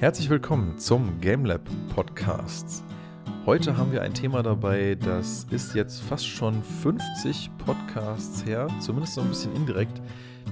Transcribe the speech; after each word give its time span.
Herzlich 0.00 0.30
willkommen 0.30 0.78
zum 0.78 1.20
GameLab 1.20 1.60
Podcast. 1.94 2.82
Heute 3.44 3.76
haben 3.76 3.92
wir 3.92 4.00
ein 4.00 4.14
Thema 4.14 4.42
dabei, 4.42 4.94
das 4.94 5.46
ist 5.50 5.74
jetzt 5.74 6.00
fast 6.00 6.26
schon 6.26 6.62
50 6.62 7.50
Podcasts 7.58 8.46
her, 8.46 8.68
zumindest 8.80 9.12
so 9.12 9.20
ein 9.20 9.28
bisschen 9.28 9.54
indirekt. 9.54 10.00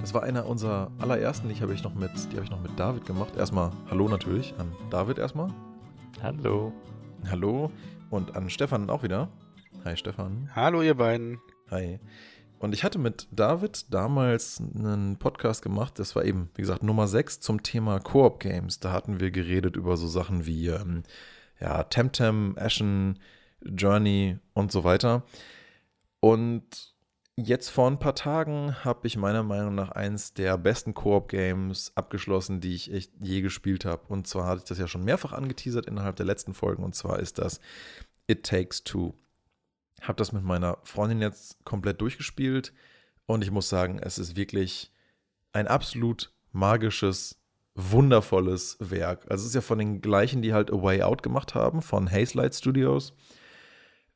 Das 0.01 0.13
war 0.13 0.21
einer 0.21 0.45
unserer 0.45 0.91
allerersten, 0.99 1.49
die 1.49 1.59
habe 1.61 1.73
ich 1.73 1.83
noch 1.83 1.95
mit, 1.95 2.11
die 2.31 2.35
habe 2.35 2.43
ich 2.43 2.51
noch 2.51 2.61
mit 2.61 2.77
David 2.79 3.07
gemacht. 3.07 3.37
Erstmal 3.37 3.71
Hallo 3.89 4.07
natürlich 4.07 4.53
an 4.59 4.71
David 4.91 5.17
erstmal. 5.17 5.51
Hallo. 6.21 6.71
Hallo 7.27 7.71
und 8.11 8.35
an 8.35 8.51
Stefan 8.51 8.87
auch 8.91 9.01
wieder. 9.01 9.29
Hi 9.83 9.97
Stefan. 9.97 10.51
Hallo 10.55 10.83
ihr 10.83 10.93
beiden. 10.93 11.39
Hi. 11.71 11.99
Und 12.59 12.73
ich 12.73 12.83
hatte 12.83 12.99
mit 12.99 13.27
David 13.31 13.85
damals 13.93 14.59
einen 14.59 15.17
Podcast 15.17 15.61
gemacht, 15.61 15.97
das 15.97 16.15
war 16.17 16.25
eben, 16.25 16.49
wie 16.55 16.61
gesagt, 16.61 16.83
Nummer 16.83 17.07
6 17.07 17.39
zum 17.39 17.63
Thema 17.63 17.99
Koop-Games. 17.99 18.81
Da 18.81 18.91
hatten 18.91 19.21
wir 19.21 19.31
geredet 19.31 19.77
über 19.77 19.95
so 19.95 20.07
Sachen 20.07 20.45
wie 20.45 20.67
ähm, 20.67 21.03
ja, 21.61 21.83
Temtem, 21.83 22.55
Ashen, 22.57 23.19
Journey 23.63 24.39
und 24.53 24.73
so 24.73 24.83
weiter. 24.83 25.23
Und 26.19 26.93
jetzt 27.37 27.69
vor 27.69 27.89
ein 27.89 27.99
paar 27.99 28.15
Tagen 28.15 28.83
habe 28.83 29.07
ich 29.07 29.15
meiner 29.15 29.43
Meinung 29.43 29.73
nach 29.73 29.91
eins 29.91 30.33
der 30.33 30.57
besten 30.57 30.93
Koop-Games 30.93 31.93
abgeschlossen, 31.95 32.59
die 32.59 32.75
ich 32.75 32.91
echt 32.91 33.13
je 33.21 33.39
gespielt 33.39 33.85
habe. 33.85 34.03
Und 34.09 34.27
zwar 34.27 34.47
hatte 34.47 34.59
ich 34.59 34.67
das 34.67 34.79
ja 34.79 34.87
schon 34.87 35.05
mehrfach 35.05 35.31
angeteasert 35.31 35.85
innerhalb 35.85 36.17
der 36.17 36.25
letzten 36.25 36.53
Folgen. 36.53 36.83
Und 36.83 36.93
zwar 36.93 37.19
ist 37.19 37.39
das 37.39 37.61
It 38.27 38.45
Takes 38.45 38.83
Two. 38.83 39.13
Habe 40.01 40.17
das 40.17 40.31
mit 40.31 40.43
meiner 40.43 40.77
Freundin 40.83 41.21
jetzt 41.21 41.63
komplett 41.65 42.01
durchgespielt 42.01 42.73
und 43.25 43.43
ich 43.43 43.51
muss 43.51 43.69
sagen, 43.69 43.99
es 43.99 44.17
ist 44.17 44.35
wirklich 44.35 44.91
ein 45.53 45.67
absolut 45.67 46.33
magisches, 46.51 47.41
wundervolles 47.75 48.77
Werk. 48.79 49.25
Also 49.29 49.43
es 49.43 49.49
ist 49.49 49.55
ja 49.55 49.61
von 49.61 49.77
den 49.77 50.01
gleichen, 50.01 50.41
die 50.41 50.53
halt 50.53 50.71
A 50.71 50.81
Way 50.81 51.03
Out 51.03 51.23
gemacht 51.23 51.55
haben, 51.55 51.81
von 51.81 52.11
Hazelight 52.11 52.55
Studios. 52.55 53.13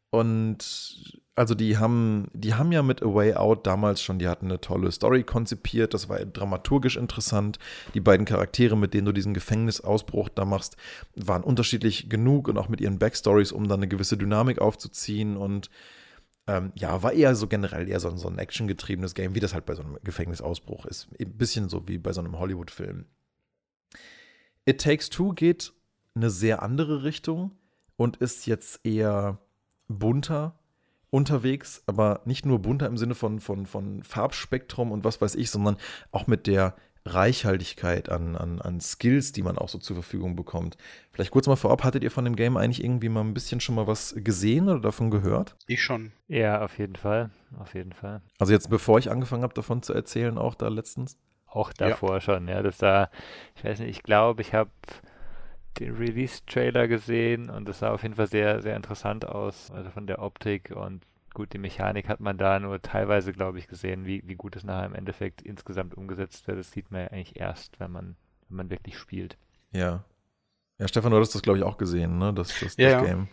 Und 0.09 1.21
also 1.35 1.55
die 1.55 1.77
haben, 1.77 2.27
die 2.33 2.53
haben 2.53 2.71
ja 2.71 2.83
mit 2.83 3.01
A 3.01 3.13
Way 3.13 3.33
Out 3.35 3.65
damals 3.65 4.01
schon, 4.01 4.19
die 4.19 4.27
hatten 4.27 4.45
eine 4.45 4.61
tolle 4.61 4.91
Story 4.91 5.23
konzipiert, 5.23 5.93
das 5.93 6.07
war 6.07 6.19
dramaturgisch 6.19 6.95
interessant. 6.95 7.57
Die 7.93 8.01
beiden 8.01 8.25
Charaktere, 8.25 8.77
mit 8.77 8.93
denen 8.93 9.05
du 9.05 9.11
diesen 9.11 9.33
Gefängnisausbruch 9.33 10.29
da 10.29 10.45
machst, 10.45 10.77
waren 11.15 11.43
unterschiedlich 11.43 12.09
genug 12.09 12.47
und 12.47 12.57
auch 12.57 12.69
mit 12.69 12.81
ihren 12.81 12.99
Backstories, 12.99 13.51
um 13.51 13.67
dann 13.67 13.79
eine 13.79 13.87
gewisse 13.87 14.17
Dynamik 14.17 14.59
aufzuziehen 14.59 15.35
und 15.35 15.69
ähm, 16.45 16.71
ja, 16.75 17.01
war 17.01 17.13
eher 17.13 17.35
so 17.35 17.47
generell 17.47 17.87
eher 17.87 17.99
so, 17.99 18.15
so 18.15 18.27
ein 18.27 18.37
actiongetriebenes 18.37 19.15
Game, 19.15 19.33
wie 19.33 19.39
das 19.39 19.53
halt 19.53 19.65
bei 19.65 19.75
so 19.75 19.81
einem 19.81 19.97
Gefängnisausbruch 20.03 20.85
ist. 20.85 21.07
Ein 21.19 21.37
bisschen 21.37 21.69
so 21.69 21.87
wie 21.87 21.97
bei 21.97 22.11
so 22.13 22.21
einem 22.21 22.37
Hollywood-Film. 22.37 23.05
It 24.65 24.81
Takes 24.81 25.09
Two 25.09 25.33
geht 25.33 25.73
eine 26.15 26.29
sehr 26.29 26.61
andere 26.61 27.03
Richtung 27.03 27.51
und 27.95 28.17
ist 28.17 28.45
jetzt 28.45 28.85
eher 28.85 29.39
bunter 29.87 30.59
unterwegs, 31.13 31.83
aber 31.85 32.21
nicht 32.25 32.43
nur 32.43 32.59
bunter 32.59 32.87
im 32.87 32.97
Sinne 32.97 33.13
von, 33.13 33.39
von, 33.39 33.67
von 33.67 34.01
Farbspektrum 34.01 34.91
und 34.91 35.03
was 35.05 35.21
weiß 35.21 35.35
ich, 35.35 35.51
sondern 35.51 35.77
auch 36.11 36.25
mit 36.25 36.47
der 36.47 36.75
Reichhaltigkeit 37.05 38.09
an, 38.09 38.35
an, 38.35 38.59
an 38.61 38.79
Skills, 38.79 39.31
die 39.31 39.43
man 39.43 39.59
auch 39.59 39.69
so 39.69 39.77
zur 39.77 39.95
Verfügung 39.95 40.35
bekommt. 40.35 40.75
Vielleicht 41.11 41.29
kurz 41.29 41.45
mal 41.45 41.55
vorab, 41.55 41.83
hattet 41.83 42.03
ihr 42.03 42.09
von 42.09 42.25
dem 42.25 42.35
Game 42.35 42.57
eigentlich 42.57 42.83
irgendwie 42.83 43.09
mal 43.09 43.21
ein 43.21 43.35
bisschen 43.35 43.59
schon 43.59 43.75
mal 43.75 43.85
was 43.85 44.15
gesehen 44.17 44.69
oder 44.69 44.79
davon 44.79 45.11
gehört? 45.11 45.55
Ich 45.67 45.83
schon. 45.83 46.13
Ja, 46.27 46.63
auf 46.63 46.79
jeden 46.79 46.95
Fall. 46.95 47.29
Auf 47.59 47.75
jeden 47.75 47.93
Fall. 47.93 48.21
Also 48.39 48.51
jetzt, 48.53 48.71
bevor 48.71 48.97
ich 48.97 49.11
angefangen 49.11 49.43
habe, 49.43 49.53
davon 49.53 49.83
zu 49.83 49.93
erzählen, 49.93 50.39
auch 50.39 50.55
da 50.55 50.69
letztens? 50.69 51.17
Auch 51.45 51.73
davor 51.73 52.15
ja. 52.15 52.21
schon, 52.21 52.47
ja. 52.47 52.63
Das 52.63 52.79
sah, 52.79 53.11
ich 53.55 53.63
weiß 53.63 53.79
nicht, 53.79 53.89
ich 53.89 54.03
glaube, 54.03 54.41
ich 54.41 54.55
habe 54.55 54.71
den 55.79 55.95
Release-Trailer 55.95 56.87
gesehen 56.87 57.49
und 57.49 57.67
das 57.67 57.79
sah 57.79 57.91
auf 57.91 58.03
jeden 58.03 58.15
Fall 58.15 58.27
sehr, 58.27 58.61
sehr 58.61 58.75
interessant 58.75 59.27
aus. 59.27 59.71
Also 59.71 59.89
von 59.89 60.07
der 60.07 60.21
Optik 60.21 60.71
und 60.75 61.05
gut, 61.33 61.53
die 61.53 61.57
Mechanik 61.57 62.07
hat 62.07 62.19
man 62.19 62.37
da 62.37 62.59
nur 62.59 62.81
teilweise, 62.81 63.33
glaube 63.33 63.59
ich, 63.59 63.67
gesehen, 63.67 64.05
wie, 64.05 64.21
wie 64.25 64.35
gut 64.35 64.55
es 64.55 64.63
nachher 64.63 64.85
im 64.85 64.95
Endeffekt 64.95 65.41
insgesamt 65.41 65.95
umgesetzt 65.95 66.47
wird. 66.47 66.59
Das 66.59 66.71
sieht 66.71 66.91
man 66.91 67.01
ja 67.01 67.07
eigentlich 67.07 67.39
erst, 67.39 67.79
wenn 67.79 67.91
man, 67.91 68.15
wenn 68.49 68.57
man 68.57 68.69
wirklich 68.69 68.97
spielt. 68.97 69.37
Ja. 69.71 70.03
Ja, 70.79 70.87
Stefan, 70.87 71.11
du 71.11 71.17
hattest 71.17 71.35
das, 71.35 71.41
glaube 71.41 71.59
ich, 71.59 71.63
auch 71.63 71.77
gesehen, 71.77 72.17
ne? 72.17 72.33
Das, 72.33 72.59
das, 72.59 72.77
ja, 72.77 72.99
das 72.99 73.07
Game. 73.07 73.27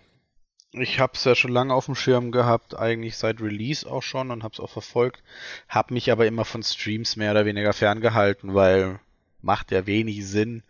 Ich 0.72 1.00
habe 1.00 1.14
es 1.14 1.24
ja 1.24 1.34
schon 1.34 1.50
lange 1.50 1.74
auf 1.74 1.86
dem 1.86 1.94
Schirm 1.94 2.30
gehabt, 2.30 2.78
eigentlich 2.78 3.16
seit 3.16 3.40
Release 3.40 3.90
auch 3.90 4.02
schon 4.02 4.30
und 4.30 4.44
habe 4.44 4.52
es 4.52 4.60
auch 4.60 4.70
verfolgt, 4.70 5.22
habe 5.68 5.94
mich 5.94 6.12
aber 6.12 6.26
immer 6.26 6.44
von 6.44 6.62
Streams 6.62 7.16
mehr 7.16 7.32
oder 7.32 7.44
weniger 7.44 7.72
ferngehalten, 7.72 8.54
weil 8.54 9.00
macht 9.42 9.72
ja 9.72 9.86
wenig 9.86 10.26
Sinn, 10.26 10.62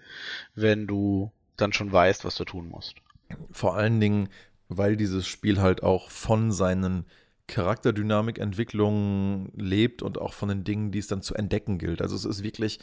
wenn 0.55 0.87
du 0.87 1.33
dann 1.61 1.73
schon 1.73 1.93
weißt, 1.93 2.25
was 2.25 2.37
du 2.37 2.45
tun 2.45 2.69
musst. 2.69 2.95
Vor 3.51 3.77
allen 3.77 4.01
Dingen, 4.01 4.29
weil 4.69 4.97
dieses 4.97 5.27
Spiel 5.27 5.61
halt 5.61 5.83
auch 5.83 6.11
von 6.11 6.53
seinen 6.53 7.05
Charakterdynamikentwicklungen 7.51 9.51
lebt 9.57 10.03
und 10.03 10.19
auch 10.19 10.35
von 10.35 10.49
den 10.49 10.63
Dingen, 10.63 10.93
die 10.93 11.01
es 11.01 11.09
dann 11.09 11.23
zu 11.23 11.35
entdecken 11.35 11.79
gilt. 11.79 12.01
Also 12.01 12.15
es 12.15 12.25
ist 12.25 12.45
wirklich, 12.45 12.79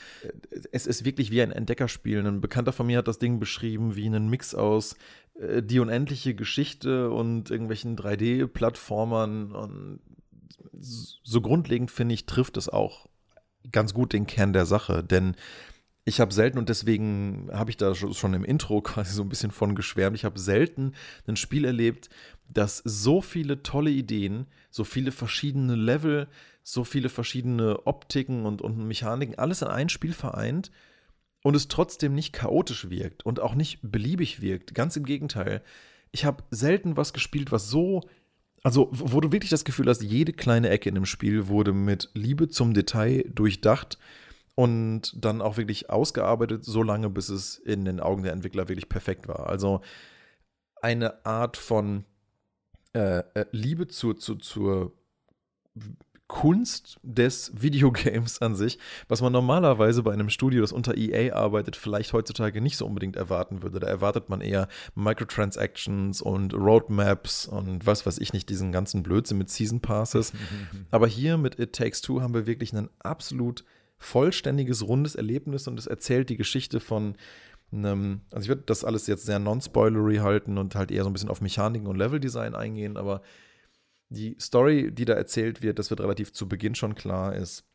es 0.71 0.85
ist 0.85 1.05
wirklich 1.05 1.31
wie 1.31 1.41
ein 1.41 1.53
Entdeckerspiel. 1.53 2.25
Ein 2.25 2.41
Bekannter 2.41 2.73
von 2.73 2.85
mir 2.85 2.97
hat 2.97 3.07
das 3.07 3.17
Ding 3.17 3.39
beschrieben 3.39 3.95
wie 3.95 4.05
einen 4.05 4.29
Mix 4.29 4.53
aus 4.53 4.97
äh, 5.39 5.63
die 5.63 5.79
unendliche 5.79 6.35
Geschichte 6.35 7.09
und 7.09 7.49
irgendwelchen 7.49 7.95
3D-Plattformern 7.95 9.53
und 9.53 10.01
so 10.79 11.41
grundlegend 11.41 11.89
finde 11.89 12.13
ich, 12.13 12.25
trifft 12.25 12.57
es 12.57 12.69
auch 12.69 13.07
ganz 13.71 13.93
gut 13.93 14.13
den 14.13 14.27
Kern 14.27 14.53
der 14.53 14.65
Sache, 14.65 15.03
denn 15.03 15.35
ich 16.07 16.21
habe 16.21 16.33
selten, 16.33 16.57
und 16.57 16.69
deswegen 16.69 17.49
habe 17.51 17.69
ich 17.69 17.75
da 17.75 17.93
schon 17.93 18.33
im 18.33 18.45
Intro 18.45 18.81
quasi 18.81 19.13
so 19.13 19.23
ein 19.23 19.29
bisschen 19.29 19.51
von 19.51 19.75
geschwärmt, 19.75 20.15
ich 20.15 20.23
habe 20.23 20.39
selten 20.39 20.93
ein 21.27 21.35
Spiel 21.35 21.65
erlebt, 21.65 22.09
das 22.53 22.81
so 22.85 23.19
viele 23.19 23.61
tolle 23.61 23.91
Ideen, 23.91 24.47
so 24.69 24.85
viele 24.85 25.11
verschiedene 25.11 25.75
Level, 25.75 26.29
so 26.63 26.85
viele 26.85 27.09
verschiedene 27.09 27.85
Optiken 27.85 28.45
und, 28.45 28.61
und 28.61 28.77
Mechaniken, 28.87 29.37
alles 29.37 29.61
in 29.61 29.67
ein 29.67 29.89
Spiel 29.89 30.13
vereint 30.13 30.71
und 31.43 31.57
es 31.57 31.67
trotzdem 31.67 32.15
nicht 32.15 32.31
chaotisch 32.31 32.89
wirkt 32.89 33.25
und 33.25 33.41
auch 33.41 33.53
nicht 33.53 33.79
beliebig 33.81 34.41
wirkt. 34.41 34.73
Ganz 34.73 34.95
im 34.95 35.03
Gegenteil. 35.03 35.61
Ich 36.13 36.23
habe 36.23 36.43
selten 36.51 36.95
was 36.95 37.11
gespielt, 37.11 37.51
was 37.51 37.69
so 37.69 38.01
also, 38.63 38.89
wo 38.91 39.21
du 39.21 39.31
wirklich 39.31 39.51
das 39.51 39.65
Gefühl 39.65 39.87
hast, 39.87 40.01
jede 40.01 40.33
kleine 40.33 40.69
Ecke 40.69 40.89
in 40.89 40.95
dem 40.95 41.05
Spiel 41.05 41.47
wurde 41.47 41.73
mit 41.73 42.09
Liebe 42.13 42.49
zum 42.49 42.73
Detail 42.73 43.23
durchdacht 43.33 43.97
und 44.57 45.13
dann 45.23 45.39
auch 45.39 45.57
wirklich 45.57 45.91
ausgearbeitet, 45.91 46.65
so 46.65 46.81
lange, 46.81 47.11
bis 47.11 47.29
es 47.29 47.59
in 47.59 47.85
den 47.85 47.99
Augen 47.99 48.23
der 48.23 48.33
Entwickler 48.33 48.67
wirklich 48.67 48.89
perfekt 48.89 49.27
war. 49.27 49.47
Also 49.47 49.81
eine 50.81 51.23
Art 51.27 51.57
von 51.57 52.05
äh, 52.93 53.19
äh 53.35 53.45
Liebe 53.51 53.87
zur, 53.87 54.17
zur, 54.17 54.39
zur 54.39 54.93
Kunst 56.25 56.97
des 57.03 57.51
Videogames 57.61 58.41
an 58.41 58.55
sich, 58.55 58.79
was 59.07 59.21
man 59.21 59.31
normalerweise 59.31 60.01
bei 60.01 60.11
einem 60.11 60.31
Studio, 60.31 60.61
das 60.61 60.71
unter 60.71 60.97
EA 60.97 61.35
arbeitet, 61.35 61.75
vielleicht 61.75 62.13
heutzutage 62.13 62.59
nicht 62.59 62.77
so 62.77 62.87
unbedingt 62.87 63.15
erwarten 63.15 63.61
würde. 63.61 63.79
Da 63.79 63.85
erwartet 63.85 64.27
man 64.27 64.41
eher 64.41 64.67
Microtransactions 64.95 66.19
und 66.19 66.55
Roadmaps 66.55 67.45
und 67.45 67.85
was 67.85 68.07
weiß 68.07 68.17
ich 68.17 68.33
nicht, 68.33 68.49
diesen 68.49 68.71
ganzen 68.71 69.03
Blödsinn 69.03 69.37
mit 69.37 69.51
Season 69.51 69.81
Passes. 69.81 70.33
Aber 70.89 71.05
hier 71.05 71.37
mit 71.37 71.59
It 71.59 71.73
Takes 71.73 72.01
Two 72.01 72.21
haben 72.21 72.33
wir 72.33 72.47
wirklich 72.47 72.75
einen 72.75 72.89
absolut 72.97 73.63
vollständiges, 73.97 74.87
rundes 74.87 75.15
Erlebnis 75.15 75.67
und 75.67 75.79
es 75.79 75.87
erzählt 75.87 76.29
die 76.29 76.37
Geschichte 76.37 76.79
von 76.79 77.15
einem, 77.71 78.21
also 78.31 78.45
ich 78.45 78.49
würde 78.49 78.63
das 78.65 78.83
alles 78.83 79.07
jetzt 79.07 79.25
sehr 79.25 79.39
non-spoilery 79.39 80.17
halten 80.17 80.57
und 80.57 80.75
halt 80.75 80.91
eher 80.91 81.03
so 81.03 81.09
ein 81.09 81.13
bisschen 81.13 81.29
auf 81.29 81.41
Mechaniken 81.41 81.87
und 81.87 81.97
Leveldesign 81.97 82.55
eingehen, 82.55 82.97
aber 82.97 83.21
die 84.09 84.37
Story, 84.39 84.91
die 84.91 85.05
da 85.05 85.13
erzählt 85.13 85.61
wird, 85.61 85.79
das 85.79 85.89
wird 85.89 85.99
relativ 85.99 86.31
zu 86.31 86.47
Beginn 86.47 86.75
schon 86.75 86.95
klar, 86.95 87.35
ist, 87.35 87.65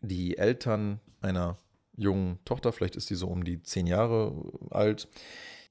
die 0.00 0.38
Eltern 0.38 1.00
einer 1.20 1.56
jungen 1.96 2.38
Tochter, 2.44 2.72
vielleicht 2.72 2.96
ist 2.96 3.10
die 3.10 3.14
so 3.14 3.26
um 3.26 3.44
die 3.44 3.62
zehn 3.62 3.86
Jahre 3.86 4.32
alt, 4.70 5.08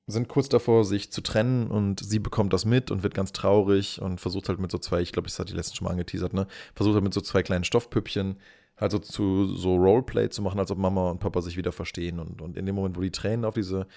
sind 0.07 0.27
kurz 0.27 0.49
davor, 0.49 0.83
sich 0.83 1.11
zu 1.11 1.21
trennen 1.21 1.67
und 1.67 2.03
sie 2.03 2.19
bekommt 2.19 2.53
das 2.53 2.65
mit 2.65 2.91
und 2.91 3.03
wird 3.03 3.13
ganz 3.13 3.31
traurig 3.31 4.01
und 4.01 4.19
versucht 4.19 4.49
halt 4.49 4.59
mit 4.59 4.71
so 4.71 4.77
zwei, 4.77 5.01
ich 5.01 5.11
glaube, 5.11 5.27
ich 5.27 5.39
hatte 5.39 5.51
die 5.51 5.57
letzten 5.57 5.75
schon 5.75 5.85
mal 5.85 5.91
angeteasert, 5.91 6.33
ne, 6.33 6.47
versucht 6.75 6.95
halt 6.95 7.03
mit 7.03 7.13
so 7.13 7.21
zwei 7.21 7.41
kleinen 7.41 7.63
Stoffpüppchen 7.63 8.37
halt 8.77 8.91
so 8.91 8.99
zu 8.99 9.47
so 9.47 9.75
Roleplay 9.75 10.29
zu 10.29 10.41
machen, 10.41 10.59
als 10.59 10.71
ob 10.71 10.77
Mama 10.77 11.09
und 11.09 11.19
Papa 11.19 11.41
sich 11.41 11.57
wieder 11.57 11.71
verstehen. 11.71 12.19
Und, 12.19 12.41
und 12.41 12.57
in 12.57 12.65
dem 12.65 12.75
Moment, 12.75 12.97
wo 12.97 13.01
die 13.01 13.11
Tränen 13.11 13.45
auf 13.45 13.53
diese, 13.53 13.87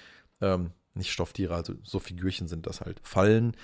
ähm, 0.41 0.71
nicht 0.95 1.13
Stofftiere, 1.13 1.55
also 1.55 1.75
so 1.83 1.99
Figürchen 1.99 2.49
sind 2.49 2.67
das 2.67 2.81
halt, 2.81 3.01
fallen, 3.03 3.57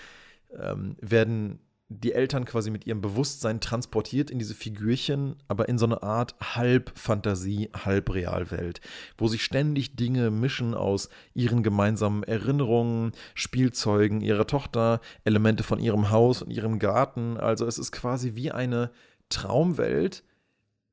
ähm, 0.58 0.96
werden 1.00 1.60
die 1.88 2.12
Eltern 2.12 2.44
quasi 2.44 2.70
mit 2.70 2.86
ihrem 2.86 3.00
Bewusstsein 3.00 3.60
transportiert 3.60 4.30
in 4.30 4.38
diese 4.38 4.54
Figürchen, 4.54 5.36
aber 5.48 5.68
in 5.68 5.78
so 5.78 5.84
eine 5.84 6.02
Art 6.02 6.34
halb 6.40 6.90
Fantasie, 6.94 7.70
halb 7.74 8.12
Realwelt, 8.12 8.80
wo 9.18 9.28
sich 9.28 9.44
ständig 9.44 9.94
Dinge 9.94 10.30
mischen 10.30 10.74
aus 10.74 11.10
ihren 11.34 11.62
gemeinsamen 11.62 12.22
Erinnerungen, 12.22 13.12
Spielzeugen 13.34 14.22
ihrer 14.22 14.46
Tochter, 14.46 15.00
Elemente 15.24 15.62
von 15.62 15.78
ihrem 15.78 16.10
Haus 16.10 16.42
und 16.42 16.50
ihrem 16.50 16.78
Garten. 16.78 17.36
Also 17.36 17.66
es 17.66 17.78
ist 17.78 17.92
quasi 17.92 18.34
wie 18.34 18.50
eine 18.50 18.90
Traumwelt, 19.28 20.24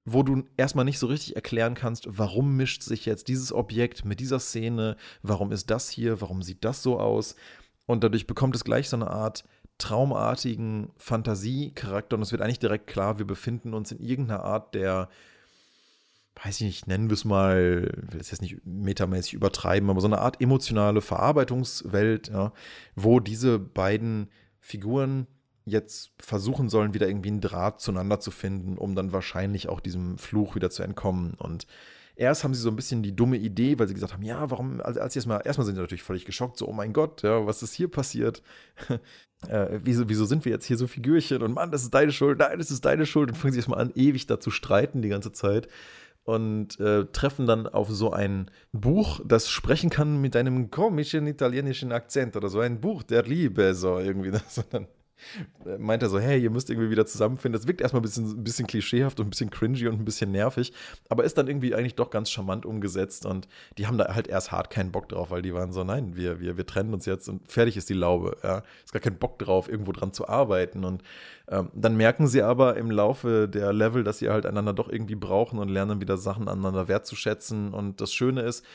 wo 0.06 0.24
du 0.24 0.44
erstmal 0.57 0.86
nicht 0.86 1.00
so 1.00 1.07
richtig 1.07 1.36
erklären 1.36 1.75
kannst, 1.75 2.06
warum 2.09 2.56
mischt 2.56 2.81
sich 2.81 3.06
jetzt 3.06 3.27
dieses 3.27 3.53
Objekt 3.53 4.03
mit 4.03 4.19
dieser 4.19 4.39
Szene, 4.39 4.98
warum 5.21 5.51
ist 5.51 5.69
das 5.69 5.89
hier, 5.89 6.21
warum 6.21 6.42
sieht 6.42 6.65
das 6.65 6.81
so 6.81 7.00
aus. 7.00 7.36
Und 7.86 8.03
dadurch 8.03 8.25
bekommt 8.25 8.56
es 8.56 8.63
gleich 8.63 8.89
so 8.89 8.95
eine 8.95 9.12
Art 9.12 9.44
traumartigen 9.77 10.92
Fantasiecharakter 10.98 12.15
und 12.15 12.21
es 12.21 12.31
wird 12.31 12.42
eigentlich 12.42 12.59
direkt 12.59 12.88
klar, 12.88 13.18
wir 13.18 13.25
befinden 13.25 13.74
uns 13.74 13.92
in 13.92 14.00
irgendeiner 14.00 14.44
Art 14.44 14.75
der, 14.75 15.09
weiß 16.44 16.62
ich 16.62 16.68
nicht, 16.68 16.88
nennen 16.88 17.09
wir 17.09 17.15
es 17.15 17.25
mal, 17.25 17.92
will 17.95 18.21
es 18.21 18.30
jetzt 18.30 18.42
nicht 18.42 18.63
metamäßig 18.63 19.33
übertreiben, 19.33 19.89
aber 19.89 20.00
so 20.00 20.07
eine 20.07 20.19
Art 20.19 20.39
emotionale 20.39 21.01
Verarbeitungswelt, 21.01 22.30
ja, 22.30 22.54
wo 22.95 23.19
diese 23.19 23.57
beiden 23.57 24.30
Figuren 24.59 25.25
jetzt 25.71 26.12
versuchen 26.19 26.69
sollen, 26.69 26.94
wieder 26.94 27.07
irgendwie 27.07 27.29
einen 27.29 27.41
Draht 27.41 27.81
zueinander 27.81 28.19
zu 28.19 28.31
finden, 28.31 28.77
um 28.77 28.95
dann 28.95 29.12
wahrscheinlich 29.12 29.69
auch 29.69 29.79
diesem 29.79 30.18
Fluch 30.18 30.56
wieder 30.56 30.69
zu 30.69 30.83
entkommen. 30.83 31.33
Und 31.35 31.65
erst 32.15 32.44
haben 32.44 32.53
sie 32.53 32.62
so 32.62 32.69
ein 32.69 32.75
bisschen 32.75 33.03
die 33.03 33.15
dumme 33.15 33.38
Idee, 33.38 33.79
weil 33.79 33.88
sie 33.88 33.94
gesagt 33.94 34.13
haben, 34.13 34.23
ja, 34.23 34.50
warum, 34.51 34.81
als, 34.81 34.97
als 34.97 35.15
erstmal, 35.15 35.41
erstmal 35.44 35.65
sind 35.65 35.75
sie 35.75 35.81
natürlich 35.81 36.03
völlig 36.03 36.25
geschockt, 36.25 36.57
so, 36.57 36.68
oh 36.68 36.73
mein 36.73 36.94
Gott, 36.94 37.23
ja, 37.23 37.45
was 37.45 37.63
ist 37.63 37.73
hier 37.73 37.89
passiert? 37.89 38.44
äh, 39.47 39.79
wieso, 39.83 40.07
wieso 40.09 40.25
sind 40.25 40.45
wir 40.45 40.51
jetzt 40.51 40.65
hier 40.65 40.77
so 40.77 40.88
Figürchen? 40.88 41.41
Und 41.41 41.53
Mann, 41.53 41.71
das 41.71 41.83
ist 41.83 41.94
deine 41.94 42.12
Schuld, 42.12 42.39
nein, 42.39 42.59
das 42.59 42.71
ist 42.71 42.85
deine 42.85 43.06
Schuld. 43.06 43.29
Und 43.29 43.35
fangen 43.35 43.53
sie 43.53 43.59
erstmal 43.59 43.79
an, 43.79 43.91
ewig 43.95 44.27
da 44.27 44.39
zu 44.39 44.51
streiten 44.51 45.01
die 45.01 45.09
ganze 45.09 45.31
Zeit. 45.31 45.68
Und 46.23 46.79
äh, 46.79 47.06
treffen 47.06 47.47
dann 47.47 47.65
auf 47.65 47.89
so 47.89 48.12
ein 48.12 48.51
Buch, 48.71 49.21
das 49.25 49.50
sprechen 49.50 49.89
kann 49.89 50.21
mit 50.21 50.35
einem 50.35 50.69
komischen 50.69 51.25
italienischen 51.25 51.91
Akzent 51.91 52.35
oder 52.35 52.47
so 52.47 52.59
ein 52.59 52.79
Buch 52.79 53.01
der 53.01 53.23
Liebe, 53.23 53.73
so 53.73 53.97
irgendwie. 53.97 54.29
Das. 54.29 54.59
Und 54.59 54.71
dann 54.71 54.88
meint 55.77 56.03
er 56.03 56.09
so, 56.09 56.19
hey, 56.19 56.41
ihr 56.41 56.50
müsst 56.50 56.69
irgendwie 56.69 56.89
wieder 56.89 57.06
zusammenfinden. 57.06 57.59
Das 57.59 57.68
wirkt 57.68 57.81
erstmal 57.81 58.01
ein 58.01 58.03
bisschen, 58.03 58.25
ein 58.25 58.44
bisschen 58.44 58.68
klischeehaft 58.68 59.19
und 59.19 59.27
ein 59.27 59.29
bisschen 59.29 59.50
cringy 59.50 59.88
und 59.88 60.00
ein 60.00 60.06
bisschen 60.06 60.31
nervig, 60.31 60.73
aber 61.09 61.23
ist 61.23 61.38
dann 61.38 61.47
irgendwie 61.47 61.75
eigentlich 61.75 61.95
doch 61.95 62.09
ganz 62.09 62.29
charmant 62.29 62.65
umgesetzt 62.65 63.25
und 63.25 63.47
die 63.77 63.88
haben 63.88 63.97
da 63.97 64.13
halt 64.13 64.27
erst 64.27 64.51
hart 64.51 64.69
keinen 64.69 64.91
Bock 64.91 65.09
drauf, 65.09 65.31
weil 65.31 65.41
die 65.41 65.53
waren 65.53 65.71
so, 65.71 65.83
nein, 65.83 66.15
wir, 66.15 66.39
wir, 66.39 66.57
wir 66.57 66.65
trennen 66.65 66.94
uns 66.94 67.06
jetzt 67.06 67.27
und 67.29 67.50
fertig 67.51 67.77
ist 67.77 67.89
die 67.89 67.94
Laube. 67.94 68.38
Ja. 68.44 68.63
Ist 68.83 68.94
gar 68.94 69.01
kein 69.01 69.18
Bock 69.18 69.39
drauf, 69.39 69.69
irgendwo 69.69 69.91
dran 69.91 70.13
zu 70.13 70.27
arbeiten 70.27 70.83
und 70.83 71.03
ähm, 71.47 71.69
dann 71.73 71.97
merken 71.97 72.27
sie 72.27 72.41
aber 72.41 72.77
im 72.77 72.89
Laufe 72.89 73.47
der 73.47 73.73
Level, 73.73 74.03
dass 74.03 74.19
sie 74.19 74.29
halt 74.29 74.45
einander 74.45 74.73
doch 74.73 74.89
irgendwie 74.89 75.15
brauchen 75.15 75.59
und 75.59 75.69
lernen 75.69 76.01
wieder 76.01 76.18
Sachen 76.18 76.47
aneinander 76.47 76.88
wertzuschätzen 76.88 77.73
und 77.73 78.01
das 78.01 78.13
Schöne 78.13 78.41
ist, 78.41 78.65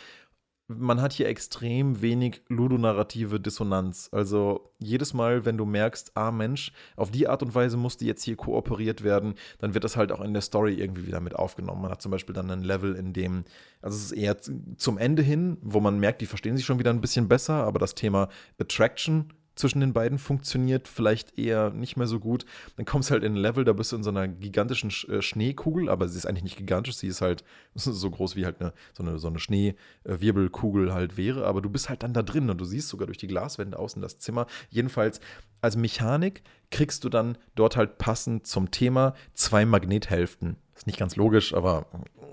man 0.68 1.00
hat 1.00 1.12
hier 1.12 1.28
extrem 1.28 2.02
wenig 2.02 2.42
ludonarrative 2.48 3.38
Dissonanz. 3.38 4.08
Also 4.10 4.72
jedes 4.78 5.14
Mal, 5.14 5.44
wenn 5.44 5.56
du 5.56 5.64
merkst, 5.64 6.16
ah 6.16 6.32
Mensch, 6.32 6.72
auf 6.96 7.10
die 7.10 7.28
Art 7.28 7.42
und 7.42 7.54
Weise 7.54 7.76
musste 7.76 8.04
jetzt 8.04 8.24
hier 8.24 8.36
kooperiert 8.36 9.04
werden, 9.04 9.34
dann 9.58 9.74
wird 9.74 9.84
das 9.84 9.96
halt 9.96 10.10
auch 10.10 10.20
in 10.20 10.32
der 10.32 10.42
Story 10.42 10.74
irgendwie 10.74 11.06
wieder 11.06 11.20
mit 11.20 11.36
aufgenommen. 11.36 11.82
Man 11.82 11.90
hat 11.92 12.02
zum 12.02 12.10
Beispiel 12.10 12.34
dann 12.34 12.50
ein 12.50 12.62
Level, 12.62 12.96
in 12.96 13.12
dem, 13.12 13.44
also 13.80 13.96
es 13.96 14.06
ist 14.06 14.12
eher 14.12 14.36
zum 14.76 14.98
Ende 14.98 15.22
hin, 15.22 15.58
wo 15.62 15.80
man 15.80 16.00
merkt, 16.00 16.20
die 16.20 16.26
verstehen 16.26 16.56
sich 16.56 16.66
schon 16.66 16.80
wieder 16.80 16.90
ein 16.90 17.00
bisschen 17.00 17.28
besser, 17.28 17.64
aber 17.64 17.78
das 17.78 17.94
Thema 17.94 18.28
Attraction 18.58 19.32
zwischen 19.56 19.80
den 19.80 19.92
beiden 19.92 20.18
funktioniert 20.18 20.86
vielleicht 20.86 21.38
eher 21.38 21.70
nicht 21.70 21.96
mehr 21.96 22.06
so 22.06 22.20
gut. 22.20 22.44
Dann 22.76 22.84
kommst 22.84 23.08
du 23.08 23.14
halt 23.14 23.24
in 23.24 23.32
ein 23.32 23.36
Level, 23.36 23.64
da 23.64 23.72
bist 23.72 23.90
du 23.90 23.96
in 23.96 24.04
so 24.04 24.10
einer 24.10 24.28
gigantischen 24.28 24.90
äh, 25.08 25.22
Schneekugel, 25.22 25.88
aber 25.88 26.08
sie 26.08 26.18
ist 26.18 26.26
eigentlich 26.26 26.44
nicht 26.44 26.58
gigantisch, 26.58 26.96
sie 26.96 27.08
ist 27.08 27.22
halt 27.22 27.42
so 27.74 28.10
groß 28.10 28.36
wie 28.36 28.44
halt 28.44 28.60
eine, 28.60 28.72
so 28.92 29.02
eine, 29.02 29.18
so 29.18 29.28
eine 29.28 29.38
Schneewirbelkugel 29.38 30.92
halt 30.92 31.16
wäre, 31.16 31.46
aber 31.46 31.62
du 31.62 31.70
bist 31.70 31.88
halt 31.88 32.02
dann 32.02 32.12
da 32.12 32.22
drin 32.22 32.50
und 32.50 32.60
du 32.60 32.64
siehst 32.64 32.88
sogar 32.88 33.06
durch 33.06 33.18
die 33.18 33.26
Glaswände 33.26 33.78
außen 33.78 34.02
das 34.02 34.18
Zimmer. 34.18 34.46
Jedenfalls 34.70 35.20
als 35.62 35.76
Mechanik 35.76 36.42
kriegst 36.70 37.04
du 37.04 37.08
dann 37.08 37.38
dort 37.54 37.76
halt 37.76 37.98
passend 37.98 38.46
zum 38.46 38.70
Thema 38.70 39.14
zwei 39.32 39.64
Magnethälften. 39.64 40.56
Ist 40.76 40.86
nicht 40.86 40.98
ganz 40.98 41.16
logisch, 41.16 41.54
aber 41.54 41.86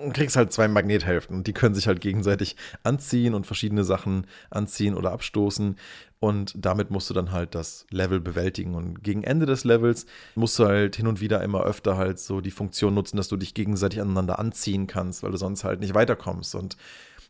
du 0.03 0.11
kriegst 0.11 0.35
halt 0.35 0.51
zwei 0.51 0.67
Magnethälften 0.67 1.37
und 1.37 1.47
die 1.47 1.53
können 1.53 1.75
sich 1.75 1.87
halt 1.87 2.01
gegenseitig 2.01 2.57
anziehen 2.83 3.33
und 3.33 3.47
verschiedene 3.47 3.85
Sachen 3.85 4.27
anziehen 4.49 4.95
oder 4.95 5.13
abstoßen. 5.13 5.77
Und 6.19 6.53
damit 6.55 6.91
musst 6.91 7.09
du 7.09 7.13
dann 7.13 7.31
halt 7.31 7.55
das 7.55 7.85
Level 7.89 8.19
bewältigen. 8.19 8.75
Und 8.75 9.03
gegen 9.03 9.23
Ende 9.23 9.45
des 9.45 9.63
Levels 9.63 10.05
musst 10.35 10.59
du 10.59 10.65
halt 10.65 10.95
hin 10.95 11.07
und 11.07 11.21
wieder 11.21 11.41
immer 11.41 11.63
öfter 11.63 11.97
halt 11.97 12.19
so 12.19 12.41
die 12.41 12.51
Funktion 12.51 12.93
nutzen, 12.93 13.17
dass 13.17 13.29
du 13.29 13.37
dich 13.37 13.53
gegenseitig 13.53 14.01
aneinander 14.01 14.39
anziehen 14.39 14.87
kannst, 14.87 15.23
weil 15.23 15.31
du 15.31 15.37
sonst 15.37 15.63
halt 15.63 15.79
nicht 15.79 15.95
weiterkommst. 15.95 16.55
Und 16.55 16.77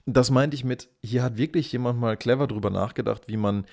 das 0.06 0.32
meinte 0.32 0.56
ich 0.56 0.64
mit, 0.64 0.90
hier 1.02 1.24
hat 1.24 1.38
wirklich 1.38 1.72
jemand 1.72 2.00
mal 2.00 2.18
clever 2.18 2.48
drüber 2.48 2.70
nachgedacht, 2.70 3.24
wie 3.28 3.38
man 3.38 3.66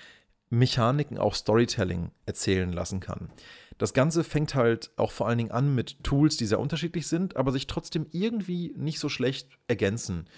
Mechaniken 0.50 1.16
auch 1.16 1.34
Storytelling 1.34 2.10
erzählen 2.26 2.72
lassen 2.72 3.00
kann. 3.00 3.30
Das 3.80 3.94
Ganze 3.94 4.24
fängt 4.24 4.54
halt 4.54 4.90
auch 4.96 5.10
vor 5.10 5.26
allen 5.26 5.38
Dingen 5.38 5.52
an 5.52 5.74
mit 5.74 6.04
Tools, 6.04 6.36
die 6.36 6.44
sehr 6.44 6.60
unterschiedlich 6.60 7.06
sind, 7.06 7.36
aber 7.36 7.50
sich 7.50 7.66
trotzdem 7.66 8.06
irgendwie 8.10 8.74
nicht 8.76 8.98
so 8.98 9.08
schlecht 9.08 9.48
ergänzen. 9.68 10.28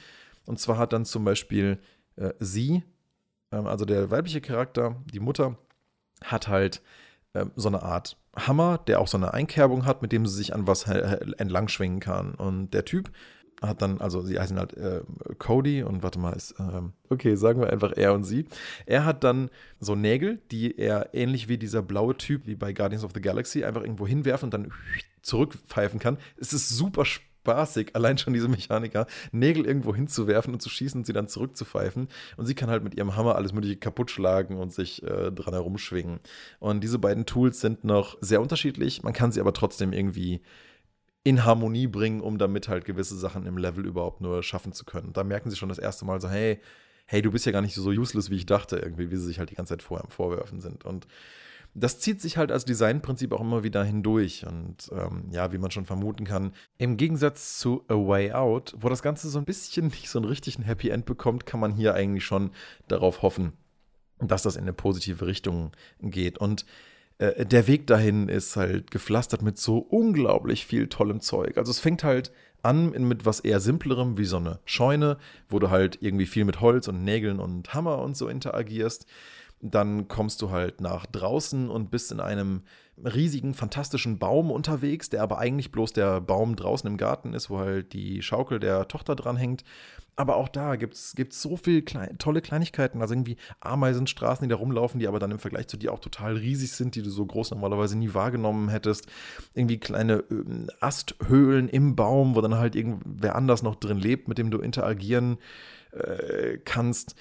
Und 0.47 0.61
zwar 0.61 0.79
hat 0.79 0.93
dann 0.93 1.05
zum 1.05 1.25
Beispiel 1.25 1.81
äh, 2.15 2.35
sie, 2.39 2.85
äh, 3.51 3.57
also 3.57 3.85
der 3.85 4.13
weibliche 4.13 4.41
Charakter, 4.41 4.95
die 5.13 5.19
Mutter, 5.19 5.59
hat 6.23 6.47
halt 6.47 6.83
äh, 7.33 7.47
so 7.57 7.67
eine 7.67 7.83
Art 7.83 8.17
Hammer, 8.37 8.79
der 8.79 9.01
auch 9.01 9.09
so 9.09 9.17
eine 9.17 9.35
Einkerbung 9.35 9.87
hat, 9.87 10.03
mit 10.03 10.13
dem 10.13 10.25
sie 10.25 10.37
sich 10.37 10.55
an 10.55 10.69
was 10.69 10.85
entlang 10.85 11.67
schwingen 11.67 11.99
kann. 11.99 12.37
Und 12.37 12.71
der 12.71 12.85
Typ 12.85 13.11
hat 13.63 13.83
dann, 13.83 14.01
also 14.01 14.21
sie 14.23 14.39
heißen 14.39 14.59
halt 14.59 14.75
äh, 14.75 15.03
Cody 15.39 15.83
und 15.83 16.03
warte 16.03 16.19
mal, 16.19 16.33
ist, 16.33 16.53
äh, 16.53 16.83
okay, 17.09 17.37
sagen 17.37 17.61
wir 17.61 17.71
einfach 17.71 17.93
er 17.97 18.15
und 18.15 18.25
sie. 18.25 18.47
Er 18.87 19.05
hat 19.05 19.25
dann 19.25 19.51
so 19.81 19.95
Nägel, 19.95 20.41
die 20.51 20.79
er 20.79 21.15
ähnlich 21.15 21.49
wie 21.49 21.59
dieser 21.59 21.83
blaue 21.83 22.17
Typ, 22.17 22.47
wie 22.47 22.57
bei 22.57 22.73
Guardians 22.73 23.05
of 23.05 23.13
the 23.15 23.21
Galaxy, 23.21 23.65
einfach 23.65 23.83
irgendwo 23.83 24.07
hinwerfen 24.07 24.47
und 24.47 24.55
dann 24.55 24.73
zurückpfeifen 25.23 26.01
kann. 26.01 26.19
Es 26.37 26.53
ist 26.53 26.69
super 26.69 27.05
spaßig, 27.05 27.95
allein 27.95 28.19
schon 28.19 28.35
diese 28.35 28.49
Mechaniker, 28.49 29.07
Nägel 29.33 29.67
irgendwo 29.67 29.95
hinzuwerfen 29.95 30.55
und 30.55 30.61
zu 30.61 30.69
schießen 30.69 31.01
und 31.01 31.07
sie 31.07 31.13
dann 31.13 31.29
zurückzupfeifen. 31.29 32.09
Und 32.37 32.47
sie 32.47 32.55
kann 32.55 32.71
halt 32.71 32.85
mit 32.85 32.95
ihrem 32.95 33.17
Hammer 33.17 33.37
alles 33.37 33.53
Mögliche 33.53 33.77
kaputt 33.77 34.11
schlagen 34.11 34.57
und 34.57 34.73
sich 34.73 35.03
äh, 35.03 35.31
dran 35.31 35.55
herumschwingen. 35.55 36.21
Und 36.61 36.83
diese 36.83 36.99
beiden 36.99 37.27
Tools 37.27 37.61
sind 37.61 37.85
noch 37.85 38.17
sehr 38.21 38.41
unterschiedlich. 38.41 39.03
Man 39.03 39.13
kann 39.13 39.33
sie 39.33 39.41
aber 39.41 39.53
trotzdem 39.53 39.93
irgendwie 39.93 40.41
in 41.25 41.45
Harmonie 41.45 41.87
bringen, 41.87 42.21
um 42.21 42.39
damit 42.39 42.69
halt 42.69 42.85
gewisse 42.85 43.17
Sachen 43.17 43.47
im 43.47 43.57
Level 43.57 43.87
überhaupt 43.87 44.21
nur 44.21 44.43
schaffen 44.43 44.73
zu 44.73 44.85
können. 44.85 45.13
Da 45.13 45.23
merken 45.23 45.51
sie 45.51 45.57
schon 45.57 45.69
das 45.69 45.79
erste 45.79 46.05
Mal 46.05 46.21
so, 46.21 46.29
hey, 46.29 46.61
hey, 47.07 47.23
du 47.23 47.31
bist 47.31 47.47
ja 47.47 47.53
gar 47.53 47.63
nicht 47.63 47.75
so 47.75 47.91
useless, 47.91 48.31
wie 48.31 48.37
ich 48.37 48.47
dachte, 48.47 48.77
irgendwie, 48.77 49.11
wie 49.11 49.17
sie 49.17 49.27
sich 49.27 49.39
halt 49.39 49.51
die 49.51 49.55
ganze 49.55 49.75
Zeit 49.75 49.83
vorher 49.83 50.09
Vorwerfen 50.09 50.61
sind. 50.61 50.85
Und 50.85 51.07
das 51.75 52.01
zieht 52.01 52.21
sich 52.21 52.37
halt 52.37 52.53
als 52.53 52.65
Designprinzip 52.65 53.33
auch 53.33 53.41
immer 53.41 53.63
wieder 53.63 53.85
hindurch. 53.85 54.47
Und 54.47 54.91
ähm, 54.93 55.25
ja, 55.31 55.53
wie 55.53 55.59
man 55.59 55.71
schon 55.71 55.87
vermuten 55.87 56.25
kann, 56.25 56.53
im 56.79 56.97
Gegensatz 56.97 57.59
zu 57.59 57.85
A 57.89 57.95
Way 57.95 58.33
Out, 58.33 58.75
wo 58.79 58.89
das 58.89 59.03
Ganze 59.03 59.29
so 59.29 59.39
ein 59.39 59.45
bisschen 59.45 59.87
nicht 59.89 60.09
so 60.09 60.19
einen 60.19 60.29
richtigen 60.29 60.63
Happy 60.63 60.91
End 60.91 61.07
bekommt, 61.07 61.47
kann 61.47 61.61
man 61.61 61.73
hier 61.73 61.95
eigentlich 61.95 62.25
schon 62.25 62.51
darauf 62.89 63.23
hoffen, 63.23 63.53
dass 64.19 64.43
das 64.43 64.57
in 64.57 64.63
eine 64.63 64.73
positive 64.73 65.27
Richtung 65.27 65.73
geht. 66.01 66.39
Und 66.39 66.67
äh, 67.23 67.47
der 67.47 67.67
Weg 67.69 67.87
dahin 67.87 68.29
ist 68.29 68.57
halt 68.57 68.91
gepflastert 68.91 69.43
mit 69.43 69.59
so 69.59 69.79
unglaublich 69.79 70.67
viel 70.67 70.89
tollem 70.89 71.21
Zeug. 71.21 71.57
Also 71.57 71.71
es 71.71 71.79
fängt 71.79 72.03
halt 72.03 72.33
an 72.63 72.91
mit 72.91 73.27
was 73.27 73.41
eher 73.41 73.61
simplerem 73.61 74.19
wie 74.19 74.25
so 74.25 74.37
eine 74.37 74.61
Scheune, 74.65 75.19
wo 75.49 75.59
du 75.59 75.71
halt 75.71 75.99
irgendwie 76.01 76.27
viel 76.27 76.45
mit 76.45 76.61
Holz 76.61 76.89
und 76.89 77.05
Nägeln 77.05 77.41
und 77.41 77.75
Hammer 77.75 77.99
und 77.99 78.17
so 78.17 78.29
interagierst. 78.29 79.07
Dann 79.61 80.09
kommst 80.09 80.43
du 80.43 80.51
halt 80.51 80.81
nach 80.81 81.07
draußen 81.07 81.71
und 81.71 81.91
bist 81.91 82.11
in 82.11 82.21
einem 82.21 82.63
riesigen, 83.03 83.55
fantastischen 83.55 84.19
Baum 84.19 84.51
unterwegs, 84.51 85.09
der 85.09 85.23
aber 85.23 85.39
eigentlich 85.39 85.71
bloß 85.71 85.93
der 85.93 86.21
Baum 86.21 86.57
draußen 86.57 86.89
im 86.89 86.97
Garten 86.97 87.35
ist, 87.35 87.51
wo 87.51 87.59
halt 87.59 87.93
die 87.93 88.23
Schaukel 88.23 88.59
der 88.59 88.89
Tochter 88.89 89.15
dran 89.15 89.37
hängt. 89.37 89.65
Aber 90.15 90.37
auch 90.37 90.49
da 90.49 90.77
gibt 90.77 90.95
es 90.95 91.15
so 91.31 91.57
viele 91.57 91.83
klein, 91.83 92.19
tolle 92.19 92.43
Kleinigkeiten, 92.43 93.01
also 93.01 93.15
irgendwie 93.15 93.39
Ameisenstraßen, 93.61 94.47
die 94.47 94.51
da 94.51 94.57
rumlaufen, 94.57 95.01
die 95.01 95.09
aber 95.09 95.19
dann 95.19 95.31
im 95.31 95.39
Vergleich 95.39 95.69
zu 95.69 95.79
dir 95.79 95.93
auch 95.93 96.01
total 96.01 96.37
riesig 96.37 96.73
sind, 96.73 96.95
die 96.95 97.03
du 97.03 97.11
so 97.11 97.25
groß 97.25 97.53
normalerweise 97.53 97.97
nie 97.97 98.13
wahrgenommen 98.13 98.69
hättest. 98.69 99.07
Irgendwie 99.55 99.79
kleine 99.79 100.25
äh, 100.31 100.67
Asthöhlen 100.81 101.69
im 101.69 101.97
Baum, 101.97 102.35
wo 102.35 102.43
dann 102.43 102.57
halt 102.57 102.77
irgendwer 102.77 103.37
anders 103.37 103.63
noch 103.63 103.77
drin 103.77 103.99
lebt, 103.99 104.29
mit 104.29 104.37
dem 104.37 104.51
du 104.51 104.59
interagieren 104.59 105.39
äh, 105.93 106.59
kannst 106.65 107.15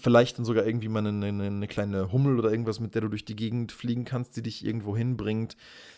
vielleicht 0.00 0.38
dann 0.38 0.44
sogar 0.44 0.66
irgendwie 0.66 0.88
mal 0.88 1.06
eine, 1.06 1.26
eine, 1.26 1.44
eine, 1.44 1.66
kleine 1.66 2.12
Hummel 2.12 2.38
oder 2.38 2.50
irgendwas, 2.50 2.80
mit 2.80 2.94
der 2.94 3.02
du 3.02 3.08
durch 3.08 3.24
die 3.24 3.36
Gegend 3.36 3.72
fliegen 3.72 4.04
kannst, 4.04 4.36
die 4.36 4.42
dich 4.42 4.64
irgendwo 4.64 4.96
hinbringt. 4.96 5.56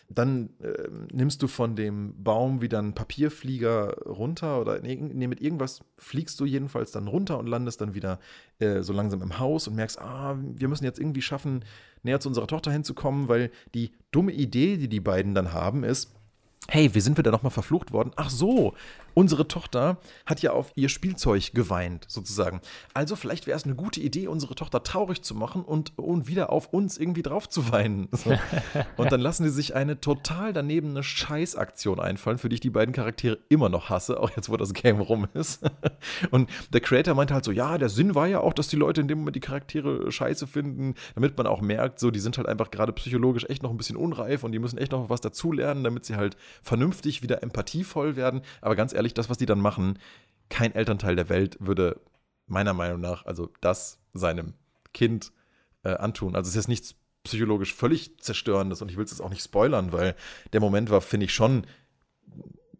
Dann 0.08 0.50
äh, 0.60 0.88
nimmst 1.12 1.42
du 1.42 1.48
von 1.48 1.74
dem 1.76 2.14
Baum 2.22 2.60
wieder 2.60 2.78
einen 2.78 2.94
Papierflieger 2.94 4.02
runter 4.06 4.60
oder 4.60 4.80
nee, 4.80 5.26
mit 5.26 5.40
irgendwas 5.40 5.80
fliegst 5.98 6.38
du 6.38 6.44
jedenfalls 6.44 6.92
dann 6.92 7.08
runter 7.08 7.38
und 7.38 7.46
landest 7.46 7.80
dann 7.80 7.94
wieder 7.94 8.20
äh, 8.58 8.82
so 8.82 8.92
langsam 8.92 9.22
im 9.22 9.38
Haus 9.38 9.66
und 9.66 9.74
merkst, 9.74 10.00
ah, 10.00 10.38
wir 10.40 10.68
müssen 10.68 10.84
jetzt 10.84 11.00
irgendwie 11.00 11.22
schaffen, 11.22 11.64
näher 12.02 12.20
zu 12.20 12.28
unserer 12.28 12.46
Tochter 12.46 12.70
hinzukommen, 12.70 13.28
weil 13.28 13.50
die 13.74 13.92
dumme 14.12 14.32
Idee, 14.32 14.76
die 14.76 14.88
die 14.88 15.00
beiden 15.00 15.34
dann 15.34 15.52
haben, 15.52 15.82
ist, 15.82 16.12
hey, 16.68 16.94
wie 16.94 17.00
sind 17.00 17.16
wir 17.16 17.24
da 17.24 17.30
nochmal 17.30 17.50
verflucht 17.50 17.92
worden? 17.92 18.12
Ach 18.16 18.30
so, 18.30 18.74
unsere 19.16 19.48
Tochter 19.48 19.96
hat 20.26 20.42
ja 20.42 20.52
auf 20.52 20.72
ihr 20.74 20.90
Spielzeug 20.90 21.54
geweint, 21.54 22.04
sozusagen. 22.06 22.60
Also 22.92 23.16
vielleicht 23.16 23.46
wäre 23.46 23.56
es 23.56 23.64
eine 23.64 23.74
gute 23.74 23.98
Idee, 23.98 24.28
unsere 24.28 24.54
Tochter 24.54 24.82
traurig 24.82 25.22
zu 25.22 25.34
machen 25.34 25.62
und, 25.62 25.98
und 25.98 26.28
wieder 26.28 26.52
auf 26.52 26.72
uns 26.72 26.98
irgendwie 26.98 27.22
drauf 27.22 27.48
zu 27.48 27.72
weinen. 27.72 28.08
So. 28.16 28.34
Und 28.96 29.12
dann 29.12 29.20
lassen 29.20 29.44
sie 29.44 29.50
sich 29.50 29.74
eine 29.74 30.00
total 30.00 30.52
daneben 30.52 30.90
eine 30.90 31.02
Scheißaktion 31.02 32.00
einfallen, 32.00 32.38
für 32.38 32.48
die 32.48 32.54
ich 32.54 32.60
die 32.60 32.70
beiden 32.70 32.94
Charaktere 32.94 33.38
immer 33.50 33.68
noch 33.68 33.90
hasse, 33.90 34.18
auch 34.18 34.30
jetzt, 34.34 34.48
wo 34.48 34.56
das 34.56 34.72
Game 34.72 35.00
rum 35.00 35.28
ist. 35.34 35.62
Und 36.30 36.48
der 36.72 36.80
Creator 36.80 37.14
meinte 37.14 37.34
halt 37.34 37.44
so, 37.44 37.52
ja, 37.52 37.76
der 37.78 37.90
Sinn 37.90 38.14
war 38.14 38.26
ja 38.26 38.40
auch, 38.40 38.54
dass 38.54 38.68
die 38.68 38.76
Leute 38.76 39.02
in 39.02 39.08
dem 39.08 39.18
Moment 39.18 39.36
die 39.36 39.40
Charaktere 39.40 40.10
scheiße 40.10 40.46
finden, 40.46 40.94
damit 41.14 41.36
man 41.36 41.46
auch 41.46 41.60
merkt, 41.60 42.00
so, 42.00 42.10
die 42.10 42.20
sind 42.20 42.38
halt 42.38 42.48
einfach 42.48 42.70
gerade 42.70 42.92
psychologisch 42.92 43.44
echt 43.48 43.62
noch 43.62 43.70
ein 43.70 43.76
bisschen 43.76 43.96
unreif 43.96 44.42
und 44.42 44.52
die 44.52 44.58
müssen 44.58 44.78
echt 44.78 44.92
noch 44.92 45.10
was 45.10 45.20
dazulernen, 45.20 45.84
damit 45.84 46.06
sie 46.06 46.16
halt 46.16 46.36
vernünftig 46.62 47.22
wieder 47.22 47.42
empathievoll 47.42 48.16
werden. 48.16 48.40
Aber 48.62 48.76
ganz 48.76 48.92
ehrlich, 48.92 49.05
das, 49.14 49.30
was 49.30 49.38
die 49.38 49.46
dann 49.46 49.60
machen, 49.60 49.98
kein 50.48 50.74
Elternteil 50.74 51.16
der 51.16 51.28
Welt 51.28 51.56
würde 51.60 52.00
meiner 52.46 52.74
Meinung 52.74 53.00
nach, 53.00 53.26
also 53.26 53.50
das 53.60 53.98
seinem 54.14 54.54
Kind 54.94 55.32
äh, 55.82 55.90
antun. 55.90 56.36
Also 56.36 56.48
es 56.48 56.54
ist 56.54 56.62
jetzt 56.62 56.68
nichts 56.68 56.94
psychologisch 57.24 57.74
völlig 57.74 58.20
zerstörendes 58.20 58.82
und 58.82 58.90
ich 58.90 58.96
will 58.96 59.04
es 59.04 59.10
jetzt 59.10 59.20
auch 59.20 59.30
nicht 59.30 59.42
spoilern, 59.42 59.92
weil 59.92 60.14
der 60.52 60.60
Moment 60.60 60.90
war, 60.90 61.00
finde 61.00 61.26
ich, 61.26 61.34
schon 61.34 61.66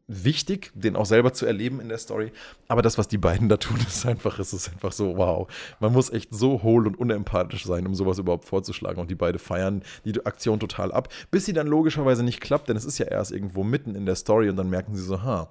wichtig, 0.09 0.71
den 0.75 0.95
auch 0.95 1.07
selber 1.07 1.33
zu 1.33 1.47
erleben 1.47 1.81
in 1.81 1.89
der 1.89 1.99
Story. 1.99 2.33
Aber 2.69 2.81
das, 2.81 2.97
was 2.97 3.09
die 3.09 3.19
beiden 3.19 3.49
da 3.49 3.57
tun, 3.57 3.79
ist 3.87 4.07
einfach, 4.07 4.39
es 4.39 4.53
ist 4.53 4.69
einfach 4.69 4.93
so, 4.93 5.17
wow. 5.17 5.49
Man 5.81 5.93
muss 5.93 6.11
echt 6.11 6.33
so 6.33 6.63
hohl 6.63 6.87
und 6.87 6.99
unempathisch 6.99 7.65
sein, 7.65 7.87
um 7.87 7.95
sowas 7.95 8.19
überhaupt 8.19 8.45
vorzuschlagen. 8.45 9.01
Und 9.01 9.11
die 9.11 9.17
beiden 9.17 9.39
feiern 9.39 9.83
die 10.05 10.25
Aktion 10.25 10.61
total 10.61 10.93
ab, 10.93 11.13
bis 11.31 11.45
sie 11.45 11.53
dann 11.53 11.67
logischerweise 11.67 12.23
nicht 12.23 12.41
klappt, 12.41 12.69
denn 12.69 12.77
es 12.77 12.85
ist 12.85 12.99
ja 12.99 13.07
erst 13.07 13.33
irgendwo 13.33 13.65
mitten 13.65 13.95
in 13.95 14.07
der 14.07 14.17
Story 14.17 14.49
und 14.49 14.57
dann 14.57 14.71
merken 14.71 14.95
sie 14.95 15.03
so, 15.03 15.23
ha, 15.23 15.51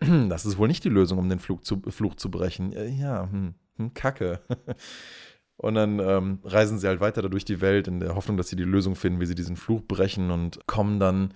das 0.28 0.46
ist 0.46 0.58
wohl 0.58 0.68
nicht 0.68 0.84
die 0.84 0.88
Lösung, 0.88 1.18
um 1.18 1.28
den 1.28 1.38
Flug 1.38 1.64
zu, 1.64 1.82
Fluch 1.88 2.14
zu 2.14 2.30
brechen. 2.30 2.72
Ja, 2.98 3.28
hm, 3.30 3.54
hm, 3.76 3.94
Kacke. 3.94 4.40
Und 5.58 5.74
dann 5.74 6.00
ähm, 6.00 6.40
reisen 6.44 6.78
sie 6.78 6.86
halt 6.86 7.00
weiter 7.00 7.22
da 7.22 7.28
durch 7.28 7.46
die 7.46 7.62
Welt 7.62 7.88
in 7.88 7.98
der 7.98 8.14
Hoffnung, 8.14 8.36
dass 8.36 8.48
sie 8.48 8.56
die 8.56 8.64
Lösung 8.64 8.94
finden, 8.94 9.20
wie 9.20 9.26
sie 9.26 9.34
diesen 9.34 9.56
Fluch 9.56 9.80
brechen 9.82 10.30
und 10.30 10.66
kommen 10.66 11.00
dann 11.00 11.32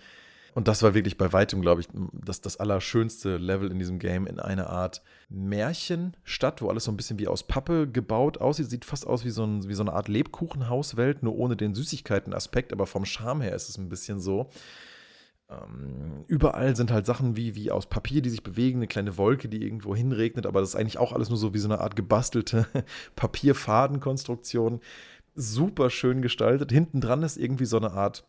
und 0.55 0.69
das 0.69 0.83
war 0.83 0.95
wirklich 0.95 1.17
bei 1.17 1.33
weitem, 1.33 1.61
glaube 1.63 1.81
ich, 1.81 1.89
das, 2.13 2.41
das 2.41 2.59
allerschönste 2.59 3.37
Level 3.37 3.71
in 3.71 3.79
diesem 3.79 3.99
Game 3.99 4.27
in 4.27 4.41
einer 4.41 4.69
Art 4.69 5.03
Märchenstadt, 5.29 6.61
wo 6.61 6.69
alles 6.69 6.85
so 6.85 6.93
ein 6.93 6.97
bisschen 6.97 7.19
wie 7.19 7.29
aus 7.29 7.45
Pappe 7.45 7.89
gebaut 7.89 8.39
aussieht. 8.39 8.69
Sieht 8.69 8.85
fast 8.85 9.07
aus 9.07 9.25
wie 9.25 9.31
so, 9.31 9.45
ein, 9.45 9.69
wie 9.69 9.75
so 9.75 9.83
eine 9.83 9.93
Art 9.93 10.09
Lebkuchenhauswelt, 10.09 11.23
nur 11.23 11.37
ohne 11.37 11.57
den 11.57 11.75
Süßigkeiten-Aspekt, 11.75 12.73
aber 12.73 12.87
vom 12.87 13.05
Charme 13.05 13.43
her 13.43 13.55
ist 13.55 13.69
es 13.69 13.79
ein 13.79 13.89
bisschen 13.89 14.21
so. 14.21 14.51
Ähm, 15.51 16.25
überall 16.29 16.77
sind 16.77 16.93
halt 16.93 17.07
Sachen 17.07 17.37
wie, 17.37 17.55
wie 17.57 17.71
aus 17.71 17.87
Papier, 17.87 18.23
die 18.23 18.31
sich 18.31 18.43
bewegen, 18.43 18.79
eine 18.79 18.87
kleine 18.87 19.17
Wolke, 19.19 19.49
die 19.49 19.65
irgendwo 19.65 19.97
hinregnet, 19.97 20.47
aber 20.47 20.61
das 20.61 20.71
ist 20.71 20.77
eigentlich 20.77 20.99
auch 20.99 21.13
alles 21.13 21.29
nur 21.29 21.39
so 21.39 21.55
wie 21.55 21.59
so 21.59 21.69
eine 21.69 21.81
Art 21.81 21.97
gebastelte 21.97 22.67
Papierfadenkonstruktion. 23.17 24.81
Super 25.35 25.91
schön 25.91 26.23
gestaltet. 26.23 26.71
Hinten 26.71 27.01
dran 27.01 27.23
ist 27.23 27.37
irgendwie 27.37 27.65
so 27.65 27.79
eine 27.79 27.93
Art 27.93 28.27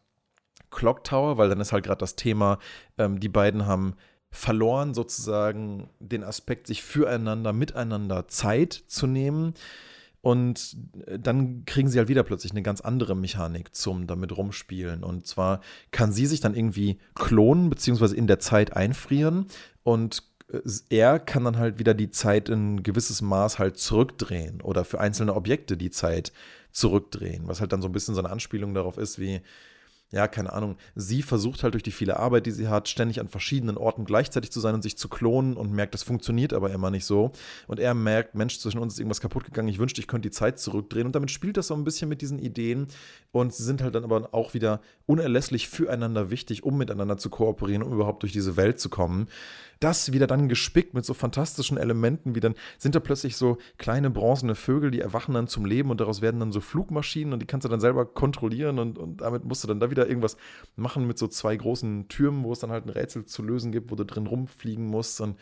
Clock 0.72 1.04
Tower, 1.04 1.38
weil 1.38 1.50
dann 1.50 1.60
ist 1.60 1.74
halt 1.74 1.86
gerade 1.86 2.00
das 2.00 2.16
Thema, 2.16 2.58
ähm, 2.98 3.20
die 3.20 3.30
beiden 3.30 3.66
haben 3.66 3.96
verloren 4.32 4.94
sozusagen 4.94 5.90
den 6.00 6.24
Aspekt, 6.24 6.68
sich 6.68 6.82
füreinander, 6.84 7.54
miteinander 7.54 8.28
Zeit 8.30 8.74
zu 8.88 9.06
nehmen. 9.06 9.54
Und 10.22 10.78
äh, 11.08 11.20
dann 11.20 11.66
kriegen 11.66 11.90
sie 11.90 11.98
halt 11.98 12.08
wieder 12.08 12.24
plötzlich 12.24 12.52
eine 12.52 12.62
ganz 12.62 12.82
andere 12.82 13.16
Mechanik 13.16 13.76
zum 13.76 14.08
damit 14.08 14.36
rumspielen. 14.36 15.04
Und 15.04 15.26
zwar 15.28 15.62
kann 15.92 16.12
sie 16.12 16.28
sich 16.28 16.40
dann 16.40 16.56
irgendwie 16.56 17.00
klonen, 17.16 17.70
beziehungsweise 17.70 18.16
in 18.16 18.28
der 18.28 18.40
Zeit 18.40 18.76
einfrieren. 18.76 19.48
Und 19.84 20.24
äh, 20.52 20.60
er 20.90 21.20
kann 21.20 21.44
dann 21.44 21.58
halt 21.58 21.80
wieder 21.80 21.94
die 21.94 22.12
Zeit 22.12 22.50
in 22.50 22.84
gewisses 22.84 23.22
Maß 23.22 23.60
halt 23.60 23.78
zurückdrehen 23.78 24.62
oder 24.62 24.86
für 24.86 25.00
einzelne 25.00 25.36
Objekte 25.36 25.76
die 25.76 25.92
Zeit 25.92 26.32
zurückdrehen, 26.72 27.48
was 27.48 27.60
halt 27.60 27.74
dann 27.74 27.82
so 27.82 27.90
ein 27.90 27.92
bisschen 27.92 28.16
so 28.16 28.22
eine 28.22 28.30
Anspielung 28.30 28.74
darauf 28.74 28.98
ist, 28.98 29.20
wie 29.20 29.42
ja, 30.12 30.28
keine 30.28 30.52
Ahnung, 30.52 30.76
sie 30.94 31.22
versucht 31.22 31.64
halt 31.64 31.74
durch 31.74 31.84
die 31.84 31.92
viele 31.92 32.18
Arbeit, 32.18 32.46
die 32.46 32.52
sie 32.52 32.68
hat, 32.68 32.90
ständig 32.90 33.22
an 33.22 33.30
verschiedenen 33.30 33.78
Orten 33.78 34.04
gleichzeitig 34.04 34.52
zu 34.52 34.60
sein 34.60 34.76
und 34.76 34.82
sich 34.82 34.98
zu 34.98 35.08
klonen 35.08 35.56
und 35.56 35.72
merkt, 35.72 35.94
das 35.94 36.04
funktioniert 36.04 36.54
aber 36.54 36.72
immer 36.72 36.92
nicht 36.92 37.06
so. 37.06 37.32
Und 37.68 37.80
er 37.80 37.94
merkt, 37.94 38.36
Mensch, 38.36 38.60
zwischen 38.60 38.80
uns 38.80 38.94
ist 38.94 39.00
irgendwas 39.00 39.22
kaputt 39.22 39.46
gegangen, 39.46 39.70
ich 39.70 39.80
wünschte, 39.80 40.02
ich 40.02 40.08
könnte 40.08 40.30
die 40.30 40.36
Zeit 40.36 40.60
zurückdrehen. 40.60 41.06
Und 41.06 41.16
damit 41.16 41.32
spielt 41.32 41.56
das 41.56 41.68
so 41.68 41.76
ein 41.76 41.86
bisschen 41.86 42.10
mit 42.10 42.22
diesen 42.22 42.40
Ideen. 42.40 42.88
Und 43.32 43.54
sie 43.54 43.64
sind 43.64 43.82
halt 43.82 43.96
dann 43.96 44.04
aber 44.04 44.30
auch 44.34 44.54
wieder 44.54 44.82
unerlässlich 45.06 45.70
füreinander 45.70 46.30
wichtig, 46.30 46.64
um 46.64 46.78
miteinander 46.78 47.18
zu 47.18 47.30
kooperieren, 47.30 47.82
um 47.82 47.94
überhaupt 47.94 48.24
durch 48.24 48.34
diese 48.34 48.58
Welt 48.58 48.80
zu 48.80 48.90
kommen 48.90 49.28
das 49.82 50.14
wieder 50.14 50.28
dann 50.28 50.48
gespickt 50.48 50.94
mit 50.94 51.04
so 51.04 51.14
fantastischen 51.14 51.78
Elementen, 51.78 52.36
wie 52.36 52.40
dann 52.40 52.56
sind 52.78 52.96
da 52.96 53.00
plötzlich 53.00 53.36
so 53.36 53.58
kleine 53.78 54.10
bronzene 54.10 54.56
Vögel, 54.56 54.92
die 54.92 55.02
erwachen 55.02 55.34
dann 55.34 55.48
zum 55.48 55.66
Leben 55.66 55.90
und 55.92 56.00
daraus 56.00 56.22
werden 56.22 56.40
dann 56.40 56.52
so 56.52 56.62
Flugmaschinen 56.62 57.34
und 57.34 57.42
die 57.42 57.46
kannst 57.46 57.66
du 57.66 57.70
dann 57.70 57.80
selber 57.80 58.06
kontrollieren 58.06 58.80
und, 58.80 58.98
und 58.98 59.22
damit 59.22 59.44
musst 59.44 59.64
du 59.64 59.68
dann 59.68 59.80
da 59.80 59.92
wieder 59.92 60.08
irgendwas 60.08 60.38
machen 60.76 61.06
mit 61.08 61.18
so 61.18 61.28
zwei 61.28 61.56
großen 61.56 62.08
Türmen, 62.08 62.44
wo 62.44 62.54
es 62.54 62.60
dann 62.60 62.72
halt 62.72 62.86
ein 62.86 62.90
Rätsel 62.90 63.26
zu 63.26 63.44
lösen 63.44 63.72
gibt, 63.72 63.92
wo 63.92 63.96
du 63.96 64.06
drin 64.06 64.28
rumfliegen 64.28 64.86
musst 64.86 65.20
und 65.20 65.38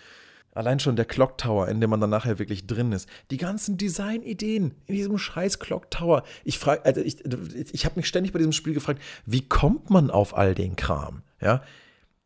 Allein 0.52 0.80
schon 0.80 0.96
der 0.96 1.06
Clock 1.06 1.38
Tower, 1.38 1.68
in 1.68 1.80
dem 1.80 1.92
man 1.92 2.02
dann 2.02 2.10
nachher 2.10 2.40
wirklich 2.40 2.66
drin 2.66 2.92
ist. 2.92 3.08
Die 3.30 3.38
ganzen 3.38 3.78
Designideen 3.78 4.74
in 4.88 4.96
diesem 4.96 5.18
scheiß 5.18 5.60
Clock 5.60 5.92
Tower. 5.92 6.24
Ich 6.44 6.58
frage, 6.58 6.84
also 6.86 7.02
ich, 7.02 7.24
ich 7.72 7.86
habe 7.86 7.98
mich 7.98 8.08
ständig 8.08 8.34
bei 8.34 8.40
diesem 8.40 8.52
Spiel 8.52 8.74
gefragt, 8.74 9.00
wie 9.26 9.48
kommt 9.48 9.92
man 9.92 10.10
auf 10.10 10.36
all 10.36 10.56
den 10.56 10.76
Kram? 10.76 11.22
Ja, 11.40 11.62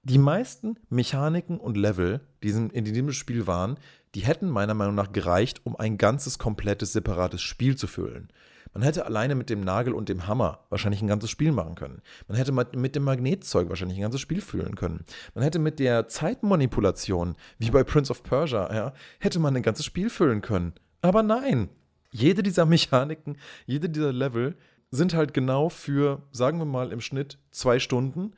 die 0.03 0.17
meisten 0.17 0.77
Mechaniken 0.89 1.57
und 1.57 1.77
Level, 1.77 2.19
die 2.43 2.49
in 2.49 2.85
diesem 2.85 3.11
Spiel 3.13 3.47
waren, 3.47 3.77
die 4.15 4.21
hätten 4.21 4.49
meiner 4.49 4.73
Meinung 4.73 4.95
nach 4.95 5.11
gereicht, 5.11 5.61
um 5.63 5.75
ein 5.75 5.97
ganzes, 5.97 6.37
komplettes, 6.37 6.93
separates 6.93 7.41
Spiel 7.41 7.75
zu 7.75 7.87
füllen. 7.87 8.29
Man 8.73 8.83
hätte 8.83 9.05
alleine 9.05 9.35
mit 9.35 9.49
dem 9.49 9.61
Nagel 9.61 9.93
und 9.93 10.09
dem 10.09 10.27
Hammer 10.27 10.65
wahrscheinlich 10.69 11.01
ein 11.01 11.07
ganzes 11.07 11.29
Spiel 11.29 11.51
machen 11.51 11.75
können. 11.75 12.01
Man 12.27 12.37
hätte 12.37 12.51
mit 12.51 12.95
dem 12.95 13.03
Magnetzeug 13.03 13.69
wahrscheinlich 13.69 13.97
ein 13.97 14.01
ganzes 14.01 14.21
Spiel 14.21 14.41
füllen 14.41 14.75
können. 14.75 15.05
Man 15.35 15.43
hätte 15.43 15.59
mit 15.59 15.79
der 15.79 16.07
Zeitmanipulation, 16.07 17.35
wie 17.59 17.69
bei 17.69 17.83
Prince 17.83 18.11
of 18.11 18.23
Persia, 18.23 18.73
ja, 18.73 18.93
hätte 19.19 19.39
man 19.39 19.55
ein 19.55 19.63
ganzes 19.63 19.85
Spiel 19.85 20.09
füllen 20.09 20.41
können. 20.41 20.73
Aber 21.01 21.23
nein. 21.23 21.69
Jede 22.11 22.43
dieser 22.43 22.65
Mechaniken, 22.65 23.37
jede 23.65 23.89
dieser 23.89 24.13
Level 24.13 24.55
sind 24.91 25.15
halt 25.15 25.33
genau 25.33 25.69
für, 25.69 26.21
sagen 26.31 26.59
wir 26.59 26.65
mal, 26.65 26.91
im 26.91 27.01
Schnitt 27.01 27.39
zwei 27.51 27.79
Stunden 27.79 28.33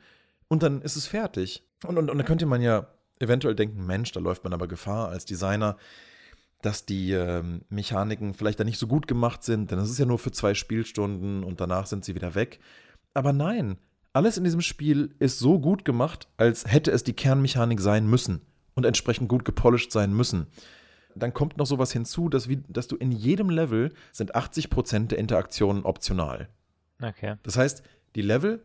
und 0.48 0.62
dann 0.62 0.82
ist 0.82 0.96
es 0.96 1.06
fertig. 1.06 1.64
Und, 1.84 1.98
und, 1.98 2.10
und 2.10 2.18
dann 2.18 2.26
könnte 2.26 2.46
man 2.46 2.62
ja 2.62 2.88
eventuell 3.18 3.54
denken, 3.54 3.86
Mensch, 3.86 4.12
da 4.12 4.20
läuft 4.20 4.44
man 4.44 4.52
aber 4.52 4.68
Gefahr 4.68 5.08
als 5.08 5.24
Designer, 5.24 5.76
dass 6.62 6.86
die 6.86 7.12
ähm, 7.12 7.62
Mechaniken 7.68 8.34
vielleicht 8.34 8.60
da 8.60 8.64
nicht 8.64 8.78
so 8.78 8.86
gut 8.86 9.06
gemacht 9.06 9.42
sind, 9.42 9.70
denn 9.70 9.78
es 9.78 9.90
ist 9.90 9.98
ja 9.98 10.06
nur 10.06 10.18
für 10.18 10.32
zwei 10.32 10.54
Spielstunden 10.54 11.44
und 11.44 11.60
danach 11.60 11.86
sind 11.86 12.04
sie 12.04 12.14
wieder 12.14 12.34
weg. 12.34 12.60
Aber 13.14 13.32
nein, 13.32 13.78
alles 14.12 14.38
in 14.38 14.44
diesem 14.44 14.62
Spiel 14.62 15.14
ist 15.18 15.38
so 15.38 15.58
gut 15.58 15.84
gemacht, 15.84 16.28
als 16.36 16.64
hätte 16.66 16.90
es 16.90 17.04
die 17.04 17.12
Kernmechanik 17.12 17.80
sein 17.80 18.06
müssen 18.06 18.40
und 18.74 18.84
entsprechend 18.84 19.28
gut 19.28 19.44
gepolished 19.44 19.92
sein 19.92 20.12
müssen. 20.12 20.46
Dann 21.14 21.32
kommt 21.32 21.56
noch 21.56 21.66
sowas 21.66 21.92
hinzu, 21.92 22.28
dass, 22.28 22.48
wie, 22.48 22.62
dass 22.68 22.88
du 22.88 22.96
in 22.96 23.10
jedem 23.10 23.48
Level 23.48 23.92
sind 24.12 24.34
80% 24.34 25.08
der 25.08 25.18
Interaktionen 25.18 25.84
optional. 25.84 26.48
Okay. 27.02 27.36
Das 27.42 27.56
heißt, 27.56 27.82
die 28.14 28.22
Level 28.22 28.62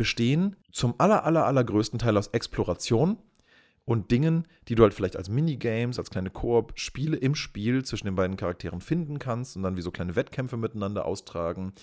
bestehen 0.00 0.56
zum 0.72 0.94
aller, 0.96 1.26
aller, 1.26 1.44
allergrößten 1.44 1.98
Teil 1.98 2.16
aus 2.16 2.28
Exploration 2.28 3.18
und 3.84 4.10
Dingen, 4.10 4.48
die 4.66 4.74
du 4.74 4.82
halt 4.82 4.94
vielleicht 4.94 5.14
als 5.14 5.28
Minigames, 5.28 5.98
als 5.98 6.08
kleine 6.08 6.30
Koop-Spiele 6.30 7.18
im 7.18 7.34
Spiel 7.34 7.84
zwischen 7.84 8.06
den 8.06 8.14
beiden 8.14 8.38
Charakteren 8.38 8.80
finden 8.80 9.18
kannst 9.18 9.56
und 9.56 9.62
dann 9.62 9.76
wie 9.76 9.82
so 9.82 9.90
kleine 9.90 10.16
Wettkämpfe 10.16 10.56
miteinander 10.56 11.04
austragen. 11.04 11.74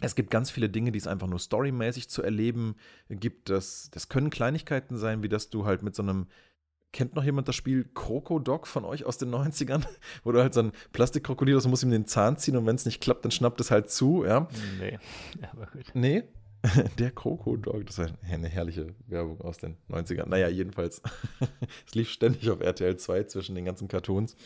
Es 0.00 0.14
gibt 0.14 0.30
ganz 0.30 0.52
viele 0.52 0.68
Dinge, 0.68 0.92
die 0.92 0.98
es 1.00 1.08
einfach 1.08 1.26
nur 1.26 1.40
storymäßig 1.40 2.08
zu 2.08 2.22
erleben 2.22 2.76
gibt. 3.10 3.50
Das, 3.50 3.90
das 3.90 4.08
können 4.08 4.30
Kleinigkeiten 4.30 4.96
sein, 4.96 5.24
wie 5.24 5.28
dass 5.28 5.50
du 5.50 5.66
halt 5.66 5.82
mit 5.82 5.96
so 5.96 6.04
einem 6.04 6.28
Kennt 6.92 7.16
noch 7.16 7.24
jemand 7.24 7.48
das 7.48 7.56
Spiel 7.56 7.90
Krokodok 7.94 8.68
von 8.68 8.84
euch 8.84 9.04
aus 9.04 9.18
den 9.18 9.34
90ern? 9.34 9.84
Wo 10.22 10.30
du 10.30 10.40
halt 10.40 10.54
so 10.54 10.60
ein 10.60 10.72
Plastikkrokodil 10.92 11.56
hast 11.56 11.64
und 11.64 11.70
musst 11.70 11.82
ihm 11.82 11.90
den 11.90 12.06
Zahn 12.06 12.36
ziehen 12.36 12.56
und 12.56 12.64
wenn 12.64 12.76
es 12.76 12.86
nicht 12.86 13.02
klappt, 13.02 13.24
dann 13.24 13.32
schnappt 13.32 13.60
es 13.60 13.72
halt 13.72 13.90
zu, 13.90 14.24
ja? 14.24 14.48
Nee, 14.78 14.98
aber 15.52 15.66
gut. 15.66 15.90
Nee? 15.94 16.22
Der 16.98 17.10
Krokodog, 17.10 17.86
das 17.86 17.98
war 17.98 18.08
eine 18.30 18.48
herrliche 18.48 18.94
Werbung 19.06 19.40
aus 19.40 19.58
den 19.58 19.76
90ern. 19.90 20.28
Naja, 20.28 20.48
jedenfalls. 20.48 21.02
es 21.86 21.94
lief 21.94 22.10
ständig 22.10 22.48
auf 22.50 22.60
RTL 22.60 22.96
2 22.96 23.24
zwischen 23.24 23.54
den 23.54 23.64
ganzen 23.64 23.88
Cartoons. 23.88 24.36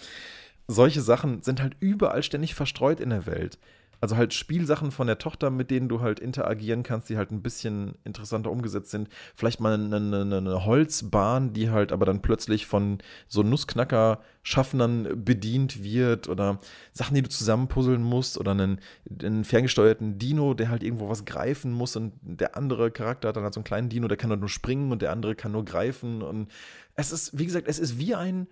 Solche 0.67 1.00
Sachen 1.00 1.43
sind 1.43 1.61
halt 1.61 1.77
überall 1.81 2.23
ständig 2.23 2.55
verstreut 2.55 3.00
in 3.00 3.11
der 3.11 3.27
Welt. 3.27 3.59
Also 4.00 4.16
halt 4.16 4.33
Spielsachen 4.33 4.92
von 4.92 5.07
der 5.07 5.19
Tochter, 5.19 5.50
mit 5.50 5.71
denen 5.71 5.88
du 5.88 6.00
halt 6.00 6.21
interagieren 6.21 6.83
kannst, 6.83 7.11
die 7.11 7.19
halt 7.19 7.30
ein 7.30 7.42
bisschen 7.42 7.95
interessanter 8.04 8.50
umgesetzt 8.50 8.90
sind. 8.90 9.09
Vielleicht 9.35 9.61
mal 9.61 9.75
eine, 9.75 9.97
eine, 9.97 10.37
eine 10.37 10.64
Holzbahn, 10.64 11.52
die 11.52 11.71
halt 11.71 11.92
aber 11.92 12.07
dann 12.07 12.23
plötzlich 12.23 12.66
von 12.66 12.99
so 13.28 13.42
Nussknacker-Schaffnern 13.42 15.23
bedient 15.25 15.83
wird 15.83 16.28
oder 16.28 16.59
Sachen, 16.92 17.14
die 17.14 17.23
du 17.23 17.28
zusammenpuzzeln 17.28 18.02
musst 18.02 18.38
oder 18.38 18.52
einen, 18.52 18.80
einen 19.23 19.45
ferngesteuerten 19.45 20.19
Dino, 20.19 20.54
der 20.54 20.71
halt 20.71 20.83
irgendwo 20.83 21.11
was 21.11 21.26
greifen 21.26 21.73
muss 21.73 21.95
und 21.95 22.14
der 22.23 22.57
andere 22.57 22.90
Charakter 22.90 23.28
hat 23.28 23.37
dann 23.37 23.45
halt 23.45 23.54
so 23.54 23.61
einen 23.61 23.64
kleinen 23.64 23.90
Dino, 23.90 24.09
der 24.09 24.16
kann 24.16 24.30
halt 24.30 24.40
nur 24.40 24.49
springen 24.49 24.92
und 24.92 25.02
der 25.02 25.12
andere 25.12 25.35
kann 25.35 25.52
nur 25.52 25.64
greifen 25.64 26.23
und 26.23 26.50
es 26.95 27.12
ist, 27.12 27.38
wie 27.38 27.45
gesagt, 27.45 27.69
es 27.69 27.78
ist 27.78 27.99
wie 27.99 28.14
ein 28.14 28.47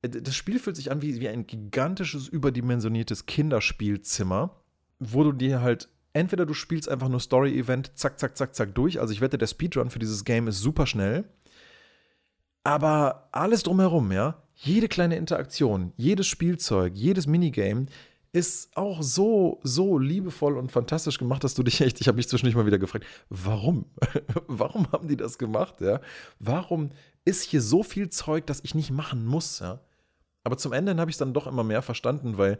das 0.00 0.36
Spiel 0.36 0.60
fühlt 0.60 0.76
sich 0.76 0.92
an 0.92 1.02
wie, 1.02 1.20
wie 1.20 1.28
ein 1.28 1.46
gigantisches, 1.48 2.28
überdimensioniertes 2.28 3.26
Kinderspielzimmer 3.26 4.57
wo 4.98 5.24
du 5.24 5.32
dir 5.32 5.60
halt 5.60 5.88
entweder 6.12 6.46
du 6.46 6.54
spielst 6.54 6.88
einfach 6.88 7.08
nur 7.08 7.20
Story-Event, 7.20 7.92
zack, 7.94 8.18
zack, 8.18 8.36
zack, 8.36 8.54
zack 8.54 8.74
durch. 8.74 9.00
Also 9.00 9.12
ich 9.12 9.20
wette, 9.20 9.38
der 9.38 9.46
Speedrun 9.46 9.90
für 9.90 9.98
dieses 9.98 10.24
Game 10.24 10.48
ist 10.48 10.60
super 10.60 10.86
schnell. 10.86 11.24
Aber 12.64 13.28
alles 13.32 13.62
drumherum, 13.62 14.12
ja, 14.12 14.42
jede 14.54 14.88
kleine 14.88 15.16
Interaktion, 15.16 15.92
jedes 15.96 16.26
Spielzeug, 16.26 16.92
jedes 16.94 17.26
Minigame 17.26 17.86
ist 18.32 18.76
auch 18.76 19.02
so, 19.02 19.60
so 19.62 19.98
liebevoll 19.98 20.58
und 20.58 20.70
fantastisch 20.70 21.18
gemacht, 21.18 21.44
dass 21.44 21.54
du 21.54 21.62
dich 21.62 21.80
echt, 21.80 22.00
ich 22.00 22.08
habe 22.08 22.16
mich 22.16 22.28
zwischendurch 22.28 22.56
mal 22.56 22.66
wieder 22.66 22.78
gefragt, 22.78 23.06
warum? 23.30 23.86
warum 24.46 24.90
haben 24.92 25.08
die 25.08 25.16
das 25.16 25.38
gemacht, 25.38 25.80
ja? 25.80 26.00
Warum 26.38 26.90
ist 27.24 27.42
hier 27.42 27.62
so 27.62 27.82
viel 27.82 28.10
Zeug, 28.10 28.46
das 28.46 28.60
ich 28.62 28.74
nicht 28.74 28.90
machen 28.90 29.24
muss, 29.24 29.60
ja? 29.60 29.80
Aber 30.44 30.58
zum 30.58 30.72
Ende 30.72 30.96
habe 30.96 31.10
ich 31.10 31.14
es 31.14 31.18
dann 31.18 31.34
doch 31.34 31.46
immer 31.46 31.64
mehr 31.64 31.82
verstanden, 31.82 32.36
weil 32.38 32.58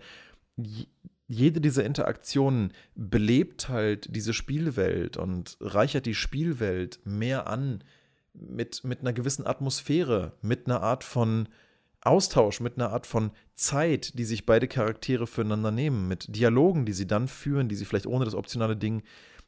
jede 1.29 1.61
dieser 1.61 1.85
Interaktionen 1.85 2.73
belebt 2.95 3.69
halt 3.69 4.15
diese 4.17 4.33
Spielwelt 4.33 5.19
und 5.19 5.59
reichert 5.61 6.07
die 6.07 6.15
Spielwelt 6.15 7.01
mehr 7.05 7.47
an 7.47 7.85
mit, 8.33 8.83
mit 8.83 9.01
einer 9.01 9.13
gewissen 9.13 9.47
Atmosphäre, 9.47 10.33
mit 10.41 10.67
einer 10.67 10.81
Art 10.81 11.05
von 11.05 11.49
Austausch, 12.01 12.61
mit 12.61 12.77
einer 12.77 12.93
Art 12.93 13.07
von 13.07 13.31
Zeit, 13.55 14.19
die 14.19 14.25
sich 14.25 14.47
beide 14.47 14.69
Charaktere 14.69 15.27
füreinander 15.27 15.71
nehmen, 15.71 16.09
mit 16.09 16.35
Dialogen, 16.35 16.87
die 16.87 16.93
sie 16.93 17.07
dann 17.07 17.29
führen, 17.29 17.69
die 17.69 17.75
sie 17.75 17.85
vielleicht 17.85 18.07
ohne 18.07 18.25
das 18.25 18.35
optionale 18.35 18.77
Ding 18.77 19.03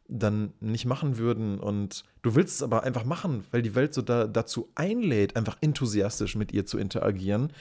dann 0.06 0.52
nicht 0.60 0.84
machen 0.84 1.16
würden. 1.16 1.58
Und 1.58 2.04
du 2.22 2.34
willst 2.34 2.56
es 2.56 2.62
aber 2.62 2.82
einfach 2.82 3.04
machen, 3.04 3.44
weil 3.52 3.62
die 3.62 3.74
Welt 3.74 3.94
so 3.94 4.02
da, 4.02 4.26
dazu 4.26 4.70
einlädt, 4.74 5.36
einfach 5.36 5.56
enthusiastisch 5.62 6.34
mit 6.34 6.52
ihr 6.52 6.66
zu 6.66 6.76
interagieren. 6.76 7.52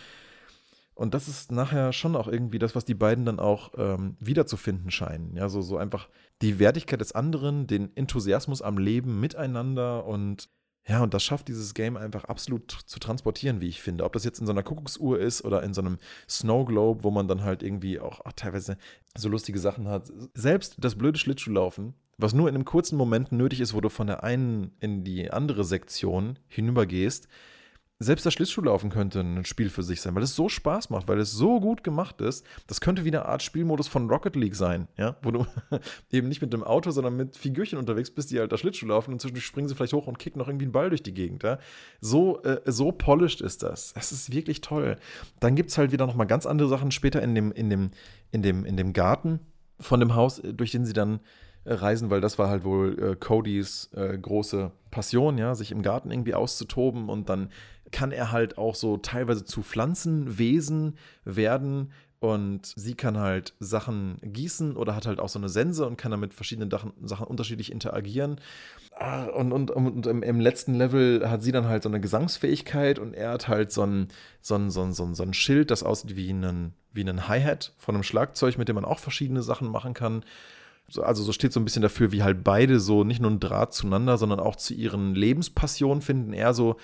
Und 0.99 1.13
das 1.13 1.29
ist 1.29 1.49
nachher 1.49 1.93
schon 1.93 2.17
auch 2.17 2.27
irgendwie 2.27 2.59
das, 2.59 2.75
was 2.75 2.83
die 2.83 2.93
beiden 2.93 3.23
dann 3.23 3.39
auch 3.39 3.71
ähm, 3.77 4.17
wiederzufinden 4.19 4.91
scheinen. 4.91 5.33
Ja, 5.37 5.47
so, 5.47 5.61
so 5.61 5.77
einfach 5.77 6.09
die 6.41 6.59
Wertigkeit 6.59 6.99
des 6.99 7.13
anderen, 7.13 7.67
den 7.67 7.95
Enthusiasmus 7.95 8.61
am 8.61 8.77
Leben 8.77 9.17
miteinander 9.21 10.05
und 10.05 10.49
ja, 10.85 11.01
und 11.01 11.13
das 11.13 11.23
schafft 11.23 11.47
dieses 11.47 11.73
Game 11.73 11.95
einfach 11.95 12.25
absolut 12.25 12.71
zu 12.85 12.99
transportieren, 12.99 13.61
wie 13.61 13.69
ich 13.69 13.81
finde. 13.81 14.03
Ob 14.03 14.11
das 14.11 14.25
jetzt 14.25 14.39
in 14.39 14.45
so 14.45 14.51
einer 14.51 14.63
Kuckucksuhr 14.63 15.19
ist 15.19 15.45
oder 15.45 15.63
in 15.63 15.73
so 15.73 15.79
einem 15.79 15.99
Snow 16.27 16.65
Globe, 16.65 17.03
wo 17.03 17.11
man 17.11 17.29
dann 17.29 17.43
halt 17.43 17.63
irgendwie 17.63 17.99
auch, 18.01 18.25
auch 18.25 18.33
teilweise 18.33 18.77
so 19.15 19.29
lustige 19.29 19.59
Sachen 19.59 19.87
hat. 19.87 20.11
Selbst 20.33 20.75
das 20.79 20.95
blöde 20.95 21.19
Schlittschuhlaufen, 21.19 21.93
was 22.17 22.33
nur 22.33 22.49
in 22.49 22.55
einem 22.55 22.65
kurzen 22.65 22.97
Moment 22.97 23.31
nötig 23.31 23.61
ist, 23.61 23.73
wo 23.73 23.79
du 23.79 23.87
von 23.87 24.07
der 24.07 24.23
einen 24.23 24.71
in 24.81 25.05
die 25.05 25.31
andere 25.31 25.63
Sektion 25.63 26.39
hinübergehst, 26.47 27.29
selbst 28.01 28.25
das 28.25 28.33
Schlittschuhlaufen 28.33 28.89
könnte 28.89 29.19
ein 29.19 29.43
Spiel 29.43 29.69
für 29.69 29.83
sich 29.83 29.99
sein, 29.99 30.15
weil 30.15 30.23
es 30.23 30.33
so 30.33 30.47
Spaß 30.47 30.89
macht, 30.89 31.09
weil 31.09 31.19
es 31.19 31.33
so 31.33 31.59
gut 31.59 31.83
gemacht 31.83 32.21
ist. 32.21 32.45
Das 32.65 32.79
könnte 32.79 33.03
wie 33.03 33.09
eine 33.09 33.25
Art 33.25 33.43
Spielmodus 33.43 33.89
von 33.89 34.09
Rocket 34.09 34.37
League 34.37 34.55
sein, 34.55 34.87
ja, 34.97 35.17
wo 35.21 35.31
du 35.31 35.45
eben 36.11 36.29
nicht 36.29 36.41
mit 36.41 36.53
dem 36.53 36.63
Auto, 36.63 36.91
sondern 36.91 37.17
mit 37.17 37.35
Figürchen 37.35 37.77
unterwegs 37.77 38.09
bist, 38.09 38.31
die 38.31 38.39
halt 38.39 38.53
das 38.53 38.61
Schlittschuh 38.61 38.87
laufen 38.87 39.11
und 39.11 39.19
zwischendurch 39.19 39.45
springen 39.45 39.67
sie 39.67 39.75
vielleicht 39.75 39.93
hoch 39.93 40.07
und 40.07 40.17
kicken 40.17 40.39
noch 40.39 40.47
irgendwie 40.47 40.65
einen 40.65 40.71
Ball 40.71 40.89
durch 40.89 41.03
die 41.03 41.13
Gegend, 41.13 41.43
ja. 41.43 41.59
So, 41.99 42.41
äh, 42.43 42.61
so 42.65 42.93
polished 42.93 43.41
ist 43.41 43.63
das. 43.63 43.93
Es 43.97 44.13
ist 44.13 44.31
wirklich 44.31 44.61
toll. 44.61 44.95
Dann 45.41 45.55
gibt 45.55 45.69
es 45.69 45.77
halt 45.77 45.91
wieder 45.91 46.07
nochmal 46.07 46.27
ganz 46.27 46.45
andere 46.45 46.69
Sachen 46.69 46.91
später 46.91 47.21
in 47.21 47.35
dem, 47.35 47.51
in 47.51 47.69
dem, 47.69 47.91
in 48.31 48.41
dem, 48.41 48.63
in 48.63 48.77
dem 48.77 48.93
Garten 48.93 49.41
von 49.77 49.99
dem 49.99 50.15
Haus, 50.15 50.41
durch 50.41 50.71
den 50.71 50.85
sie 50.85 50.93
dann 50.93 51.19
reisen, 51.65 52.09
weil 52.09 52.21
das 52.21 52.39
war 52.39 52.49
halt 52.49 52.63
wohl 52.63 52.97
äh, 53.01 53.15
Codys 53.15 53.91
äh, 53.93 54.17
große 54.17 54.71
Passion, 54.91 55.37
ja, 55.37 55.55
sich 55.55 55.71
im 55.71 55.81
Garten 55.81 56.11
irgendwie 56.11 56.33
auszutoben 56.33 57.09
und 57.09 57.29
dann 57.29 57.49
kann 57.91 58.11
er 58.11 58.31
halt 58.31 58.57
auch 58.57 58.75
so 58.75 58.97
teilweise 58.97 59.45
zu 59.45 59.61
Pflanzenwesen 59.61 60.97
werden 61.25 61.91
und 62.19 62.73
sie 62.75 62.95
kann 62.95 63.17
halt 63.17 63.53
Sachen 63.59 64.17
gießen 64.21 64.75
oder 64.75 64.93
hat 64.95 65.07
halt 65.07 65.19
auch 65.19 65.29
so 65.29 65.39
eine 65.39 65.47
Sense 65.47 65.85
und 65.85 65.97
kann 65.97 66.11
damit 66.11 66.33
verschiedene 66.33 66.69
Sachen 66.69 67.27
unterschiedlich 67.27 67.71
interagieren. 67.71 68.41
Ah, 68.91 69.25
und, 69.27 69.53
und, 69.53 69.71
und 69.71 70.05
im, 70.05 70.21
im, 70.23 70.41
letzten 70.41 70.73
Level 70.73 71.29
hat 71.29 71.41
sie 71.41 71.53
dann 71.53 71.69
halt 71.69 71.83
so 71.83 71.89
eine 71.89 72.01
Gesangsfähigkeit 72.01 72.99
und 72.99 73.13
er 73.13 73.31
hat 73.31 73.47
halt 73.47 73.71
so 73.71 73.83
ein, 73.83 74.09
so 74.41 74.55
ein, 74.55 74.69
so 74.69 74.81
ein, 74.81 74.91
so 74.91 75.05
ein, 75.05 75.15
so 75.15 75.23
ein 75.23 75.33
Schild, 75.33 75.71
das 75.71 75.83
aussieht 75.83 76.17
wie 76.17 76.31
ein, 76.31 76.73
wie 76.91 77.07
ein 77.07 77.29
Hi-Hat 77.29 77.71
von 77.77 77.95
einem 77.95 78.03
Schlagzeug, 78.03 78.57
mit 78.57 78.67
dem 78.67 78.75
man 78.75 78.83
auch 78.83 78.99
verschiedene 78.99 79.41
Sachen 79.41 79.69
machen 79.69 79.93
kann 79.93 80.23
also 80.97 81.23
so 81.23 81.31
steht 81.31 81.53
so 81.53 81.59
ein 81.59 81.65
bisschen 81.65 81.81
dafür, 81.81 82.11
wie 82.11 82.23
halt 82.23 82.43
beide 82.43 82.79
so 82.79 83.03
nicht 83.03 83.21
nur 83.21 83.29
einen 83.29 83.39
Draht 83.39 83.73
zueinander, 83.73 84.17
sondern 84.17 84.39
auch 84.39 84.55
zu 84.55 84.73
ihren 84.73 85.15
Lebenspassionen 85.15 86.01
finden. 86.01 86.33
Er 86.33 86.53
so 86.53 86.77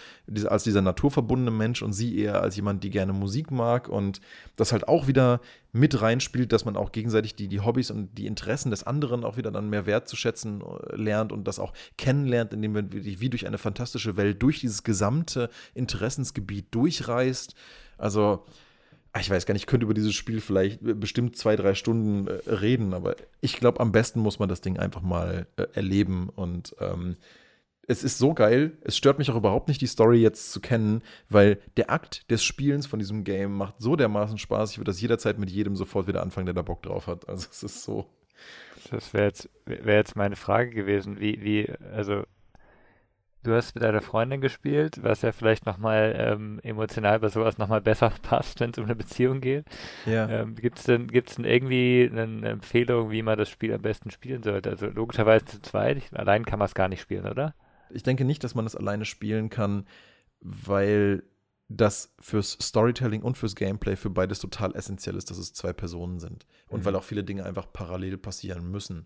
als 0.45 0.63
dieser 0.63 0.81
naturverbundene 0.81 1.51
Mensch 1.51 1.81
und 1.81 1.93
sie 1.93 2.17
eher 2.19 2.41
als 2.41 2.55
jemand, 2.55 2.83
die 2.83 2.89
gerne 2.89 3.13
Musik 3.13 3.51
mag 3.51 3.89
und 3.89 4.21
das 4.55 4.71
halt 4.71 4.87
auch 4.87 5.07
wieder 5.07 5.41
mit 5.71 6.01
reinspielt, 6.01 6.53
dass 6.53 6.63
man 6.63 6.77
auch 6.77 6.91
gegenseitig 6.93 7.35
die, 7.35 7.49
die 7.49 7.59
Hobbys 7.59 7.91
und 7.91 8.17
die 8.17 8.27
Interessen 8.27 8.71
des 8.71 8.83
anderen 8.83 9.25
auch 9.25 9.35
wieder 9.35 9.51
dann 9.51 9.69
mehr 9.69 9.85
wertzuschätzen 9.85 10.61
äh, 10.61 10.95
lernt 10.95 11.33
und 11.33 11.47
das 11.47 11.59
auch 11.59 11.73
kennenlernt, 11.97 12.53
indem 12.53 12.73
man 12.73 12.87
wie 12.91 13.29
durch 13.29 13.45
eine 13.45 13.57
fantastische 13.57 14.15
Welt 14.15 14.41
durch 14.41 14.61
dieses 14.61 14.83
gesamte 14.83 15.49
Interessensgebiet 15.73 16.67
durchreist. 16.71 17.55
Also 17.97 18.45
ich 19.19 19.29
weiß 19.29 19.45
gar 19.45 19.53
nicht, 19.53 19.63
ich 19.63 19.67
könnte 19.67 19.85
über 19.85 19.93
dieses 19.93 20.13
Spiel 20.13 20.41
vielleicht 20.41 20.79
bestimmt 20.81 21.37
zwei, 21.37 21.55
drei 21.55 21.73
Stunden 21.73 22.27
äh, 22.27 22.51
reden, 22.51 22.93
aber 22.93 23.15
ich 23.41 23.57
glaube, 23.57 23.79
am 23.79 23.91
besten 23.91 24.19
muss 24.19 24.39
man 24.39 24.49
das 24.49 24.61
Ding 24.61 24.77
einfach 24.77 25.01
mal 25.01 25.47
äh, 25.57 25.67
erleben 25.73 26.29
und 26.29 26.75
ähm, 26.79 27.15
es 27.87 28.03
ist 28.03 28.17
so 28.17 28.33
geil. 28.33 28.77
Es 28.81 28.97
stört 28.97 29.19
mich 29.19 29.29
auch 29.29 29.35
überhaupt 29.35 29.67
nicht, 29.67 29.79
die 29.79 29.87
Story 29.87 30.17
jetzt 30.17 30.51
zu 30.51 30.59
kennen, 30.59 31.01
weil 31.29 31.59
der 31.77 31.91
Akt 31.91 32.29
des 32.31 32.43
Spielens 32.43 32.87
von 32.87 32.99
diesem 32.99 33.23
Game 33.23 33.55
macht 33.55 33.75
so 33.79 33.95
dermaßen 33.95 34.37
Spaß. 34.37 34.71
Ich 34.71 34.77
würde 34.79 34.91
das 34.91 35.01
jederzeit 35.01 35.37
mit 35.37 35.49
jedem 35.49 35.75
sofort 35.75 36.07
wieder 36.07 36.23
anfangen, 36.23 36.47
der 36.47 36.55
da 36.55 36.63
Bock 36.63 36.81
drauf 36.81 37.07
hat. 37.07 37.29
Also 37.29 37.47
es 37.51 37.63
ist 37.63 37.83
so. 37.83 38.09
Das 38.91 39.13
wäre 39.13 39.25
jetzt, 39.25 39.49
wär 39.65 39.95
jetzt 39.95 40.15
meine 40.15 40.35
Frage 40.35 40.71
gewesen. 40.71 41.19
Wie, 41.19 41.43
wie, 41.43 41.71
also 41.93 42.23
Du 43.45 43.53
hast 43.53 43.75
mit 43.75 43.83
deiner 43.83 44.01
Freundin 44.01 44.41
gespielt, 44.41 45.03
was 45.03 45.21
ja 45.21 45.31
vielleicht 45.31 45.67
nochmal 45.67 46.15
ähm, 46.17 46.59
emotional 46.63 47.19
bei 47.19 47.29
sowas 47.29 47.59
nochmal 47.59 47.79
besser 47.79 48.11
passt, 48.23 48.59
wenn 48.59 48.71
es 48.71 48.79
um 48.79 48.85
eine 48.85 48.95
Beziehung 48.95 49.39
geht. 49.39 49.65
Ja. 50.07 50.27
Ähm, 50.27 50.55
Gibt 50.55 50.79
es 50.79 50.85
denn, 50.85 51.07
gibt's 51.07 51.35
denn 51.35 51.45
irgendwie 51.45 52.09
eine 52.11 52.49
Empfehlung, 52.49 53.11
wie 53.11 53.21
man 53.21 53.37
das 53.37 53.49
Spiel 53.49 53.71
am 53.71 53.83
besten 53.83 54.09
spielen 54.09 54.41
sollte? 54.41 54.71
Also 54.71 54.87
logischerweise 54.87 55.45
zu 55.45 55.61
zweit, 55.61 56.01
allein 56.13 56.43
kann 56.43 56.57
man 56.57 56.65
es 56.65 56.73
gar 56.73 56.87
nicht 56.87 57.01
spielen, 57.01 57.27
oder? 57.27 57.53
Ich 57.91 58.01
denke 58.01 58.25
nicht, 58.25 58.43
dass 58.43 58.55
man 58.55 58.65
es 58.65 58.75
alleine 58.75 59.05
spielen 59.05 59.51
kann, 59.51 59.85
weil 60.39 61.21
das 61.69 62.15
fürs 62.19 62.57
Storytelling 62.59 63.21
und 63.21 63.37
fürs 63.37 63.55
Gameplay 63.55 63.95
für 63.95 64.09
beides 64.09 64.39
total 64.39 64.75
essentiell 64.75 65.15
ist, 65.15 65.29
dass 65.29 65.37
es 65.37 65.53
zwei 65.53 65.71
Personen 65.71 66.19
sind. 66.19 66.47
Und 66.67 66.79
mhm. 66.79 66.85
weil 66.85 66.95
auch 66.95 67.03
viele 67.03 67.23
Dinge 67.23 67.45
einfach 67.45 67.71
parallel 67.71 68.17
passieren 68.17 68.71
müssen 68.71 69.05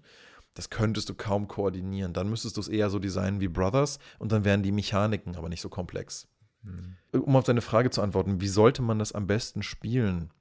das 0.53 0.69
könntest 0.69 1.09
du 1.09 1.13
kaum 1.13 1.47
koordinieren. 1.47 2.13
Dann 2.13 2.29
müsstest 2.29 2.57
du 2.57 2.62
es 2.62 2.67
eher 2.67 2.89
so 2.89 2.99
designen 2.99 3.41
wie 3.41 3.47
Brothers 3.47 3.99
und 4.17 4.31
dann 4.31 4.45
wären 4.45 4.63
die 4.63 4.71
Mechaniken 4.71 5.35
aber 5.35 5.49
nicht 5.49 5.62
so 5.62 5.69
komplex. 5.69 6.27
Hm. 6.63 6.95
Um 7.12 7.35
auf 7.35 7.45
deine 7.45 7.62
Frage 7.62 7.89
zu 7.89 8.01
antworten, 8.01 8.41
wie 8.41 8.47
sollte 8.47 8.81
man 8.81 8.99
das 8.99 9.12
am 9.13 9.27
besten 9.27 9.63
spielen? 9.63 10.31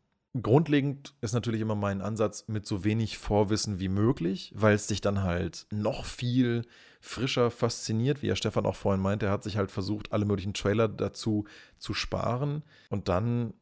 Grundlegend 0.41 1.15
ist 1.21 1.33
natürlich 1.33 1.61
immer 1.61 1.75
mein 1.75 2.03
Ansatz 2.03 2.45
mit 2.49 2.67
so 2.67 2.85
wenig 2.85 3.17
Vorwissen 3.17 3.81
wie 3.81 3.89
möglich, 3.89 4.53
weil 4.55 4.75
es 4.75 4.87
dich 4.87 5.01
dann 5.01 5.23
halt 5.23 5.67
noch 5.71 6.05
viel 6.05 6.67
frischer 7.01 7.51
fasziniert, 7.51 8.23
wie 8.23 8.27
ja 8.27 8.37
Stefan 8.37 8.67
auch 8.67 8.77
vorhin 8.77 9.01
meinte. 9.01 9.27
Er 9.27 9.33
hat 9.33 9.43
sich 9.43 9.57
halt 9.57 9.71
versucht, 9.71 10.13
alle 10.13 10.27
möglichen 10.27 10.53
Trailer 10.53 10.89
dazu 10.89 11.47
zu 11.79 11.95
sparen 11.95 12.63
und 12.91 13.09
dann, 13.09 13.55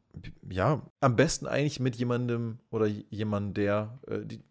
ja, 0.49 0.81
am 0.99 1.15
besten 1.15 1.47
eigentlich 1.47 1.79
mit 1.79 1.95
jemandem 1.95 2.59
oder 2.69 2.87
jemandem, 2.87 3.53
der, 3.53 3.99
äh, 4.07 4.25
die, 4.25 4.43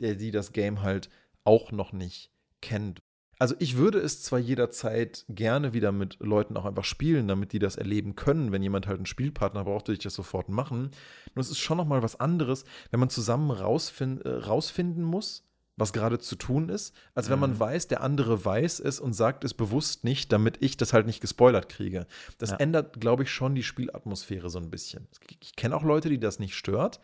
der 0.00 0.14
die 0.14 0.30
das 0.30 0.52
Game 0.52 0.82
halt 0.82 1.10
auch 1.44 1.72
noch 1.72 1.92
nicht 1.92 2.30
kennt. 2.60 3.00
Also 3.40 3.54
ich 3.58 3.78
würde 3.78 3.98
es 3.98 4.22
zwar 4.22 4.38
jederzeit 4.38 5.24
gerne 5.30 5.72
wieder 5.72 5.92
mit 5.92 6.18
Leuten 6.20 6.58
auch 6.58 6.66
einfach 6.66 6.84
spielen, 6.84 7.26
damit 7.26 7.52
die 7.52 7.58
das 7.58 7.76
erleben 7.76 8.14
können. 8.14 8.52
Wenn 8.52 8.62
jemand 8.62 8.86
halt 8.86 8.98
einen 8.98 9.06
Spielpartner 9.06 9.64
braucht, 9.64 9.88
würde 9.88 9.96
ich 9.96 10.04
das 10.04 10.14
sofort 10.14 10.50
machen. 10.50 10.90
Nur 11.34 11.40
es 11.40 11.50
ist 11.50 11.58
schon 11.58 11.78
noch 11.78 11.86
mal 11.86 12.02
was 12.02 12.20
anderes, 12.20 12.66
wenn 12.90 13.00
man 13.00 13.08
zusammen 13.08 13.50
rausfind, 13.50 14.26
äh, 14.26 14.28
rausfinden 14.28 15.02
muss, 15.02 15.48
was 15.76 15.94
gerade 15.94 16.18
zu 16.18 16.36
tun 16.36 16.68
ist, 16.68 16.94
als 17.14 17.30
wenn 17.30 17.38
man 17.38 17.52
mhm. 17.52 17.60
weiß, 17.60 17.88
der 17.88 18.02
andere 18.02 18.44
weiß 18.44 18.78
es 18.80 19.00
und 19.00 19.14
sagt 19.14 19.42
es 19.44 19.54
bewusst 19.54 20.04
nicht, 20.04 20.30
damit 20.32 20.58
ich 20.60 20.76
das 20.76 20.92
halt 20.92 21.06
nicht 21.06 21.22
gespoilert 21.22 21.70
kriege. 21.70 22.06
Das 22.36 22.50
ja. 22.50 22.56
ändert, 22.56 23.00
glaube 23.00 23.22
ich, 23.22 23.30
schon 23.30 23.54
die 23.54 23.62
Spielatmosphäre 23.62 24.50
so 24.50 24.58
ein 24.58 24.70
bisschen. 24.70 25.08
Ich 25.40 25.56
kenne 25.56 25.74
auch 25.74 25.82
Leute, 25.82 26.10
die 26.10 26.20
das 26.20 26.40
nicht 26.40 26.54
stört, 26.54 27.00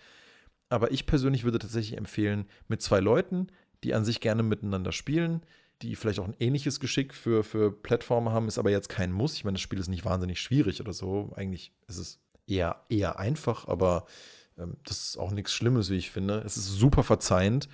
Aber 0.68 0.90
ich 0.90 1.06
persönlich 1.06 1.44
würde 1.44 1.58
tatsächlich 1.58 1.96
empfehlen, 1.96 2.46
mit 2.68 2.82
zwei 2.82 3.00
Leuten, 3.00 3.48
die 3.84 3.94
an 3.94 4.04
sich 4.04 4.20
gerne 4.20 4.42
miteinander 4.42 4.92
spielen, 4.92 5.42
die 5.82 5.94
vielleicht 5.94 6.18
auch 6.18 6.26
ein 6.26 6.36
ähnliches 6.40 6.80
Geschick 6.80 7.14
für, 7.14 7.44
für 7.44 7.70
Plattformen 7.70 8.30
haben, 8.30 8.48
ist 8.48 8.58
aber 8.58 8.70
jetzt 8.70 8.88
kein 8.88 9.12
Muss. 9.12 9.34
Ich 9.34 9.44
meine, 9.44 9.56
das 9.56 9.60
Spiel 9.60 9.78
ist 9.78 9.88
nicht 9.88 10.04
wahnsinnig 10.04 10.40
schwierig 10.40 10.80
oder 10.80 10.92
so. 10.92 11.32
Eigentlich 11.36 11.72
ist 11.86 11.98
es 11.98 12.20
eher, 12.46 12.82
eher 12.88 13.18
einfach, 13.18 13.68
aber 13.68 14.06
ähm, 14.58 14.76
das 14.84 15.08
ist 15.08 15.18
auch 15.18 15.30
nichts 15.32 15.52
Schlimmes, 15.52 15.90
wie 15.90 15.96
ich 15.96 16.10
finde. 16.10 16.42
Es 16.44 16.56
ist 16.56 16.66
super 16.66 17.02
verzeihend 17.02 17.68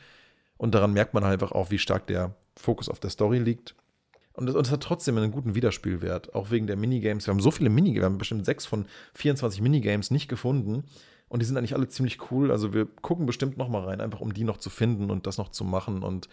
und 0.56 0.74
daran 0.74 0.92
merkt 0.92 1.14
man 1.14 1.24
halt 1.24 1.34
einfach 1.34 1.52
auch, 1.52 1.70
wie 1.70 1.78
stark 1.78 2.06
der 2.06 2.34
Fokus 2.56 2.88
auf 2.88 3.00
der 3.00 3.10
Story 3.10 3.38
liegt. 3.38 3.74
Und 4.34 4.48
es, 4.48 4.70
hat 4.70 4.82
trotzdem 4.82 5.18
einen 5.18 5.30
guten 5.30 5.54
Wiederspielwert, 5.54 6.34
auch 6.34 6.50
wegen 6.50 6.66
der 6.66 6.76
Minigames. 6.76 7.26
Wir 7.26 7.32
haben 7.32 7.40
so 7.40 7.50
viele 7.50 7.68
Minigames, 7.68 8.00
wir 8.00 8.06
haben 8.06 8.18
bestimmt 8.18 8.46
sechs 8.46 8.64
von 8.64 8.86
24 9.14 9.60
Minigames 9.60 10.10
nicht 10.10 10.28
gefunden. 10.28 10.84
Und 11.32 11.40
die 11.40 11.46
sind 11.46 11.56
eigentlich 11.56 11.74
alle 11.74 11.88
ziemlich 11.88 12.30
cool. 12.30 12.50
Also 12.50 12.74
wir 12.74 12.84
gucken 12.84 13.24
bestimmt 13.24 13.56
noch 13.56 13.70
mal 13.70 13.82
rein, 13.82 14.02
einfach 14.02 14.20
um 14.20 14.34
die 14.34 14.44
noch 14.44 14.58
zu 14.58 14.68
finden 14.68 15.10
und 15.10 15.26
das 15.26 15.38
noch 15.38 15.48
zu 15.48 15.64
machen 15.64 16.02
und 16.02 16.28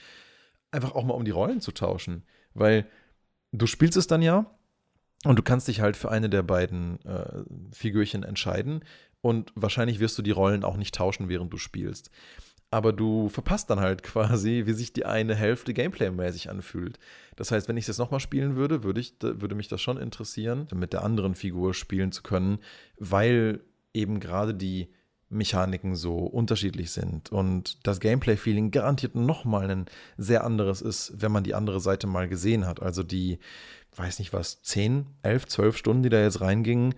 einfach 0.71 0.93
auch 0.93 1.05
mal 1.05 1.13
um 1.13 1.23
die 1.23 1.31
Rollen 1.31 1.61
zu 1.61 1.71
tauschen. 1.71 2.23
Weil 2.53 2.85
du 3.53 3.65
spielst 3.65 3.95
es 3.95 4.07
dann 4.07 4.21
ja 4.21 4.53
und 5.23 5.39
du 5.39 5.41
kannst 5.41 5.69
dich 5.69 5.79
halt 5.79 5.95
für 5.95 6.11
eine 6.11 6.29
der 6.29 6.43
beiden 6.43 6.99
äh, 7.05 7.45
Figürchen 7.71 8.23
entscheiden. 8.23 8.83
Und 9.21 9.53
wahrscheinlich 9.55 10.01
wirst 10.01 10.17
du 10.17 10.21
die 10.21 10.31
Rollen 10.31 10.65
auch 10.65 10.75
nicht 10.75 10.95
tauschen, 10.95 11.29
während 11.29 11.53
du 11.53 11.57
spielst 11.57 12.11
aber 12.71 12.93
du 12.93 13.29
verpasst 13.29 13.69
dann 13.69 13.79
halt 13.79 14.03
quasi, 14.03 14.63
wie 14.65 14.73
sich 14.73 14.93
die 14.93 15.05
eine 15.05 15.35
Hälfte 15.35 15.73
Gameplay-mäßig 15.73 16.49
anfühlt. 16.49 16.99
Das 17.35 17.51
heißt, 17.51 17.67
wenn 17.67 17.77
ich 17.77 17.83
es 17.83 17.87
jetzt 17.87 17.97
nochmal 17.97 18.19
spielen 18.19 18.55
würde, 18.55 18.83
würde, 18.83 18.99
ich, 18.99 19.15
würde 19.21 19.55
mich 19.55 19.67
das 19.67 19.81
schon 19.81 19.97
interessieren, 19.97 20.67
mit 20.73 20.93
der 20.93 21.03
anderen 21.03 21.35
Figur 21.35 21.73
spielen 21.73 22.11
zu 22.11 22.21
können, 22.21 22.59
weil 22.97 23.61
eben 23.93 24.19
gerade 24.19 24.53
die 24.53 24.89
Mechaniken 25.29 25.95
so 25.95 26.17
unterschiedlich 26.17 26.91
sind 26.91 27.31
und 27.31 27.85
das 27.85 27.99
Gameplay-Feeling 27.99 28.71
garantiert 28.71 29.15
nochmal 29.15 29.69
ein 29.69 29.85
sehr 30.17 30.43
anderes 30.43 30.81
ist, 30.81 31.13
wenn 31.21 31.31
man 31.31 31.43
die 31.43 31.53
andere 31.53 31.79
Seite 31.79 32.07
mal 32.07 32.27
gesehen 32.27 32.65
hat. 32.65 32.81
Also 32.81 33.03
die, 33.03 33.37
weiß 33.95 34.19
nicht 34.19 34.33
was, 34.33 34.63
10, 34.63 35.05
11, 35.21 35.47
12 35.47 35.77
Stunden, 35.77 36.03
die 36.03 36.09
da 36.09 36.19
jetzt 36.19 36.41
reingingen, 36.41 36.95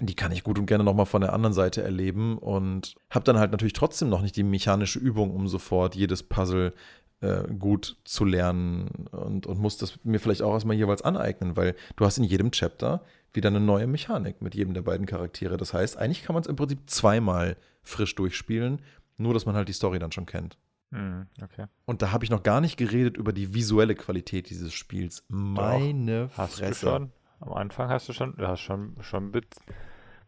die 0.00 0.16
kann 0.16 0.32
ich 0.32 0.42
gut 0.42 0.58
und 0.58 0.66
gerne 0.66 0.84
nochmal 0.84 1.06
von 1.06 1.20
der 1.20 1.32
anderen 1.32 1.52
Seite 1.52 1.82
erleben 1.82 2.38
und 2.38 2.96
habe 3.10 3.24
dann 3.24 3.38
halt 3.38 3.52
natürlich 3.52 3.74
trotzdem 3.74 4.08
noch 4.08 4.22
nicht 4.22 4.36
die 4.36 4.42
mechanische 4.42 4.98
Übung, 4.98 5.30
um 5.30 5.46
sofort 5.46 5.94
jedes 5.94 6.22
Puzzle 6.22 6.72
äh, 7.22 7.44
gut 7.54 7.96
zu 8.04 8.24
lernen 8.24 9.06
und, 9.12 9.46
und 9.46 9.58
muss 9.58 9.78
das 9.78 9.98
mir 10.04 10.18
vielleicht 10.18 10.42
auch 10.42 10.52
erstmal 10.52 10.76
jeweils 10.76 11.02
aneignen, 11.02 11.56
weil 11.56 11.74
du 11.96 12.04
hast 12.04 12.18
in 12.18 12.24
jedem 12.24 12.50
Chapter 12.50 13.02
wieder 13.32 13.48
eine 13.48 13.60
neue 13.60 13.86
Mechanik 13.86 14.42
mit 14.42 14.54
jedem 14.54 14.74
der 14.74 14.82
beiden 14.82 15.06
Charaktere. 15.06 15.56
Das 15.56 15.72
heißt, 15.72 15.96
eigentlich 15.96 16.24
kann 16.24 16.34
man 16.34 16.42
es 16.42 16.48
im 16.48 16.56
Prinzip 16.56 16.80
zweimal 16.86 17.56
frisch 17.82 18.14
durchspielen, 18.14 18.82
nur 19.16 19.34
dass 19.34 19.46
man 19.46 19.54
halt 19.54 19.68
die 19.68 19.72
Story 19.72 19.98
dann 19.98 20.12
schon 20.12 20.26
kennt. 20.26 20.58
Hm, 20.90 21.26
okay. 21.42 21.66
Und 21.86 22.02
da 22.02 22.12
habe 22.12 22.24
ich 22.24 22.30
noch 22.30 22.42
gar 22.42 22.60
nicht 22.60 22.76
geredet 22.76 23.16
über 23.16 23.32
die 23.32 23.54
visuelle 23.54 23.94
Qualität 23.94 24.50
dieses 24.50 24.74
Spiels. 24.74 25.24
Meine 25.28 26.26
Doch, 26.26 26.38
hast 26.38 26.58
Fresse. 26.58 26.86
du 26.86 26.90
schon? 26.90 27.12
Am 27.40 27.52
Anfang 27.54 27.88
hast 27.88 28.08
du 28.08 28.12
schon, 28.12 28.36
du 28.36 28.46
hast 28.46 28.60
schon, 28.60 28.96
schon 29.00 29.32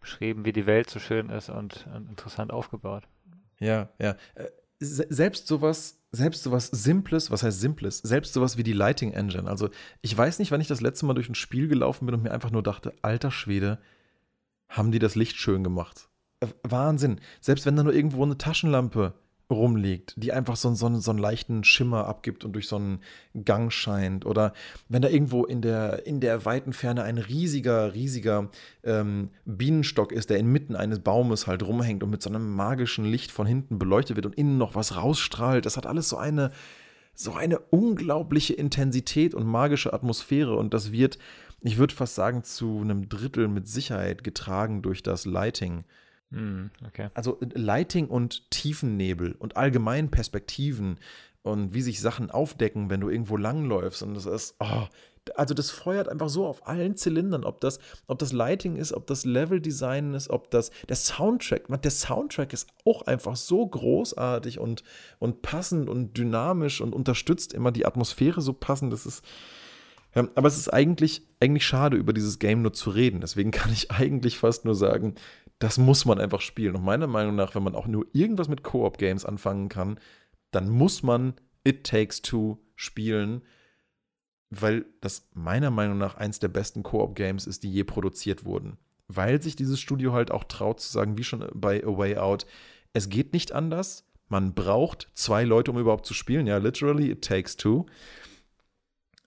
beschrieben, 0.01 0.45
wie 0.45 0.53
die 0.53 0.67
Welt 0.67 0.91
so 0.91 0.99
schön 0.99 1.29
ist 1.29 1.51
und, 1.51 1.87
und 1.95 2.09
interessant 2.09 2.53
aufgebaut. 2.53 3.05
Ja, 3.61 3.91
ja. 4.01 4.17
Selbst 4.85 5.47
sowas, 5.47 6.01
selbst 6.13 6.43
sowas 6.43 6.67
Simples, 6.67 7.31
was 7.31 7.43
heißt 7.43 7.61
Simples? 7.61 7.99
Selbst 7.99 8.33
sowas 8.33 8.57
wie 8.57 8.63
die 8.63 8.73
Lighting 8.73 9.13
Engine. 9.13 9.49
Also, 9.49 9.71
ich 10.03 10.17
weiß 10.17 10.39
nicht, 10.39 10.51
wann 10.51 10.61
ich 10.61 10.69
das 10.69 10.81
letzte 10.81 11.07
Mal 11.07 11.15
durch 11.15 11.29
ein 11.29 11.35
Spiel 11.35 11.69
gelaufen 11.69 12.07
bin 12.07 12.15
und 12.15 12.23
mir 12.23 12.33
einfach 12.33 12.51
nur 12.51 12.63
dachte, 12.63 12.95
alter 13.03 13.31
Schwede, 13.31 13.79
haben 14.69 14.93
die 14.93 14.99
das 14.99 15.15
Licht 15.15 15.37
schön 15.37 15.65
gemacht. 15.65 16.09
Äh, 16.41 16.49
Wahnsinn. 16.63 17.21
Selbst 17.41 17.67
wenn 17.67 17.77
da 17.77 17.83
nur 17.83 17.95
irgendwo 17.95 18.23
eine 18.23 18.39
Taschenlampe 18.39 19.15
rumliegt, 19.51 20.15
die 20.17 20.33
einfach 20.33 20.57
so, 20.57 20.75
so, 20.75 20.89
so 20.99 21.11
einen 21.11 21.21
leichten 21.21 21.65
Schimmer 21.65 22.07
abgibt 22.07 22.45
und 22.45 22.53
durch 22.53 22.67
so 22.67 22.77
einen 22.77 23.01
Gang 23.45 23.71
scheint. 23.73 24.25
Oder 24.25 24.55
wenn 24.89 25.03
da 25.03 25.09
irgendwo 25.09 25.45
in 25.45 25.61
der, 25.61 26.07
in 26.07 26.21
der 26.21 26.45
weiten 26.45 26.73
Ferne 26.73 27.03
ein 27.03 27.19
riesiger, 27.19 27.95
riesiger 27.95 28.49
ähm, 28.83 29.31
Bienenstock 29.45 30.13
ist, 30.13 30.31
der 30.31 30.39
inmitten 30.39 30.77
eines 30.77 31.01
Baumes 31.01 31.47
halt 31.47 31.63
rumhängt 31.63 32.03
und 32.03 32.11
mit 32.11 32.23
so 32.23 32.31
einem 32.31 32.55
magischen 32.55 33.05
Licht 33.05 33.31
von 33.31 33.47
hinten 33.47 33.79
beleuchtet 33.79 34.17
wird 34.17 34.27
und 34.27 34.35
innen 34.35 34.57
noch 34.57 34.75
was 34.75 34.97
rausstrahlt. 34.97 35.67
Das 35.67 35.77
hat 35.77 35.87
alles 35.87 36.09
so 36.09 36.17
eine, 36.17 36.51
so 37.15 37.35
eine 37.35 37.59
unglaubliche 37.59 38.55
Intensität 38.55 39.35
und 39.35 39.47
magische 39.47 39.93
Atmosphäre 39.93 40.57
und 40.57 40.73
das 40.73 40.91
wird, 40.91 41.19
ich 41.61 41.77
würde 41.77 41.95
fast 41.95 42.15
sagen, 42.15 42.45
zu 42.45 42.81
einem 42.81 43.11
Drittel 43.11 43.49
mit 43.49 43.69
Sicherheit 43.69 44.25
getragen 44.25 44.81
durch 44.81 45.03
das 45.03 45.27
Lighting. 45.27 45.85
Hm, 46.35 46.71
okay. 46.87 47.09
Also 47.15 47.39
äh, 47.41 47.47
Lighting 47.55 48.09
und 48.09 48.51
Tiefennebel 48.51 49.37
und 49.39 49.57
allgemein 49.57 50.11
Perspektiven 50.11 50.99
und 51.43 51.75
wie 51.75 51.83
sich 51.83 52.01
Sachen 52.01 52.31
aufdecken, 52.31 52.91
wenn 52.91 53.01
du 53.01 53.09
irgendwo 53.09 53.37
langläufst. 53.37 54.03
Und 54.03 54.15
das 54.15 54.27
ist, 54.27 54.57
oh, 54.59 54.87
also 55.37 55.55
das 55.55 55.71
feuert 55.71 56.09
einfach 56.09 56.29
so 56.29 56.47
auf 56.47 56.67
allen 56.67 56.97
Zylindern, 56.97 57.45
ob 57.45 57.61
das, 57.61 57.79
ob 58.09 58.19
das 58.19 58.33
Lighting 58.33 58.77
ist, 58.77 58.93
ob 58.93 59.07
das 59.07 59.25
Leveldesign 59.25 60.15
ist, 60.15 60.29
ob 60.31 60.51
das 60.51 60.71
der 60.89 60.97
Soundtrack, 60.97 61.67
der 61.83 61.91
Soundtrack 61.91 62.53
ist 62.53 62.69
auch 62.85 63.03
einfach 63.03 63.37
so 63.37 63.67
großartig 63.67 64.59
und, 64.59 64.83
und 65.19 65.43
passend 65.43 65.89
und 65.89 66.17
dynamisch 66.17 66.81
und 66.81 66.95
unterstützt 66.95 67.53
immer 67.53 67.71
die 67.73 67.87
Atmosphäre 67.87 68.41
so 68.41 68.53
passend. 68.53 68.93
Das 68.93 69.07
ist, 69.07 69.25
aber 70.15 70.49
es 70.49 70.57
ist 70.57 70.73
eigentlich, 70.73 71.23
eigentlich 71.41 71.67
schade, 71.67 71.97
über 71.97 72.13
dieses 72.13 72.39
Game 72.39 72.63
nur 72.63 72.73
zu 72.73 72.91
reden. 72.91 73.21
Deswegen 73.21 73.51
kann 73.53 73.73
ich 73.73 73.91
eigentlich 73.91 74.39
fast 74.39 74.65
nur 74.65 74.75
sagen, 74.75 75.15
das 75.59 75.79
muss 75.79 76.05
man 76.05 76.21
einfach 76.21 76.41
spielen. 76.41 76.77
Und 76.77 76.85
meiner 76.85 77.07
Meinung 77.07 77.37
nach, 77.37 77.55
wenn 77.55 77.63
man 77.63 77.75
auch 77.75 77.87
nur 77.87 78.07
irgendwas 78.13 78.49
mit 78.49 78.63
Koop-Games 78.63 79.25
anfangen 79.25 79.69
kann, 79.69 79.99
dann 80.51 80.69
muss 80.69 81.03
man 81.03 81.35
It 81.65 81.85
Takes 81.85 82.23
Two 82.23 82.59
spielen, 82.77 83.43
weil 84.51 84.85
das 85.01 85.29
meiner 85.33 85.71
Meinung 85.71 85.99
nach 85.99 86.17
eins 86.17 86.39
der 86.39 86.49
besten 86.49 86.83
Koop-Games 86.83 87.47
ist, 87.47 87.63
die 87.63 87.73
je 87.73 87.85
produziert 87.85 88.45
wurden. 88.45 88.79
Weil 89.09 89.43
sich 89.43 89.57
dieses 89.57 89.81
Studio 89.81 90.13
halt 90.13 90.31
auch 90.31 90.45
traut 90.45 90.81
zu 90.81 90.91
sagen, 90.91 91.19
wie 91.19 91.25
schon 91.25 91.47
bei 91.55 91.85
A 91.85 91.97
Way 91.97 92.19
Out, 92.19 92.47
es 92.93 93.09
geht 93.09 93.33
nicht 93.33 93.53
anders. 93.53 94.07
Man 94.29 94.55
braucht 94.55 95.11
zwei 95.15 95.45
Leute, 95.45 95.71
um 95.71 95.79
überhaupt 95.79 96.07
zu 96.07 96.15
spielen. 96.15 96.47
Ja, 96.47 96.59
literally, 96.59 97.11
it 97.11 97.23
takes 97.23 97.57
two. 97.57 97.87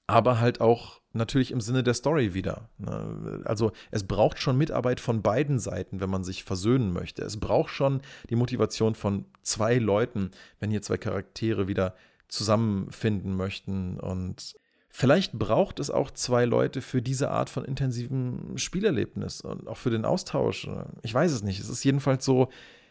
Aber 0.07 0.39
halt 0.39 0.61
auch 0.61 1.01
natürlich 1.17 1.51
im 1.51 1.61
Sinne 1.61 1.83
der 1.83 1.93
Story 1.93 2.33
wieder. 2.33 2.69
Ne? 2.77 3.41
Also 3.45 3.71
es 3.91 4.05
braucht 4.05 4.39
schon 4.39 4.57
Mitarbeit 4.57 4.99
von 4.99 5.21
beiden 5.21 5.59
Seiten, 5.59 5.99
wenn 5.99 6.09
man 6.09 6.23
sich 6.23 6.43
versöhnen 6.43 6.93
möchte. 6.93 7.23
Es 7.23 7.37
braucht 7.37 7.69
schon 7.69 8.01
die 8.29 8.35
Motivation 8.35 8.95
von 8.95 9.25
zwei 9.41 9.77
Leuten, 9.77 10.31
wenn 10.59 10.71
hier 10.71 10.81
zwei 10.81 10.97
Charaktere 10.97 11.67
wieder 11.67 11.95
zusammenfinden 12.27 13.35
möchten. 13.35 13.99
Und 13.99 14.55
vielleicht 14.89 15.33
braucht 15.33 15.79
es 15.79 15.89
auch 15.89 16.11
zwei 16.11 16.45
Leute 16.45 16.81
für 16.81 17.01
diese 17.01 17.31
Art 17.31 17.49
von 17.49 17.65
intensivem 17.65 18.57
Spielerlebnis 18.57 19.41
und 19.41 19.67
auch 19.67 19.77
für 19.77 19.89
den 19.89 20.05
Austausch. 20.05 20.69
Ich 21.01 21.13
weiß 21.13 21.31
es 21.31 21.43
nicht. 21.43 21.59
Es 21.59 21.69
ist 21.69 21.83
jedenfalls 21.83 22.23
so, 22.23 22.49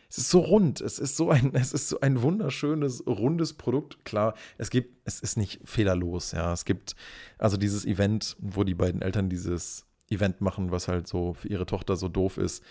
es 0.08 0.18
ist 0.18 0.30
so 0.30 0.40
rund, 0.40 0.80
es 0.80 0.98
ist 0.98 1.16
so 1.16 1.30
ein, 1.30 1.50
es 1.54 1.72
ist 1.72 1.88
so 1.88 2.00
ein 2.00 2.22
wunderschönes, 2.22 3.06
rundes 3.06 3.54
Produkt. 3.54 4.04
Klar, 4.04 4.34
es 4.58 4.70
gibt, 4.70 5.00
es 5.04 5.20
ist 5.20 5.36
nicht 5.36 5.60
fehlerlos, 5.64 6.32
ja. 6.32 6.52
Es 6.52 6.64
gibt 6.64 6.96
also 7.38 7.56
dieses 7.56 7.84
Event, 7.84 8.36
wo 8.38 8.64
die 8.64 8.74
beiden 8.74 9.02
Eltern 9.02 9.28
dieses 9.28 9.86
Event 10.08 10.40
machen, 10.40 10.70
was 10.70 10.88
halt 10.88 11.08
so 11.08 11.34
für 11.34 11.48
ihre 11.48 11.66
Tochter 11.66 11.96
so 11.96 12.08
doof 12.08 12.38
ist 12.38 12.62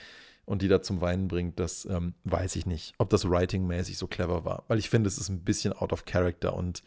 und 0.46 0.62
die 0.62 0.68
da 0.68 0.82
zum 0.82 1.02
Weinen 1.02 1.28
bringt, 1.28 1.60
das 1.60 1.86
ähm, 1.86 2.14
weiß 2.24 2.56
ich 2.56 2.66
nicht, 2.66 2.94
ob 2.98 3.10
das 3.10 3.30
writing-mäßig 3.30 3.98
so 3.98 4.08
clever 4.08 4.46
war. 4.46 4.64
Weil 4.68 4.80
ich 4.80 4.90
finde, 4.90 5.08
es 5.08 5.18
ist 5.18 5.30
ein 5.30 5.44
bisschen 5.44 5.74
out 5.74 5.92
of 5.92 6.06
character 6.06 6.56
und 6.56 6.84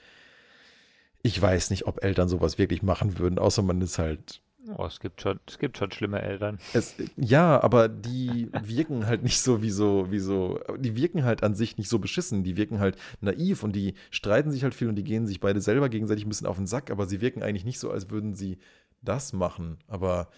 ich 1.22 1.40
weiß 1.40 1.70
nicht, 1.70 1.86
ob 1.86 2.02
Eltern 2.02 2.28
sowas 2.28 2.58
wirklich 2.58 2.82
machen 2.82 3.18
würden, 3.18 3.38
außer 3.38 3.62
man 3.62 3.80
ist 3.82 3.98
halt 3.98 4.40
Oh, 4.76 4.86
es 4.86 5.00
gibt 5.00 5.20
schon, 5.20 5.40
es 5.46 5.58
gibt 5.58 5.78
schon 5.78 5.90
schlimme 5.90 6.20
Eltern. 6.20 6.58
Es, 6.72 6.94
ja, 7.16 7.60
aber 7.62 7.88
die 7.88 8.50
wirken 8.62 9.06
halt 9.06 9.22
nicht 9.22 9.40
so 9.40 9.62
wie 9.62 9.70
so, 9.70 10.10
wie 10.10 10.18
so, 10.18 10.60
die 10.78 10.96
wirken 10.96 11.24
halt 11.24 11.42
an 11.42 11.54
sich 11.54 11.78
nicht 11.78 11.88
so 11.88 11.98
beschissen. 11.98 12.44
Die 12.44 12.56
wirken 12.56 12.80
halt 12.80 12.96
naiv 13.20 13.62
und 13.62 13.74
die 13.74 13.94
streiten 14.10 14.50
sich 14.50 14.64
halt 14.64 14.74
viel 14.74 14.88
und 14.88 14.96
die 14.96 15.04
gehen 15.04 15.26
sich 15.26 15.40
beide 15.40 15.60
selber 15.60 15.88
gegenseitig 15.88 16.26
ein 16.26 16.28
bisschen 16.28 16.46
auf 16.46 16.56
den 16.56 16.66
Sack, 16.66 16.90
aber 16.90 17.06
sie 17.06 17.20
wirken 17.20 17.42
eigentlich 17.42 17.64
nicht 17.64 17.78
so, 17.78 17.90
als 17.90 18.10
würden 18.10 18.34
sie 18.34 18.58
das 19.00 19.32
machen. 19.32 19.78
Aber 19.86 20.28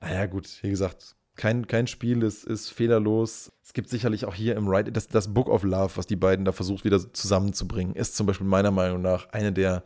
naja, 0.00 0.26
gut, 0.26 0.58
wie 0.62 0.70
gesagt, 0.70 1.16
kein, 1.36 1.66
kein 1.66 1.86
Spiel 1.86 2.22
ist, 2.22 2.44
ist 2.44 2.70
fehlerlos. 2.70 3.52
Es 3.62 3.72
gibt 3.72 3.88
sicherlich 3.88 4.24
auch 4.24 4.34
hier 4.34 4.54
im 4.56 4.68
Writing, 4.68 4.92
das, 4.92 5.08
das 5.08 5.32
Book 5.32 5.48
of 5.48 5.64
Love, 5.64 5.96
was 5.96 6.06
die 6.06 6.16
beiden 6.16 6.44
da 6.44 6.52
versucht 6.52 6.84
wieder 6.84 7.12
zusammenzubringen, 7.12 7.96
ist 7.96 8.16
zum 8.16 8.26
Beispiel 8.26 8.46
meiner 8.46 8.70
Meinung 8.70 9.02
nach 9.02 9.28
eine 9.30 9.52
der 9.52 9.82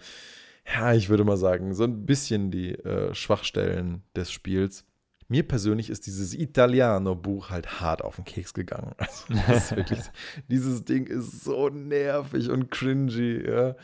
ja, 0.72 0.92
ich 0.92 1.08
würde 1.08 1.24
mal 1.24 1.36
sagen, 1.36 1.74
so 1.74 1.84
ein 1.84 2.04
bisschen 2.04 2.50
die 2.50 2.74
äh, 2.74 3.14
Schwachstellen 3.14 4.02
des 4.14 4.30
Spiels. 4.30 4.84
Mir 5.28 5.46
persönlich 5.46 5.90
ist 5.90 6.06
dieses 6.06 6.34
Italiano-Buch 6.34 7.50
halt 7.50 7.80
hart 7.80 8.02
auf 8.02 8.16
den 8.16 8.24
Keks 8.24 8.54
gegangen. 8.54 8.94
Also, 9.46 9.76
wirklich, 9.76 10.00
dieses 10.48 10.84
Ding 10.84 11.06
ist 11.06 11.44
so 11.44 11.68
nervig 11.68 12.50
und 12.50 12.70
cringy. 12.70 13.46
Ja. 13.46 13.76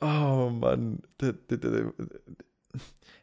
Oh 0.00 0.50
Mann. 0.50 1.02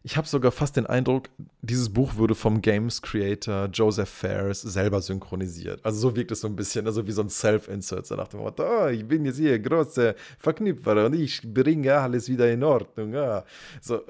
Ich 0.05 0.17
habe 0.17 0.27
sogar 0.27 0.51
fast 0.51 0.75
den 0.75 0.85
Eindruck, 0.85 1.29
dieses 1.61 1.87
Buch 1.91 2.17
würde 2.17 2.35
vom 2.35 2.61
Games 2.61 3.01
Creator 3.01 3.69
Joseph 3.71 4.09
Fares 4.09 4.61
selber 4.61 5.01
synchronisiert. 5.01 5.79
Also 5.83 6.09
so 6.09 6.15
wirkt 6.17 6.31
es 6.31 6.41
so 6.41 6.49
ein 6.49 6.57
bisschen, 6.57 6.85
also 6.87 7.07
wie 7.07 7.13
so 7.13 7.21
ein 7.21 7.29
Self-Insert, 7.29 8.05
so 8.05 8.15
nach 8.15 8.27
dem 8.27 8.41
Motto, 8.41 8.63
oh, 8.63 8.87
ich 8.87 9.07
bin 9.07 9.23
jetzt 9.23 9.37
hier 9.37 9.57
große 9.57 10.13
Verknüpfer 10.39 11.05
und 11.05 11.15
ich 11.15 11.41
bringe 11.41 11.93
alles 11.93 12.27
wieder 12.27 12.51
in 12.51 12.63
Ordnung. 12.65 13.13
Ja. 13.13 13.45
So, 13.79 14.01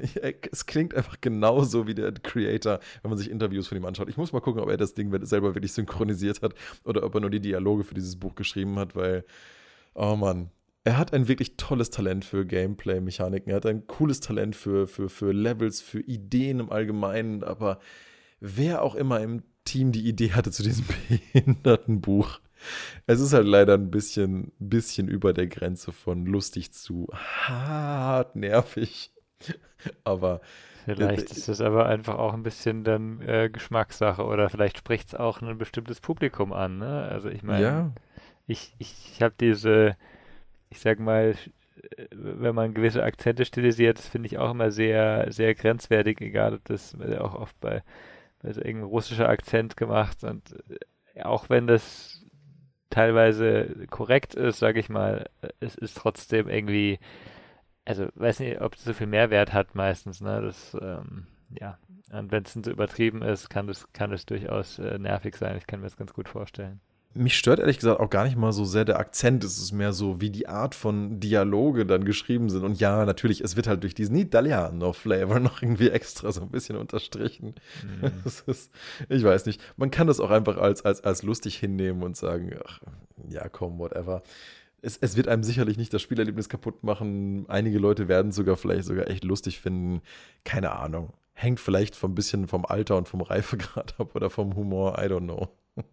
es 0.50 0.66
klingt 0.66 0.96
einfach 0.96 1.20
genauso 1.20 1.86
wie 1.86 1.94
der 1.94 2.10
Creator, 2.10 2.80
wenn 3.02 3.10
man 3.10 3.18
sich 3.18 3.30
Interviews 3.30 3.68
von 3.68 3.78
ihm 3.78 3.84
anschaut. 3.84 4.08
Ich 4.08 4.16
muss 4.16 4.32
mal 4.32 4.40
gucken, 4.40 4.60
ob 4.60 4.68
er 4.68 4.76
das 4.76 4.94
Ding 4.94 5.16
selber 5.24 5.54
wirklich 5.54 5.72
synchronisiert 5.72 6.42
hat 6.42 6.54
oder 6.84 7.04
ob 7.04 7.14
er 7.14 7.20
nur 7.20 7.30
die 7.30 7.40
Dialoge 7.40 7.84
für 7.84 7.94
dieses 7.94 8.16
Buch 8.16 8.34
geschrieben 8.34 8.80
hat, 8.80 8.96
weil, 8.96 9.24
oh 9.94 10.16
Mann, 10.16 10.50
er 10.86 10.98
hat 10.98 11.12
ein 11.12 11.26
wirklich 11.26 11.56
tolles 11.56 11.90
Talent 11.90 12.24
für 12.24 12.46
Gameplay-Mechaniken. 12.46 13.50
Er 13.50 13.56
hat 13.56 13.66
ein 13.66 13.88
cooles 13.88 14.20
Talent 14.20 14.54
für, 14.54 14.86
für, 14.86 15.08
für 15.08 15.32
Levels, 15.32 15.80
für 15.80 15.98
Ideen 15.98 16.60
im 16.60 16.70
Allgemeinen. 16.70 17.42
Aber 17.42 17.80
wer 18.38 18.82
auch 18.82 18.94
immer 18.94 19.20
im 19.20 19.42
Team 19.64 19.90
die 19.90 20.06
Idee 20.06 20.32
hatte 20.32 20.52
zu 20.52 20.62
diesem 20.62 20.84
behinderten 21.32 22.00
Buch, 22.00 22.38
es 23.06 23.18
ist 23.18 23.32
halt 23.32 23.48
leider 23.48 23.74
ein 23.74 23.90
bisschen, 23.90 24.52
bisschen 24.60 25.08
über 25.08 25.32
der 25.32 25.48
Grenze 25.48 25.90
von 25.90 26.24
lustig 26.24 26.72
zu 26.72 27.08
hart 27.12 28.36
nervig. 28.36 29.10
Aber. 30.04 30.40
Vielleicht 30.84 31.32
ist 31.32 31.48
es 31.48 31.60
aber 31.60 31.86
einfach 31.86 32.14
auch 32.14 32.32
ein 32.32 32.44
bisschen 32.44 32.84
dann 32.84 33.20
äh, 33.22 33.50
Geschmackssache 33.52 34.22
oder 34.22 34.48
vielleicht 34.48 34.78
spricht 34.78 35.08
es 35.08 35.14
auch 35.16 35.42
ein 35.42 35.58
bestimmtes 35.58 36.00
Publikum 36.00 36.52
an. 36.52 36.78
Ne? 36.78 37.08
Also 37.10 37.28
ich 37.28 37.42
meine, 37.42 37.64
ja. 37.64 37.92
ich, 38.46 38.72
ich, 38.78 38.94
ich 39.12 39.20
habe 39.20 39.34
diese 39.40 39.96
ich 40.70 40.80
sag 40.80 40.98
mal, 40.98 41.34
wenn 42.10 42.54
man 42.54 42.74
gewisse 42.74 43.02
Akzente 43.02 43.44
stilisiert, 43.44 43.98
das 43.98 44.08
finde 44.08 44.26
ich 44.26 44.38
auch 44.38 44.50
immer 44.50 44.70
sehr, 44.70 45.30
sehr 45.32 45.54
grenzwertig, 45.54 46.20
egal 46.20 46.54
ob 46.54 46.64
das 46.64 46.96
auch 47.18 47.34
oft 47.34 47.58
bei, 47.60 47.82
bei 48.42 48.52
so 48.52 48.60
russischer 48.62 49.28
Akzent 49.28 49.76
gemacht 49.76 50.24
und 50.24 50.54
äh, 51.14 51.22
auch 51.22 51.48
wenn 51.48 51.66
das 51.66 52.24
teilweise 52.90 53.86
korrekt 53.90 54.34
ist, 54.34 54.58
sage 54.58 54.80
ich 54.80 54.88
mal, 54.88 55.28
es 55.60 55.74
ist 55.74 55.96
trotzdem 55.96 56.48
irgendwie, 56.48 56.98
also 57.84 58.08
weiß 58.14 58.40
nicht, 58.40 58.60
ob 58.60 58.74
es 58.74 58.84
so 58.84 58.92
viel 58.92 59.06
Mehrwert 59.06 59.52
hat 59.52 59.74
meistens, 59.74 60.20
ne? 60.20 60.40
Das, 60.42 60.76
ähm, 60.80 61.26
ja, 61.50 61.78
und 62.12 62.32
wenn 62.32 62.44
es 62.44 62.52
so 62.52 62.70
übertrieben 62.70 63.22
ist, 63.22 63.50
kann 63.50 63.66
das, 63.66 63.92
kann 63.92 64.10
das 64.10 64.26
durchaus 64.26 64.78
äh, 64.78 64.98
nervig 64.98 65.36
sein. 65.36 65.56
Ich 65.56 65.66
kann 65.66 65.80
mir 65.80 65.86
das 65.86 65.96
ganz 65.96 66.12
gut 66.12 66.28
vorstellen 66.28 66.80
mich 67.16 67.36
stört 67.36 67.58
ehrlich 67.58 67.78
gesagt 67.78 68.00
auch 68.00 68.10
gar 68.10 68.24
nicht 68.24 68.36
mal 68.36 68.52
so 68.52 68.64
sehr 68.64 68.84
der 68.84 68.98
Akzent. 68.98 69.42
Es 69.44 69.58
ist 69.58 69.72
mehr 69.72 69.92
so, 69.92 70.20
wie 70.20 70.30
die 70.30 70.48
Art 70.48 70.74
von 70.74 71.18
Dialoge 71.20 71.86
dann 71.86 72.04
geschrieben 72.04 72.50
sind. 72.50 72.62
Und 72.62 72.80
ja, 72.80 73.04
natürlich, 73.04 73.40
es 73.40 73.56
wird 73.56 73.66
halt 73.66 73.82
durch 73.82 73.94
diesen 73.94 74.16
Italiano-Flavor 74.16 75.40
noch 75.40 75.62
irgendwie 75.62 75.90
extra 75.90 76.30
so 76.32 76.42
ein 76.42 76.50
bisschen 76.50 76.76
unterstrichen. 76.76 77.54
Mhm. 78.00 78.12
Ist, 78.46 78.70
ich 79.08 79.24
weiß 79.24 79.46
nicht. 79.46 79.60
Man 79.76 79.90
kann 79.90 80.06
das 80.06 80.20
auch 80.20 80.30
einfach 80.30 80.58
als, 80.58 80.84
als, 80.84 81.02
als 81.02 81.22
lustig 81.22 81.56
hinnehmen 81.56 82.02
und 82.02 82.16
sagen, 82.16 82.54
ach, 82.66 82.80
ja, 83.28 83.48
komm, 83.48 83.78
whatever. 83.78 84.22
Es, 84.82 84.96
es, 84.98 85.16
wird 85.16 85.28
einem 85.28 85.42
sicherlich 85.42 85.78
nicht 85.78 85.92
das 85.92 86.02
Spielerlebnis 86.02 86.48
kaputt 86.48 86.84
machen. 86.84 87.46
Einige 87.48 87.78
Leute 87.78 88.08
werden 88.08 88.28
es 88.28 88.36
sogar 88.36 88.56
vielleicht 88.56 88.84
sogar 88.84 89.08
echt 89.08 89.24
lustig 89.24 89.60
finden. 89.60 90.02
Keine 90.44 90.72
Ahnung. 90.72 91.12
Hängt 91.38 91.60
vielleicht 91.60 91.96
vom 91.96 92.14
bisschen 92.14 92.48
vom 92.48 92.64
Alter 92.64 92.96
und 92.96 93.08
vom 93.08 93.20
Reifegrad 93.20 94.00
ab 94.00 94.16
oder 94.16 94.30
vom 94.30 94.56
Humor. 94.56 94.98
I 94.98 95.06
don't 95.06 95.24
know. 95.24 95.48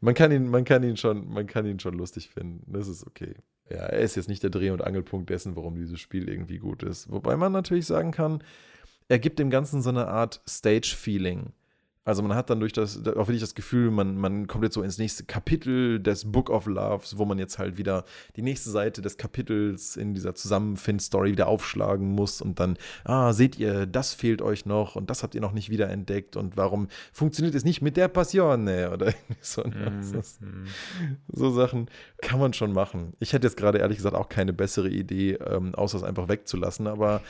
man 0.00 0.14
kann 0.14 0.32
ihn, 0.32 0.48
man 0.48 0.64
kann 0.64 0.82
ihn 0.82 0.96
schon, 0.96 1.28
man 1.28 1.46
kann 1.46 1.66
ihn 1.66 1.78
schon 1.78 1.94
lustig 1.94 2.30
finden. 2.30 2.72
Das 2.72 2.88
ist 2.88 3.06
okay. 3.06 3.34
Ja, 3.68 3.76
er 3.76 4.00
ist 4.00 4.16
jetzt 4.16 4.28
nicht 4.28 4.42
der 4.42 4.50
Dreh- 4.50 4.70
und 4.70 4.82
Angelpunkt 4.82 5.28
dessen, 5.28 5.54
warum 5.54 5.76
dieses 5.76 6.00
Spiel 6.00 6.28
irgendwie 6.28 6.58
gut 6.58 6.82
ist. 6.82 7.10
Wobei 7.10 7.36
man 7.36 7.52
natürlich 7.52 7.86
sagen 7.86 8.10
kann, 8.10 8.42
er 9.08 9.18
gibt 9.18 9.38
dem 9.38 9.50
Ganzen 9.50 9.82
so 9.82 9.90
eine 9.90 10.08
Art 10.08 10.40
Stage-Feeling. 10.48 11.52
Also 12.04 12.22
man 12.22 12.36
hat 12.36 12.50
dann 12.50 12.60
durch 12.60 12.72
das, 12.72 12.98
auch 12.98 13.28
wirklich 13.28 13.40
das 13.40 13.54
Gefühl, 13.54 13.90
man, 13.90 14.16
man 14.16 14.46
kommt 14.46 14.62
jetzt 14.64 14.74
so 14.74 14.82
ins 14.82 14.98
nächste 14.98 15.24
Kapitel 15.24 16.00
des 16.00 16.30
Book 16.30 16.50
of 16.50 16.66
Loves, 16.66 17.16
wo 17.16 17.24
man 17.24 17.38
jetzt 17.38 17.58
halt 17.58 17.78
wieder 17.78 18.04
die 18.36 18.42
nächste 18.42 18.70
Seite 18.70 19.00
des 19.00 19.16
Kapitels 19.16 19.96
in 19.96 20.12
dieser 20.12 20.34
Zusammenfind-Story 20.34 21.32
wieder 21.32 21.46
aufschlagen 21.46 22.08
muss 22.08 22.42
und 22.42 22.60
dann, 22.60 22.76
ah, 23.04 23.32
seht 23.32 23.58
ihr, 23.58 23.86
das 23.86 24.12
fehlt 24.12 24.42
euch 24.42 24.66
noch 24.66 24.96
und 24.96 25.08
das 25.08 25.22
habt 25.22 25.34
ihr 25.34 25.40
noch 25.40 25.52
nicht 25.52 25.70
wieder 25.70 25.88
entdeckt 25.88 26.36
und 26.36 26.58
warum 26.58 26.88
funktioniert 27.12 27.54
es 27.54 27.64
nicht 27.64 27.80
mit 27.80 27.96
der 27.96 28.08
Passione 28.08 28.90
oder 28.90 29.14
so. 29.40 29.62
Mm, 29.64 30.10
mm. 30.10 30.66
So 31.32 31.50
Sachen 31.50 31.88
kann 32.20 32.38
man 32.38 32.52
schon 32.52 32.72
machen. 32.72 33.14
Ich 33.18 33.32
hätte 33.32 33.46
jetzt 33.46 33.56
gerade 33.56 33.78
ehrlich 33.78 33.96
gesagt 33.96 34.14
auch 34.14 34.28
keine 34.28 34.52
bessere 34.52 34.90
Idee, 34.90 35.34
ähm, 35.34 35.74
außer 35.74 35.96
es 35.96 36.04
einfach 36.04 36.28
wegzulassen, 36.28 36.86
aber 36.86 37.22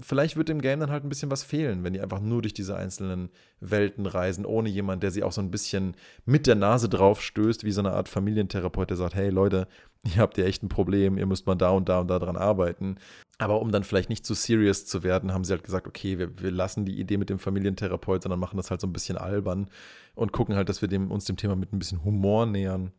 vielleicht 0.00 0.36
wird 0.36 0.50
dem 0.50 0.60
Game 0.60 0.80
dann 0.80 0.90
halt 0.90 1.02
ein 1.02 1.08
bisschen 1.08 1.30
was 1.30 1.44
fehlen, 1.44 1.82
wenn 1.82 1.94
die 1.94 2.00
einfach 2.00 2.20
nur 2.20 2.42
durch 2.42 2.52
diese 2.52 2.76
einzelnen 2.76 3.30
Welten 3.60 4.01
reisen, 4.06 4.46
ohne 4.46 4.68
jemand, 4.68 5.02
der 5.02 5.10
sie 5.10 5.22
auch 5.22 5.32
so 5.32 5.40
ein 5.40 5.50
bisschen 5.50 5.94
mit 6.24 6.46
der 6.46 6.54
Nase 6.54 6.88
drauf 6.88 7.22
stößt, 7.22 7.64
wie 7.64 7.72
so 7.72 7.80
eine 7.80 7.92
Art 7.92 8.08
Familientherapeut, 8.08 8.90
der 8.90 8.96
sagt, 8.96 9.14
hey 9.14 9.30
Leute, 9.30 9.68
ihr 10.04 10.16
habt 10.16 10.38
ja 10.38 10.44
echt 10.44 10.62
ein 10.62 10.68
Problem, 10.68 11.18
ihr 11.18 11.26
müsst 11.26 11.46
mal 11.46 11.54
da 11.54 11.70
und 11.70 11.88
da 11.88 12.00
und 12.00 12.08
da 12.08 12.18
dran 12.18 12.36
arbeiten. 12.36 12.96
Aber 13.38 13.60
um 13.60 13.72
dann 13.72 13.82
vielleicht 13.82 14.08
nicht 14.08 14.24
zu 14.24 14.34
serious 14.34 14.86
zu 14.86 15.02
werden, 15.02 15.32
haben 15.32 15.44
sie 15.44 15.52
halt 15.52 15.64
gesagt, 15.64 15.86
okay, 15.86 16.18
wir, 16.18 16.38
wir 16.40 16.50
lassen 16.50 16.84
die 16.84 17.00
Idee 17.00 17.16
mit 17.16 17.30
dem 17.30 17.38
Familientherapeut, 17.38 18.22
sondern 18.22 18.38
machen 18.38 18.56
das 18.56 18.70
halt 18.70 18.80
so 18.80 18.86
ein 18.86 18.92
bisschen 18.92 19.18
albern 19.18 19.68
und 20.14 20.32
gucken 20.32 20.54
halt, 20.54 20.68
dass 20.68 20.80
wir 20.80 20.88
dem, 20.88 21.10
uns 21.10 21.24
dem 21.24 21.36
Thema 21.36 21.56
mit 21.56 21.72
ein 21.72 21.78
bisschen 21.78 22.04
Humor 22.04 22.46
nähern. 22.46 22.92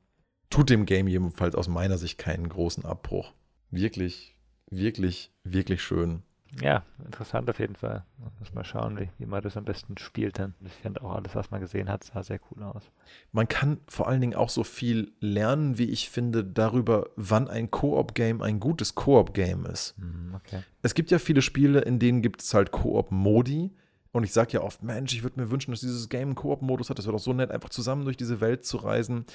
Tut 0.49 0.69
dem 0.69 0.85
Game 0.85 1.07
jedenfalls 1.07 1.55
aus 1.55 1.67
meiner 1.67 1.97
Sicht 1.97 2.17
keinen 2.17 2.49
großen 2.49 2.85
Abbruch. 2.85 3.33
Wirklich, 3.71 4.35
wirklich, 4.69 5.31
wirklich 5.43 5.81
schön 5.81 6.23
ja, 6.61 6.83
interessant 7.03 7.49
auf 7.49 7.59
jeden 7.59 7.75
Fall. 7.75 8.03
Muss 8.39 8.53
mal 8.53 8.63
schauen, 8.63 8.99
wie, 8.99 9.09
wie 9.17 9.25
man 9.25 9.41
das 9.41 9.57
am 9.57 9.65
besten 9.65 9.97
spielt 9.97 10.39
dann. 10.39 10.53
Ich 10.65 10.73
finde 10.73 11.01
auch 11.03 11.15
alles, 11.15 11.35
was 11.35 11.51
man 11.51 11.61
gesehen 11.61 11.89
hat, 11.89 12.03
sah 12.03 12.21
sehr 12.21 12.39
cool 12.51 12.63
aus. 12.63 12.83
Man 13.31 13.47
kann 13.47 13.79
vor 13.87 14.07
allen 14.07 14.21
Dingen 14.21 14.35
auch 14.35 14.49
so 14.49 14.63
viel 14.63 15.11
lernen, 15.19 15.77
wie 15.77 15.89
ich 15.89 16.09
finde, 16.09 16.43
darüber, 16.43 17.09
wann 17.15 17.47
ein 17.47 17.71
Koop-Game 17.71 18.41
ein 18.41 18.59
gutes 18.59 18.95
Koop-Game 18.95 19.65
ist. 19.65 19.97
Mhm, 19.97 20.35
okay. 20.35 20.63
Es 20.81 20.93
gibt 20.93 21.11
ja 21.11 21.19
viele 21.19 21.41
Spiele, 21.41 21.81
in 21.81 21.99
denen 21.99 22.21
gibt 22.21 22.41
es 22.41 22.53
halt 22.53 22.71
Koop-Modi. 22.71 23.71
Und 24.11 24.23
ich 24.23 24.31
sage 24.31 24.53
ja 24.53 24.61
oft, 24.61 24.83
Mensch, 24.83 25.13
ich 25.13 25.23
würde 25.23 25.41
mir 25.41 25.49
wünschen, 25.49 25.71
dass 25.71 25.81
dieses 25.81 26.07
Game 26.07 26.29
einen 26.29 26.35
Koop-Modus 26.35 26.89
hat. 26.89 26.99
Das 26.99 27.05
wäre 27.05 27.17
doch 27.17 27.23
so 27.23 27.33
nett, 27.33 27.51
einfach 27.51 27.69
zusammen 27.69 28.05
durch 28.05 28.17
diese 28.17 28.41
Welt 28.41 28.63
zu 28.63 28.77
reisen. 28.77 29.25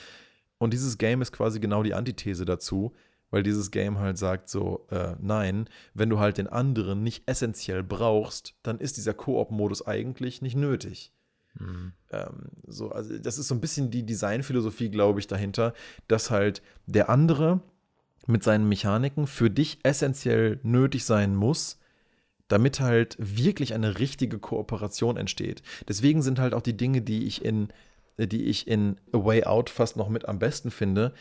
Und 0.58 0.72
dieses 0.72 0.98
Game 0.98 1.20
ist 1.20 1.32
quasi 1.32 1.58
genau 1.58 1.82
die 1.82 1.94
Antithese 1.94 2.44
dazu 2.44 2.94
weil 3.30 3.42
dieses 3.42 3.70
Game 3.70 3.98
halt 3.98 4.18
sagt 4.18 4.48
so, 4.48 4.86
äh, 4.90 5.14
nein, 5.20 5.68
wenn 5.94 6.10
du 6.10 6.18
halt 6.18 6.38
den 6.38 6.46
anderen 6.46 7.02
nicht 7.02 7.28
essentiell 7.28 7.82
brauchst, 7.82 8.54
dann 8.62 8.78
ist 8.78 8.96
dieser 8.96 9.14
Koop-Modus 9.14 9.86
eigentlich 9.86 10.42
nicht 10.42 10.56
nötig. 10.56 11.12
Mhm. 11.58 11.92
Ähm, 12.10 12.50
so, 12.66 12.90
also 12.90 13.18
das 13.18 13.38
ist 13.38 13.48
so 13.48 13.54
ein 13.54 13.60
bisschen 13.60 13.90
die 13.90 14.06
Designphilosophie, 14.06 14.90
glaube 14.90 15.20
ich, 15.20 15.26
dahinter, 15.26 15.74
dass 16.06 16.30
halt 16.30 16.62
der 16.86 17.10
andere 17.10 17.60
mit 18.26 18.42
seinen 18.42 18.68
Mechaniken 18.68 19.26
für 19.26 19.50
dich 19.50 19.78
essentiell 19.82 20.60
nötig 20.62 21.04
sein 21.04 21.34
muss, 21.34 21.78
damit 22.46 22.80
halt 22.80 23.16
wirklich 23.18 23.74
eine 23.74 23.98
richtige 23.98 24.38
Kooperation 24.38 25.16
entsteht. 25.16 25.62
Deswegen 25.86 26.22
sind 26.22 26.38
halt 26.38 26.54
auch 26.54 26.62
die 26.62 26.76
Dinge, 26.76 27.02
die 27.02 27.26
ich 27.26 27.44
in, 27.44 27.68
die 28.18 28.44
ich 28.44 28.66
in 28.66 28.96
A 29.12 29.24
Way 29.24 29.44
Out 29.44 29.70
fast 29.70 29.96
noch 29.96 30.08
mit 30.08 30.28
am 30.28 30.38
besten 30.38 30.70
finde, 30.70 31.12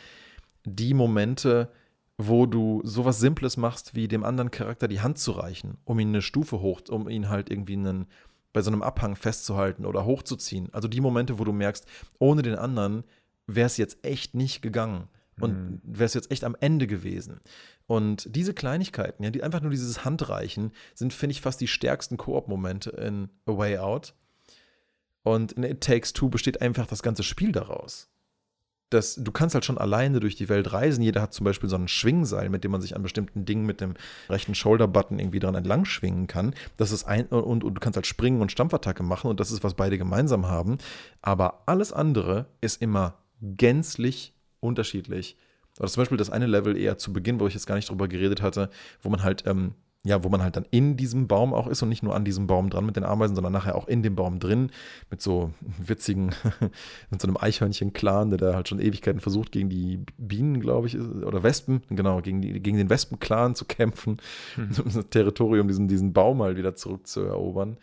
die 0.66 0.94
Momente, 0.94 1.72
wo 2.18 2.48
du 2.48 2.82
sowas 2.84 3.20
Simples 3.20 3.58
machst, 3.58 3.94
wie 3.94 4.08
dem 4.08 4.24
anderen 4.24 4.52
Charakter 4.52 4.88
die 4.88 5.02
Hand 5.02 5.20
zu 5.20 5.32
reichen, 5.32 5.78
um 5.86 6.00
ihn 6.00 6.10
eine 6.10 6.24
Stufe 6.24 6.60
hoch, 6.62 6.82
um 6.90 7.08
ihn 7.08 7.30
halt 7.30 7.52
irgendwie 7.52 7.74
einen, 7.74 8.08
bei 8.54 8.62
so 8.62 8.72
einem 8.72 8.82
Abhang 8.82 9.16
festzuhalten 9.16 9.86
oder 9.86 10.06
hochzuziehen. 10.06 10.74
Also 10.74 10.88
die 10.88 11.02
Momente, 11.02 11.38
wo 11.38 11.44
du 11.44 11.54
merkst, 11.54 11.86
ohne 12.18 12.42
den 12.42 12.56
anderen 12.56 13.04
wäre 13.46 13.68
es 13.68 13.78
jetzt 13.78 14.04
echt 14.04 14.34
nicht 14.34 14.62
gegangen 14.62 15.08
und 15.40 15.54
mhm. 15.54 15.82
wäre 15.84 16.06
es 16.06 16.16
jetzt 16.16 16.32
echt 16.32 16.44
am 16.44 16.58
Ende 16.60 16.88
gewesen. 16.88 17.40
Und 17.86 18.36
diese 18.36 18.56
Kleinigkeiten, 18.56 19.24
ja, 19.24 19.30
die 19.30 19.44
einfach 19.44 19.62
nur 19.62 19.72
dieses 19.72 20.04
Handreichen, 20.04 20.72
sind, 20.96 21.14
finde 21.14 21.32
ich, 21.32 21.42
fast 21.42 21.62
die 21.62 21.68
stärksten 21.68 22.18
Koop-Momente 22.18 22.90
in 22.90 23.30
A 23.46 23.56
Way 23.56 23.78
Out. 23.78 24.16
Und 25.22 25.52
in 25.54 25.64
It 25.64 25.82
Takes 25.82 26.14
Two 26.14 26.30
besteht 26.30 26.62
einfach 26.62 26.88
das 26.88 27.04
ganze 27.04 27.22
Spiel 27.22 27.52
daraus 27.52 28.10
das, 28.90 29.16
du 29.16 29.32
kannst 29.32 29.54
halt 29.54 29.66
schon 29.66 29.78
alleine 29.78 30.20
durch 30.20 30.36
die 30.36 30.48
Welt 30.50 30.72
reisen. 30.72 31.02
Jeder 31.02 31.22
hat 31.22 31.34
zum 31.34 31.44
Beispiel 31.44 31.70
so 31.70 31.76
ein 31.76 31.88
Schwingseil, 31.88 32.50
mit 32.50 32.64
dem 32.64 32.72
man 32.72 32.82
sich 32.82 32.96
an 32.96 33.04
bestimmten 33.04 33.44
Dingen 33.46 33.66
mit 33.66 33.82
dem 33.82 33.96
rechten 34.30 34.56
Shoulder-Button 34.56 35.20
irgendwie 35.20 35.40
dran 35.40 35.56
entlang 35.56 35.86
schwingen 35.86 36.28
kann. 36.28 36.56
Das 36.78 36.92
ist 36.92 37.04
ein, 37.04 37.26
und, 37.28 37.64
und 37.64 37.74
du 37.74 37.80
kannst 37.82 37.98
halt 37.98 38.08
springen 38.08 38.42
und 38.42 38.52
Stampfattacke 38.52 39.04
machen 39.04 39.30
und 39.30 39.40
das 39.40 39.52
ist, 39.52 39.64
was 39.64 39.74
beide 39.74 39.98
gemeinsam 39.98 40.48
haben. 40.48 40.78
Aber 41.22 41.64
alles 41.66 41.92
andere 41.92 42.48
ist 42.62 42.82
immer 42.82 43.18
gänzlich 43.42 44.34
unterschiedlich. 44.60 45.38
Oder 45.80 45.90
zum 45.90 46.02
Beispiel 46.02 46.18
das 46.18 46.30
eine 46.30 46.48
Level 46.48 46.78
eher 46.78 46.98
zu 46.98 47.14
Beginn, 47.14 47.40
wo 47.40 47.48
ich 47.48 47.54
jetzt 47.54 47.68
gar 47.68 47.76
nicht 47.76 47.90
drüber 47.90 48.08
geredet 48.08 48.42
hatte, 48.42 48.70
wo 49.02 49.10
man 49.10 49.22
halt 49.22 49.46
ähm, 49.46 49.76
ja, 50.04 50.24
wo 50.24 50.30
man 50.30 50.42
halt 50.42 50.56
dann 50.56 50.66
in 50.72 50.96
diesem 50.96 51.28
Baum 51.28 51.54
auch 51.54 51.68
ist 51.68 51.82
und 51.82 51.90
nicht 51.90 52.04
nur 52.04 52.16
an 52.16 52.24
diesem 52.24 52.48
Baum 52.48 52.70
dran 52.70 52.86
mit 52.86 52.96
den 52.96 53.04
Ameisen, 53.04 53.36
sondern 53.36 53.54
nachher 53.54 53.76
auch 53.76 53.88
in 53.88 54.04
dem 54.04 54.16
Baum 54.16 54.40
drin 54.40 54.72
mit 55.10 55.22
so 55.22 55.52
witzigen, 55.62 56.34
mit 57.10 57.22
so 57.22 57.28
einem 57.28 57.38
Eichhörnchen-Clan, 57.38 58.30
der 58.30 58.38
da 58.38 58.56
halt 58.56 58.70
schon 58.70 58.80
Ewigkeiten 58.80 59.20
versucht, 59.20 59.52
gegen 59.52 59.70
die 59.70 60.00
Bienen, 60.18 60.62
glaube 60.62 60.88
ich, 60.88 60.98
oder 60.98 61.44
Wespen, 61.44 61.82
genau, 61.90 62.22
gegen, 62.22 62.42
die, 62.42 62.60
gegen 62.62 62.78
den 62.78 62.90
Wespen-Clan 62.90 63.56
zu 63.56 63.66
kämpfen, 63.66 64.18
mhm. 64.56 64.76
um 64.86 64.86
das 64.94 65.10
Territorium, 65.10 65.68
diesen, 65.68 65.88
diesen 65.88 66.14
Baum 66.14 66.38
mal 66.38 66.56
wieder 66.56 66.76
zurückzuerobern. 66.76 67.78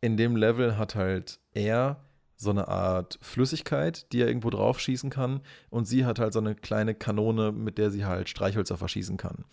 In 0.00 0.16
dem 0.16 0.36
Level 0.36 0.76
hat 0.76 0.94
halt 0.94 1.40
er 1.52 1.96
so 2.36 2.50
eine 2.50 2.68
Art 2.68 3.18
Flüssigkeit, 3.22 4.12
die 4.12 4.20
er 4.20 4.28
irgendwo 4.28 4.50
drauf 4.50 4.78
schießen 4.78 5.10
kann 5.10 5.40
und 5.70 5.86
sie 5.86 6.04
hat 6.04 6.18
halt 6.18 6.32
so 6.32 6.40
eine 6.40 6.54
kleine 6.54 6.94
Kanone, 6.94 7.52
mit 7.52 7.78
der 7.78 7.90
sie 7.90 8.04
halt 8.04 8.28
Streichhölzer 8.28 8.76
verschießen 8.76 9.16
kann. 9.16 9.44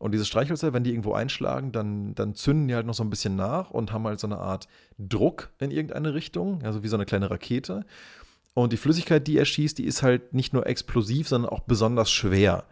Und 0.00 0.12
diese 0.12 0.24
Streichhölzer, 0.24 0.72
wenn 0.72 0.82
die 0.82 0.92
irgendwo 0.92 1.12
einschlagen, 1.12 1.72
dann, 1.72 2.14
dann 2.14 2.34
zünden 2.34 2.68
die 2.68 2.74
halt 2.74 2.86
noch 2.86 2.94
so 2.94 3.04
ein 3.04 3.10
bisschen 3.10 3.36
nach 3.36 3.70
und 3.70 3.92
haben 3.92 4.06
halt 4.06 4.18
so 4.18 4.26
eine 4.26 4.38
Art 4.38 4.66
Druck 4.98 5.50
in 5.58 5.70
irgendeine 5.70 6.14
Richtung, 6.14 6.62
also 6.62 6.82
wie 6.82 6.88
so 6.88 6.96
eine 6.96 7.04
kleine 7.04 7.30
Rakete. 7.30 7.84
Und 8.54 8.72
die 8.72 8.78
Flüssigkeit, 8.78 9.26
die 9.26 9.36
er 9.36 9.44
schießt, 9.44 9.76
die 9.76 9.84
ist 9.84 10.02
halt 10.02 10.32
nicht 10.32 10.54
nur 10.54 10.66
explosiv, 10.66 11.28
sondern 11.28 11.52
auch 11.52 11.60
besonders 11.60 12.10
schwer. 12.10 12.64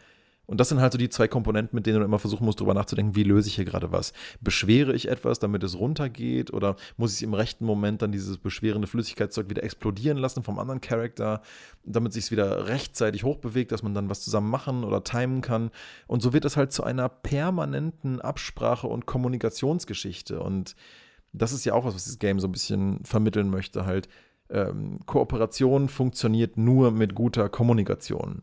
Und 0.48 0.58
das 0.60 0.70
sind 0.70 0.80
halt 0.80 0.92
so 0.92 0.98
die 0.98 1.10
zwei 1.10 1.28
Komponenten, 1.28 1.76
mit 1.76 1.84
denen 1.84 1.98
du 1.98 2.04
immer 2.06 2.18
versuchen 2.18 2.46
musst, 2.46 2.58
darüber 2.58 2.72
nachzudenken, 2.72 3.14
wie 3.14 3.22
löse 3.22 3.48
ich 3.48 3.56
hier 3.56 3.66
gerade 3.66 3.92
was. 3.92 4.14
Beschwere 4.40 4.94
ich 4.94 5.08
etwas, 5.08 5.38
damit 5.38 5.62
es 5.62 5.78
runtergeht, 5.78 6.54
oder 6.54 6.76
muss 6.96 7.14
ich 7.14 7.22
im 7.22 7.34
rechten 7.34 7.66
Moment 7.66 8.00
dann 8.00 8.12
dieses 8.12 8.38
beschwerende 8.38 8.88
Flüssigkeitszeug 8.88 9.50
wieder 9.50 9.62
explodieren 9.62 10.16
lassen 10.16 10.42
vom 10.42 10.58
anderen 10.58 10.80
Charakter, 10.80 11.42
damit 11.84 12.14
sich 12.14 12.24
es 12.24 12.30
wieder 12.30 12.66
rechtzeitig 12.66 13.24
hochbewegt, 13.24 13.72
dass 13.72 13.82
man 13.82 13.92
dann 13.92 14.08
was 14.08 14.22
zusammen 14.22 14.48
machen 14.48 14.84
oder 14.84 15.04
timen 15.04 15.42
kann. 15.42 15.70
Und 16.06 16.22
so 16.22 16.32
wird 16.32 16.46
es 16.46 16.56
halt 16.56 16.72
zu 16.72 16.82
einer 16.82 17.10
permanenten 17.10 18.22
Absprache 18.22 18.86
und 18.86 19.04
Kommunikationsgeschichte. 19.04 20.40
Und 20.40 20.76
das 21.34 21.52
ist 21.52 21.66
ja 21.66 21.74
auch 21.74 21.84
was, 21.84 21.94
was 21.94 22.04
dieses 22.04 22.18
Game 22.18 22.40
so 22.40 22.48
ein 22.48 22.52
bisschen 22.52 23.04
vermitteln 23.04 23.50
möchte, 23.50 23.84
halt. 23.84 24.08
Ähm, 24.48 25.00
Kooperation 25.04 25.90
funktioniert 25.90 26.56
nur 26.56 26.90
mit 26.90 27.14
guter 27.14 27.50
Kommunikation. 27.50 28.40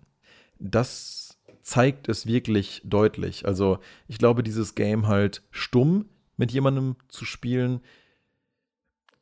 Das 0.60 1.25
zeigt 1.66 2.08
es 2.08 2.28
wirklich 2.28 2.82
deutlich. 2.86 3.46
Also 3.46 3.80
ich 4.08 4.20
glaube, 4.20 4.44
dieses 4.44 4.76
Game 4.76 5.08
halt 5.08 5.42
stumm 5.50 6.06
mit 6.38 6.52
jemandem 6.52 6.96
zu 7.08 7.26
spielen, 7.26 7.82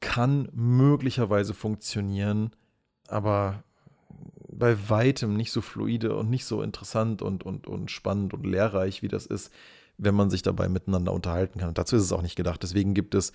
kann 0.02 0.50
möglicherweise 0.54 1.54
funktionieren, 1.54 2.52
aber 3.08 3.64
bei 4.50 4.90
weitem 4.90 5.38
nicht 5.38 5.54
so 5.54 5.62
fluide 5.62 6.18
und 6.18 6.30
nicht 6.30 6.44
so 6.44 6.62
interessant 6.62 7.22
und, 7.22 7.46
und, 7.46 7.66
und 7.66 7.90
spannend 7.90 8.34
und 8.34 8.46
lehrreich, 8.46 9.02
wie 9.02 9.08
das 9.08 9.26
ist, 9.26 9.52
wenn 9.98 10.14
man 10.14 10.30
sich 10.30 10.42
dabei 10.42 10.68
miteinander 10.68 11.14
unterhalten 11.14 11.60
kann. 11.60 11.70
Und 11.70 11.78
dazu 11.78 11.96
ist 11.96 12.04
es 12.04 12.12
auch 12.12 12.22
nicht 12.22 12.36
gedacht. 12.36 12.62
Deswegen 12.62 12.94
gibt 12.94 13.16
es, 13.16 13.32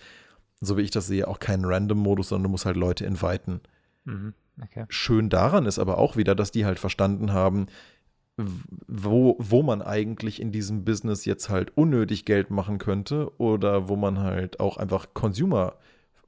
so 0.61 0.77
wie 0.77 0.83
ich 0.83 0.91
das 0.91 1.07
sehe, 1.07 1.27
auch 1.27 1.39
keinen 1.39 1.65
Random-Modus, 1.65 2.29
sondern 2.29 2.45
du 2.45 2.51
musst 2.51 2.67
halt 2.67 2.77
Leute 2.77 3.07
inviten. 3.07 3.63
Mhm, 4.05 4.35
okay. 4.63 4.85
Schön 4.91 5.31
daran 5.31 5.65
ist 5.65 5.79
aber 5.79 5.97
auch 5.97 6.17
wieder, 6.17 6.35
dass 6.35 6.51
die 6.51 6.67
halt 6.67 6.79
verstanden 6.79 7.33
haben, 7.33 7.69
wo, 8.39 9.37
wo 9.41 9.63
man 9.63 9.83
eigentlich 9.83 10.41
in 10.41 10.53
diesem 10.53 10.85
Business 10.85 11.25
jetzt 11.25 11.49
halt 11.49 11.77
unnötig 11.77 12.25
Geld 12.25 12.51
machen 12.51 12.79
könnte 12.79 13.37
oder 13.39 13.89
wo 13.89 13.97
man 13.97 14.21
halt 14.21 14.61
auch 14.61 14.77
einfach 14.77 15.09
Consumer 15.13 15.75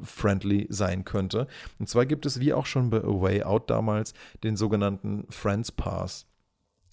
friendly 0.01 0.67
sein 0.71 1.05
könnte. 1.05 1.47
Und 1.79 1.89
zwar 1.89 2.07
gibt 2.07 2.27
es, 2.27 2.41
wie 2.41 2.53
auch 2.53 2.67
schon 2.67 2.91
bei 2.91 2.99
A 2.99 3.21
Way 3.21 3.45
Out 3.45 3.71
damals, 3.71 4.15
den 4.43 4.57
sogenannten 4.57 5.27
Friends 5.31 5.71
Pass. 5.71 6.27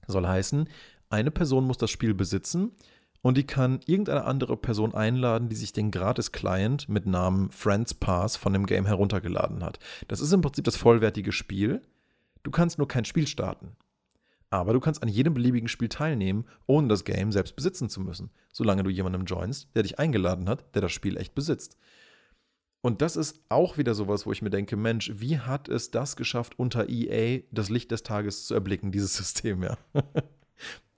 Soll 0.07 0.27
heißen, 0.27 0.69
eine 1.09 1.31
Person 1.31 1.65
muss 1.65 1.77
das 1.77 1.89
Spiel 1.89 2.13
besitzen 2.13 2.73
und 3.21 3.37
die 3.37 3.47
kann 3.47 3.79
irgendeine 3.87 4.25
andere 4.25 4.55
Person 4.55 4.93
einladen, 4.93 5.49
die 5.49 5.55
sich 5.55 5.73
den 5.73 5.89
Gratis-Client 5.89 6.89
mit 6.89 7.07
Namen 7.07 7.49
Friends 7.51 7.93
Pass 7.93 8.37
von 8.37 8.53
dem 8.53 8.67
Game 8.67 8.85
heruntergeladen 8.85 9.63
hat. 9.63 9.79
Das 10.07 10.19
ist 10.19 10.31
im 10.31 10.41
Prinzip 10.41 10.65
das 10.65 10.77
vollwertige 10.77 11.31
Spiel. 11.31 11.81
Du 12.43 12.51
kannst 12.51 12.77
nur 12.77 12.87
kein 12.87 13.05
Spiel 13.05 13.25
starten. 13.25 13.75
Aber 14.49 14.73
du 14.73 14.79
kannst 14.79 15.03
an 15.03 15.09
jedem 15.09 15.33
beliebigen 15.33 15.67
Spiel 15.67 15.89
teilnehmen, 15.89 16.45
ohne 16.67 16.87
das 16.87 17.03
Game 17.03 17.31
selbst 17.31 17.55
besitzen 17.55 17.89
zu 17.89 17.99
müssen, 17.99 18.31
solange 18.53 18.83
du 18.83 18.89
jemandem 18.89 19.25
joinst, 19.25 19.75
der 19.75 19.83
dich 19.83 19.99
eingeladen 19.99 20.47
hat, 20.47 20.73
der 20.73 20.81
das 20.81 20.93
Spiel 20.93 21.17
echt 21.17 21.35
besitzt. 21.35 21.77
Und 22.81 23.01
das 23.01 23.17
ist 23.17 23.41
auch 23.49 23.77
wieder 23.77 23.93
sowas, 23.93 24.25
wo 24.25 24.31
ich 24.31 24.41
mir 24.41 24.49
denke, 24.49 24.77
Mensch, 24.77 25.11
wie 25.15 25.39
hat 25.39 25.67
es 25.67 25.91
das 25.91 26.15
geschafft, 26.15 26.57
unter 26.57 26.87
EA 26.87 27.41
das 27.51 27.69
Licht 27.69 27.91
des 27.91 28.03
Tages 28.03 28.45
zu 28.45 28.53
erblicken, 28.53 28.91
dieses 28.91 29.13
System, 29.17 29.63
ja? 29.63 29.77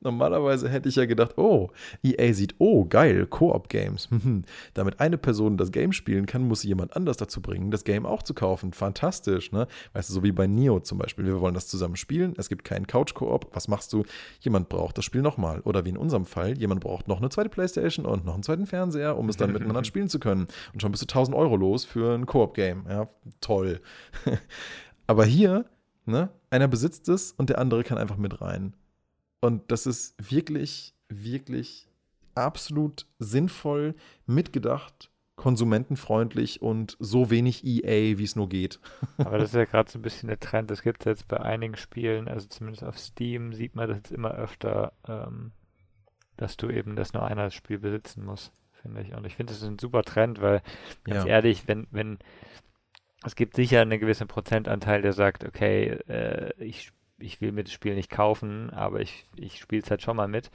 Normalerweise 0.02 0.70
hätte 0.70 0.88
ich 0.88 0.96
ja 0.96 1.06
gedacht, 1.06 1.38
oh, 1.38 1.72
EA 2.04 2.34
sieht, 2.34 2.56
oh, 2.60 2.86
geil, 2.86 3.26
Koop-Games. 3.26 4.08
Damit 4.74 5.02
eine 5.02 5.18
Person 5.18 5.58
das 5.58 5.74
Game 5.74 5.92
spielen 5.92 6.26
kann, 6.26 6.48
muss 6.48 6.62
sie 6.62 6.70
jemand 6.70 6.96
anders 6.96 7.18
dazu 7.18 7.42
bringen, 7.42 7.70
das 7.70 7.84
Game 7.84 8.06
auch 8.06 8.24
zu 8.24 8.34
kaufen. 8.34 8.72
Fantastisch, 8.72 9.52
ne? 9.52 9.68
Weißt 9.92 10.10
du, 10.10 10.14
so 10.14 10.24
wie 10.24 10.32
bei 10.32 10.48
Neo 10.48 10.80
zum 10.80 11.00
Beispiel. 11.00 11.26
Wir 11.26 11.42
wollen 11.42 11.54
das 11.54 11.68
zusammen 11.68 11.98
spielen, 11.98 12.34
es 12.38 12.48
gibt 12.48 12.64
keinen 12.64 12.88
Couch-Koop. 12.88 13.50
Was 13.54 13.68
machst 13.68 13.92
du? 13.92 14.06
Jemand 14.40 14.70
braucht 14.70 14.98
das 14.98 15.04
Spiel 15.04 15.22
nochmal. 15.22 15.60
Oder 15.62 15.84
wie 15.84 15.90
in 15.90 15.98
unserem 15.98 16.26
Fall, 16.26 16.58
jemand 16.58 16.80
braucht 16.80 17.10
noch 17.10 17.18
eine 17.18 17.30
zweite 17.30 17.50
Playstation 17.50 18.06
und 18.06 18.26
noch 18.26 18.36
einen 18.36 18.44
zweiten 18.44 18.68
Fernseher, 18.68 19.18
um 19.18 19.28
es 19.28 19.36
dann 19.36 19.52
miteinander 19.54 19.84
spielen 19.84 20.08
zu 20.08 20.20
können. 20.20 20.48
Und 20.72 20.82
schon 20.82 20.92
bist 20.92 21.04
du 21.04 21.08
1000 21.08 21.36
Euro 21.36 21.58
los 21.58 21.84
für 21.84 22.16
ein 22.16 22.26
Koop-Game. 22.26 22.86
Ja, 22.88 23.10
toll. 23.42 23.82
Aber 25.08 25.26
hier, 25.26 25.66
ne? 26.06 26.30
Einer 26.52 26.70
besitzt 26.70 27.10
es 27.10 27.34
und 27.34 27.50
der 27.50 27.60
andere 27.60 27.84
kann 27.84 27.98
einfach 27.98 28.18
mit 28.18 28.40
rein. 28.40 28.76
Und 29.42 29.72
das 29.72 29.86
ist 29.86 30.16
wirklich, 30.32 30.94
wirklich 31.08 31.88
absolut 32.36 33.06
sinnvoll, 33.20 33.96
mitgedacht, 34.26 35.10
konsumentenfreundlich 35.36 36.62
und 36.62 36.98
so 37.00 37.30
wenig 37.30 37.66
EA, 37.66 38.18
wie 38.18 38.24
es 38.24 38.36
nur 38.36 38.50
geht. 38.50 38.80
Aber 39.18 39.38
das 39.38 39.50
ist 39.50 39.56
ja 39.56 39.66
gerade 39.66 39.90
so 39.90 39.98
ein 39.98 40.02
bisschen 40.02 40.28
der 40.28 40.40
Trend. 40.40 40.70
Das 40.70 40.82
gibt 40.82 41.02
es 41.02 41.06
jetzt 41.06 41.28
bei 41.28 41.40
einigen 41.40 41.78
Spielen, 41.78 42.28
also 42.28 42.48
zumindest 42.48 42.84
auf 42.84 43.00
Steam 43.00 43.54
sieht 43.54 43.76
man 43.76 43.88
das 43.88 43.98
jetzt 43.98 44.12
immer 44.12 44.32
öfter, 44.32 44.94
ähm, 45.08 45.52
dass 46.36 46.58
du 46.58 46.70
eben 46.70 46.96
das 46.96 47.14
nur 47.14 47.24
einer 47.24 47.46
das 47.46 47.54
Spiel 47.54 47.80
besitzen 47.80 48.26
muss, 48.26 48.52
finde 48.82 49.02
ich. 49.02 49.16
Und 49.16 49.26
ich 49.26 49.36
finde, 49.36 49.54
das 49.54 49.62
ist 49.62 49.68
ein 49.68 49.80
super 49.80 50.04
Trend, 50.04 50.42
weil 50.42 50.62
ganz 51.06 51.24
ja. 51.24 51.32
ehrlich, 51.32 51.68
wenn, 51.68 51.88
wenn 51.92 52.20
es 53.24 53.36
gibt 53.36 53.56
sicher 53.56 53.82
einen 53.82 54.00
gewissen 54.00 54.28
Prozentanteil, 54.28 55.02
der 55.02 55.14
sagt, 55.14 55.44
okay, 55.46 56.00
äh, 56.08 56.54
ich 56.64 56.92
ich 57.20 57.42
will 57.42 57.52
mir 57.52 57.64
das 57.64 57.74
Spiel 57.74 57.96
nicht 57.96 58.10
kaufen, 58.10 58.70
aber 58.72 59.02
ich, 59.02 59.26
ich 59.36 59.60
spiele 59.60 59.82
es 59.82 59.90
halt 59.90 60.02
schon 60.02 60.16
mal 60.16 60.28
mit. 60.28 60.52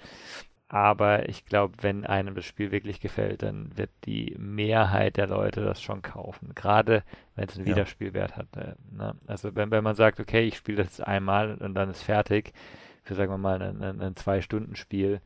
Aber 0.68 1.28
ich 1.28 1.44
glaube, 1.44 1.74
wenn 1.82 2.04
einem 2.04 2.34
das 2.34 2.46
Spiel 2.46 2.72
wirklich 2.72 2.98
gefällt, 2.98 3.42
dann 3.42 3.76
wird 3.76 3.90
die 4.06 4.34
Mehrheit 4.38 5.18
der 5.18 5.28
Leute 5.28 5.62
das 5.62 5.80
schon 5.82 6.02
kaufen. 6.02 6.52
Gerade 6.54 7.04
wenn 7.36 7.48
es 7.48 7.56
einen 7.56 7.66
ja. 7.66 7.76
Wiederspielwert 7.76 8.36
hat. 8.36 8.48
Äh, 8.56 8.74
ne? 8.90 9.14
Also 9.26 9.54
wenn, 9.54 9.70
wenn 9.70 9.84
man 9.84 9.94
sagt, 9.94 10.20
okay, 10.20 10.42
ich 10.42 10.56
spiele 10.56 10.82
das 10.82 11.00
einmal 11.00 11.54
und 11.56 11.74
dann 11.74 11.90
ist 11.90 12.02
fertig, 12.02 12.54
für 13.02 13.14
sagen 13.14 13.30
wir 13.30 13.38
mal 13.38 13.62
ein, 13.62 13.82
ein, 13.82 14.00
ein 14.00 14.16
Zwei-Stunden-Spiel, 14.16 15.20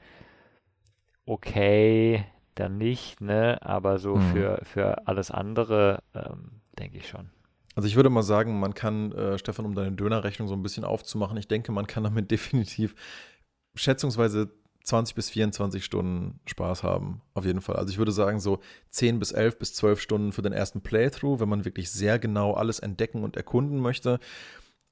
okay, 1.25 2.25
dann 2.57 2.77
nicht, 2.77 3.21
ne? 3.21 3.59
Aber 3.63 3.99
so 3.99 4.17
mhm. 4.17 4.33
für, 4.33 4.61
für 4.65 5.07
alles 5.07 5.31
andere 5.31 6.03
ähm, 6.15 6.61
denke 6.79 6.99
ich 6.99 7.09
schon. 7.09 7.31
Also 7.79 7.87
ich 7.87 7.95
würde 7.95 8.11
mal 8.11 8.25
sagen, 8.25 8.59
man 8.59 8.75
kann, 8.75 9.13
äh, 9.13 9.39
Stefan, 9.39 9.65
um 9.65 9.77
deine 9.77 9.93
Dönerrechnung 9.93 10.49
so 10.49 10.55
ein 10.55 10.65
bisschen 10.65 10.83
aufzumachen, 10.83 11.37
ich 11.37 11.47
denke, 11.47 11.71
man 11.71 11.87
kann 11.87 12.03
damit 12.03 12.29
definitiv 12.33 12.97
schätzungsweise 13.77 14.51
20 14.83 15.15
bis 15.15 15.31
24 15.31 15.85
Stunden 15.85 16.41
Spaß 16.47 16.83
haben, 16.83 17.23
auf 17.35 17.45
jeden 17.45 17.61
Fall. 17.61 17.77
Also 17.77 17.93
ich 17.93 17.99
würde 17.99 18.11
sagen, 18.11 18.41
so 18.41 18.59
10 18.91 19.21
bis 19.21 19.31
11 19.31 19.61
bis 19.61 19.75
12 19.75 20.01
Stunden 20.01 20.33
für 20.33 20.43
den 20.43 20.53
ersten 20.53 20.81
Playthrough, 20.81 21.39
wenn 21.39 21.49
man 21.49 21.65
wirklich 21.65 21.89
sehr 21.93 22.19
genau 22.19 22.55
alles 22.55 22.81
entdecken 22.81 23.23
und 23.23 23.37
erkunden 23.37 23.79
möchte. 23.79 24.19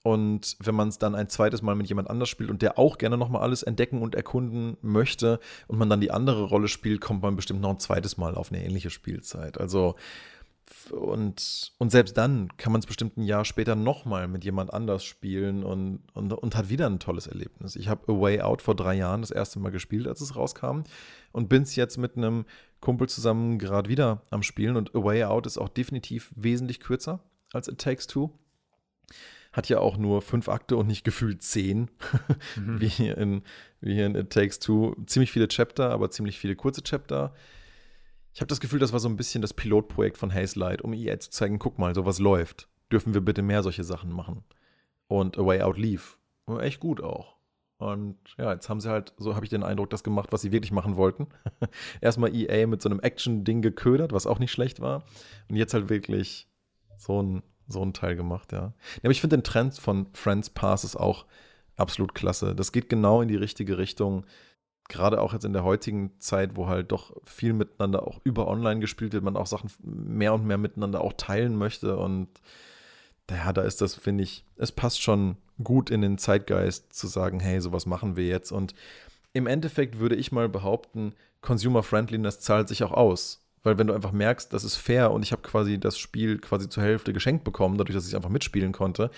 Und 0.04 0.56
wenn 0.60 0.76
man 0.76 0.86
es 0.86 0.98
dann 0.98 1.16
ein 1.16 1.28
zweites 1.28 1.62
Mal 1.62 1.74
mit 1.74 1.88
jemand 1.88 2.08
anders 2.08 2.28
spielt 2.28 2.50
und 2.50 2.62
der 2.62 2.78
auch 2.78 2.98
gerne 2.98 3.16
nochmal 3.16 3.42
alles 3.42 3.64
entdecken 3.64 4.00
und 4.00 4.14
erkunden 4.14 4.76
möchte 4.80 5.40
und 5.66 5.76
man 5.76 5.90
dann 5.90 6.00
die 6.00 6.12
andere 6.12 6.44
Rolle 6.44 6.68
spielt, 6.68 7.00
kommt 7.00 7.22
man 7.22 7.34
bestimmt 7.34 7.62
noch 7.62 7.70
ein 7.70 7.80
zweites 7.80 8.16
Mal 8.16 8.36
auf 8.36 8.52
eine 8.52 8.64
ähnliche 8.64 8.90
Spielzeit. 8.90 9.58
Also 9.58 9.96
und, 10.90 11.72
und 11.78 11.90
selbst 11.90 12.16
dann 12.16 12.56
kann 12.56 12.72
man 12.72 12.80
es 12.80 12.86
bestimmt 12.86 13.16
ein 13.16 13.22
Jahr 13.22 13.44
später 13.44 13.74
nochmal 13.74 14.28
mit 14.28 14.44
jemand 14.44 14.72
anders 14.72 15.04
spielen 15.04 15.64
und, 15.64 16.00
und, 16.12 16.32
und 16.32 16.56
hat 16.56 16.68
wieder 16.68 16.86
ein 16.86 16.98
tolles 16.98 17.26
Erlebnis. 17.26 17.76
Ich 17.76 17.88
habe 17.88 18.12
A 18.12 18.20
Way 18.20 18.40
Out 18.40 18.62
vor 18.62 18.74
drei 18.74 18.94
Jahren 18.94 19.20
das 19.20 19.30
erste 19.30 19.58
Mal 19.58 19.70
gespielt, 19.70 20.06
als 20.06 20.20
es 20.20 20.36
rauskam 20.36 20.82
und 21.32 21.48
bin 21.48 21.62
es 21.62 21.76
jetzt 21.76 21.98
mit 21.98 22.16
einem 22.16 22.44
Kumpel 22.80 23.08
zusammen 23.08 23.58
gerade 23.58 23.88
wieder 23.88 24.22
am 24.30 24.42
Spielen 24.42 24.76
und 24.76 24.94
A 24.94 25.02
Way 25.02 25.24
Out 25.24 25.46
ist 25.46 25.58
auch 25.58 25.68
definitiv 25.68 26.32
wesentlich 26.36 26.80
kürzer 26.80 27.20
als 27.52 27.68
It 27.68 27.78
Takes 27.78 28.06
Two. 28.06 28.30
Hat 29.52 29.68
ja 29.68 29.78
auch 29.78 29.96
nur 29.96 30.20
fünf 30.20 30.48
Akte 30.48 30.76
und 30.76 30.86
nicht 30.86 31.04
gefühlt 31.04 31.42
zehn, 31.42 31.90
mhm. 32.56 32.80
wie, 32.80 32.88
hier 32.88 33.16
in, 33.16 33.42
wie 33.80 33.94
hier 33.94 34.06
in 34.06 34.14
It 34.14 34.30
Takes 34.30 34.58
Two. 34.58 34.94
Ziemlich 35.06 35.32
viele 35.32 35.48
Chapter, 35.48 35.90
aber 35.90 36.10
ziemlich 36.10 36.38
viele 36.38 36.56
kurze 36.56 36.82
Chapter. 36.82 37.34
Ich 38.36 38.40
habe 38.42 38.48
das 38.48 38.60
Gefühl, 38.60 38.80
das 38.80 38.92
war 38.92 39.00
so 39.00 39.08
ein 39.08 39.16
bisschen 39.16 39.40
das 39.40 39.54
Pilotprojekt 39.54 40.18
von 40.18 40.30
Haze 40.30 40.58
Light, 40.58 40.82
um 40.82 40.92
EA 40.92 41.18
zu 41.18 41.30
zeigen, 41.30 41.58
guck 41.58 41.78
mal, 41.78 41.94
sowas 41.94 42.18
läuft. 42.18 42.68
Dürfen 42.92 43.14
wir 43.14 43.22
bitte 43.22 43.40
mehr 43.40 43.62
solche 43.62 43.82
Sachen 43.82 44.12
machen? 44.12 44.44
Und 45.08 45.38
A 45.38 45.46
Way 45.46 45.62
Out 45.62 45.78
lief. 45.78 46.18
Echt 46.60 46.78
gut 46.78 47.00
auch. 47.00 47.36
Und 47.78 48.18
ja, 48.36 48.52
jetzt 48.52 48.68
haben 48.68 48.82
sie 48.82 48.90
halt, 48.90 49.14
so 49.16 49.34
habe 49.34 49.46
ich 49.46 49.48
den 49.48 49.62
Eindruck, 49.62 49.88
das 49.88 50.04
gemacht, 50.04 50.32
was 50.32 50.42
sie 50.42 50.52
wirklich 50.52 50.70
machen 50.70 50.96
wollten. 50.96 51.28
Erstmal 52.02 52.34
EA 52.34 52.66
mit 52.66 52.82
so 52.82 52.90
einem 52.90 53.00
Action-Ding 53.00 53.62
geködert, 53.62 54.12
was 54.12 54.26
auch 54.26 54.38
nicht 54.38 54.52
schlecht 54.52 54.80
war. 54.80 55.04
Und 55.48 55.56
jetzt 55.56 55.72
halt 55.72 55.88
wirklich 55.88 56.46
so 56.98 57.22
ein, 57.22 57.42
so 57.68 57.82
ein 57.82 57.94
Teil 57.94 58.16
gemacht, 58.16 58.52
ja. 58.52 58.74
aber 59.02 59.12
ich 59.12 59.22
finde 59.22 59.38
den 59.38 59.44
Trend 59.44 59.78
von 59.78 60.08
Friends 60.12 60.50
Passes 60.50 60.94
auch 60.94 61.24
absolut 61.76 62.14
klasse. 62.14 62.54
Das 62.54 62.70
geht 62.70 62.90
genau 62.90 63.22
in 63.22 63.28
die 63.28 63.36
richtige 63.36 63.78
Richtung. 63.78 64.26
Gerade 64.88 65.20
auch 65.20 65.32
jetzt 65.32 65.44
in 65.44 65.52
der 65.52 65.64
heutigen 65.64 66.12
Zeit, 66.20 66.56
wo 66.56 66.68
halt 66.68 66.92
doch 66.92 67.12
viel 67.24 67.52
miteinander 67.52 68.06
auch 68.06 68.20
über 68.24 68.46
online 68.46 68.80
gespielt 68.80 69.12
wird, 69.12 69.24
man 69.24 69.36
auch 69.36 69.46
Sachen 69.46 69.70
mehr 69.82 70.32
und 70.32 70.46
mehr 70.46 70.58
miteinander 70.58 71.00
auch 71.00 71.14
teilen 71.14 71.56
möchte. 71.56 71.96
Und 71.96 72.28
ja, 73.30 73.52
da 73.52 73.62
ist 73.62 73.80
das, 73.80 73.94
finde 73.96 74.22
ich, 74.22 74.44
es 74.56 74.70
passt 74.70 75.02
schon 75.02 75.36
gut 75.62 75.90
in 75.90 76.02
den 76.02 76.18
Zeitgeist 76.18 76.92
zu 76.92 77.06
sagen, 77.08 77.40
hey, 77.40 77.60
sowas 77.60 77.86
machen 77.86 78.16
wir 78.16 78.26
jetzt. 78.26 78.52
Und 78.52 78.74
im 79.32 79.46
Endeffekt 79.46 79.98
würde 79.98 80.14
ich 80.14 80.32
mal 80.32 80.48
behaupten, 80.48 81.14
Consumer 81.40 81.82
Friendliness 81.82 82.40
zahlt 82.40 82.68
sich 82.68 82.84
auch 82.84 82.92
aus. 82.92 83.42
Weil 83.62 83.78
wenn 83.78 83.88
du 83.88 83.94
einfach 83.94 84.12
merkst, 84.12 84.52
das 84.52 84.62
ist 84.62 84.76
fair 84.76 85.10
und 85.10 85.24
ich 85.24 85.32
habe 85.32 85.42
quasi 85.42 85.78
das 85.78 85.98
Spiel 85.98 86.38
quasi 86.38 86.68
zur 86.68 86.84
Hälfte 86.84 87.12
geschenkt 87.12 87.42
bekommen, 87.42 87.76
dadurch, 87.76 87.96
dass 87.96 88.06
ich 88.06 88.14
einfach 88.14 88.30
mitspielen 88.30 88.70
konnte, 88.70 89.10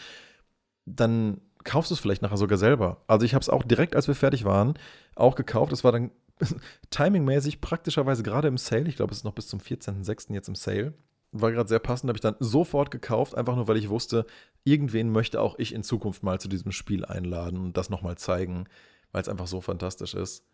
dann 0.86 1.42
kaufst 1.68 1.90
du 1.90 1.94
es 1.94 2.00
vielleicht 2.00 2.22
nachher 2.22 2.36
sogar 2.36 2.58
selber. 2.58 3.02
Also 3.06 3.24
ich 3.24 3.34
habe 3.34 3.42
es 3.42 3.48
auch 3.48 3.62
direkt, 3.62 3.94
als 3.94 4.08
wir 4.08 4.14
fertig 4.14 4.44
waren, 4.44 4.74
auch 5.14 5.34
gekauft. 5.34 5.72
Es 5.72 5.84
war 5.84 5.92
dann 5.92 6.10
timingmäßig 6.90 7.60
praktischerweise 7.60 8.22
gerade 8.22 8.48
im 8.48 8.58
Sale. 8.58 8.88
Ich 8.88 8.96
glaube, 8.96 9.12
es 9.12 9.18
ist 9.18 9.24
noch 9.24 9.34
bis 9.34 9.48
zum 9.48 9.60
14.06. 9.60 10.32
jetzt 10.32 10.48
im 10.48 10.54
Sale 10.54 10.94
war 11.32 11.52
gerade 11.52 11.68
sehr 11.68 11.78
passend, 11.78 12.08
habe 12.08 12.16
ich 12.16 12.22
dann 12.22 12.36
sofort 12.40 12.90
gekauft, 12.90 13.36
einfach 13.36 13.54
nur 13.54 13.68
weil 13.68 13.76
ich 13.76 13.88
wusste, 13.88 14.26
irgendwen 14.64 15.10
möchte 15.10 15.40
auch 15.40 15.58
ich 15.58 15.74
in 15.74 15.82
Zukunft 15.82 16.22
mal 16.22 16.40
zu 16.40 16.48
diesem 16.48 16.72
Spiel 16.72 17.04
einladen 17.04 17.58
und 17.58 17.76
das 17.76 17.90
nochmal 17.90 18.16
zeigen, 18.16 18.64
weil 19.12 19.22
es 19.22 19.28
einfach 19.28 19.46
so 19.46 19.60
fantastisch 19.60 20.14
ist. 20.14 20.44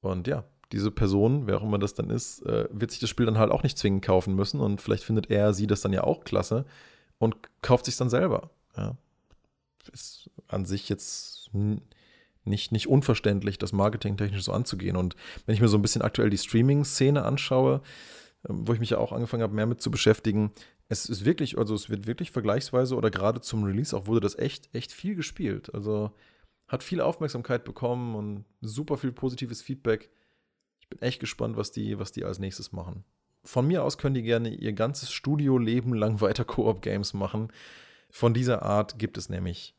Und 0.00 0.26
ja, 0.26 0.44
diese 0.72 0.90
Person, 0.90 1.46
wer 1.46 1.58
auch 1.58 1.62
immer 1.62 1.78
das 1.78 1.94
dann 1.94 2.10
ist, 2.10 2.44
äh, 2.44 2.68
wird 2.72 2.90
sich 2.90 3.00
das 3.00 3.10
Spiel 3.10 3.26
dann 3.26 3.38
halt 3.38 3.52
auch 3.52 3.62
nicht 3.62 3.78
zwingend 3.78 4.04
kaufen 4.04 4.34
müssen 4.34 4.60
und 4.60 4.80
vielleicht 4.80 5.04
findet 5.04 5.30
er, 5.30 5.54
sie 5.54 5.66
das 5.66 5.80
dann 5.80 5.92
ja 5.92 6.04
auch 6.04 6.24
klasse 6.24 6.64
und 7.18 7.36
kauft 7.62 7.84
sich 7.84 7.96
dann 7.96 8.10
selber. 8.10 8.50
Ja. 8.76 8.96
Ist 9.92 10.30
an 10.48 10.64
sich 10.64 10.88
jetzt 10.88 11.50
nicht, 12.44 12.72
nicht 12.72 12.88
unverständlich, 12.88 13.58
das 13.58 13.72
marketingtechnisch 13.72 14.44
so 14.44 14.52
anzugehen. 14.52 14.96
Und 14.96 15.16
wenn 15.44 15.54
ich 15.54 15.60
mir 15.60 15.68
so 15.68 15.78
ein 15.78 15.82
bisschen 15.82 16.02
aktuell 16.02 16.30
die 16.30 16.38
Streaming-Szene 16.38 17.24
anschaue, 17.24 17.82
ähm, 18.48 18.66
wo 18.66 18.72
ich 18.72 18.80
mich 18.80 18.90
ja 18.90 18.98
auch 18.98 19.12
angefangen 19.12 19.42
habe, 19.42 19.54
mehr 19.54 19.66
mit 19.66 19.80
zu 19.80 19.90
beschäftigen. 19.90 20.52
Es 20.88 21.06
ist 21.06 21.24
wirklich, 21.24 21.58
also 21.58 21.74
es 21.74 21.90
wird 21.90 22.06
wirklich 22.06 22.30
vergleichsweise 22.30 22.94
oder 22.94 23.10
gerade 23.10 23.40
zum 23.40 23.64
Release 23.64 23.96
auch 23.96 24.06
wurde 24.06 24.20
das 24.20 24.38
echt, 24.38 24.72
echt 24.74 24.92
viel 24.92 25.16
gespielt. 25.16 25.74
Also 25.74 26.12
hat 26.68 26.82
viel 26.82 27.00
Aufmerksamkeit 27.00 27.64
bekommen 27.64 28.14
und 28.14 28.44
super 28.60 28.96
viel 28.96 29.12
positives 29.12 29.62
Feedback. 29.62 30.10
Ich 30.80 30.88
bin 30.88 31.00
echt 31.00 31.20
gespannt, 31.20 31.56
was 31.56 31.72
die, 31.72 31.98
was 31.98 32.12
die 32.12 32.24
als 32.24 32.38
nächstes 32.38 32.72
machen. 32.72 33.04
Von 33.44 33.66
mir 33.66 33.84
aus 33.84 33.98
können 33.98 34.14
die 34.14 34.22
gerne 34.22 34.50
ihr 34.50 34.72
ganzes 34.72 35.12
Studio-Leben 35.12 35.94
lang 35.94 36.20
weiter 36.20 36.44
Koop-Games 36.44 37.14
machen. 37.14 37.48
Von 38.16 38.32
dieser 38.32 38.62
Art 38.62 38.98
gibt 38.98 39.18
es 39.18 39.28
nämlich 39.28 39.74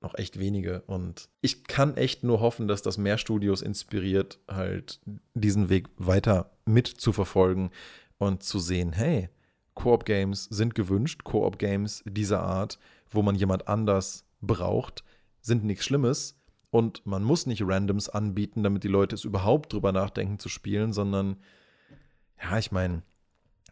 noch 0.00 0.18
echt 0.18 0.40
wenige. 0.40 0.82
Und 0.88 1.28
ich 1.40 1.62
kann 1.62 1.96
echt 1.96 2.24
nur 2.24 2.40
hoffen, 2.40 2.66
dass 2.66 2.82
das 2.82 2.98
mehr 2.98 3.18
Studios 3.18 3.62
inspiriert, 3.62 4.40
halt 4.48 5.00
diesen 5.34 5.68
Weg 5.68 5.86
weiter 5.96 6.50
mitzuverfolgen 6.64 7.70
und 8.18 8.42
zu 8.42 8.58
sehen, 8.58 8.92
hey, 8.92 9.28
Koop-Games 9.74 10.46
sind 10.50 10.74
gewünscht, 10.74 11.22
Koop-Games 11.22 12.02
dieser 12.04 12.42
Art, 12.42 12.80
wo 13.10 13.22
man 13.22 13.36
jemand 13.36 13.68
anders 13.68 14.24
braucht, 14.40 15.04
sind 15.40 15.62
nichts 15.62 15.84
Schlimmes. 15.84 16.36
Und 16.70 17.06
man 17.06 17.22
muss 17.22 17.46
nicht 17.46 17.62
Randoms 17.64 18.08
anbieten, 18.08 18.64
damit 18.64 18.82
die 18.82 18.88
Leute 18.88 19.14
es 19.14 19.22
überhaupt 19.22 19.72
drüber 19.72 19.92
nachdenken 19.92 20.40
zu 20.40 20.48
spielen, 20.48 20.92
sondern, 20.92 21.36
ja, 22.42 22.58
ich 22.58 22.72
meine, 22.72 23.04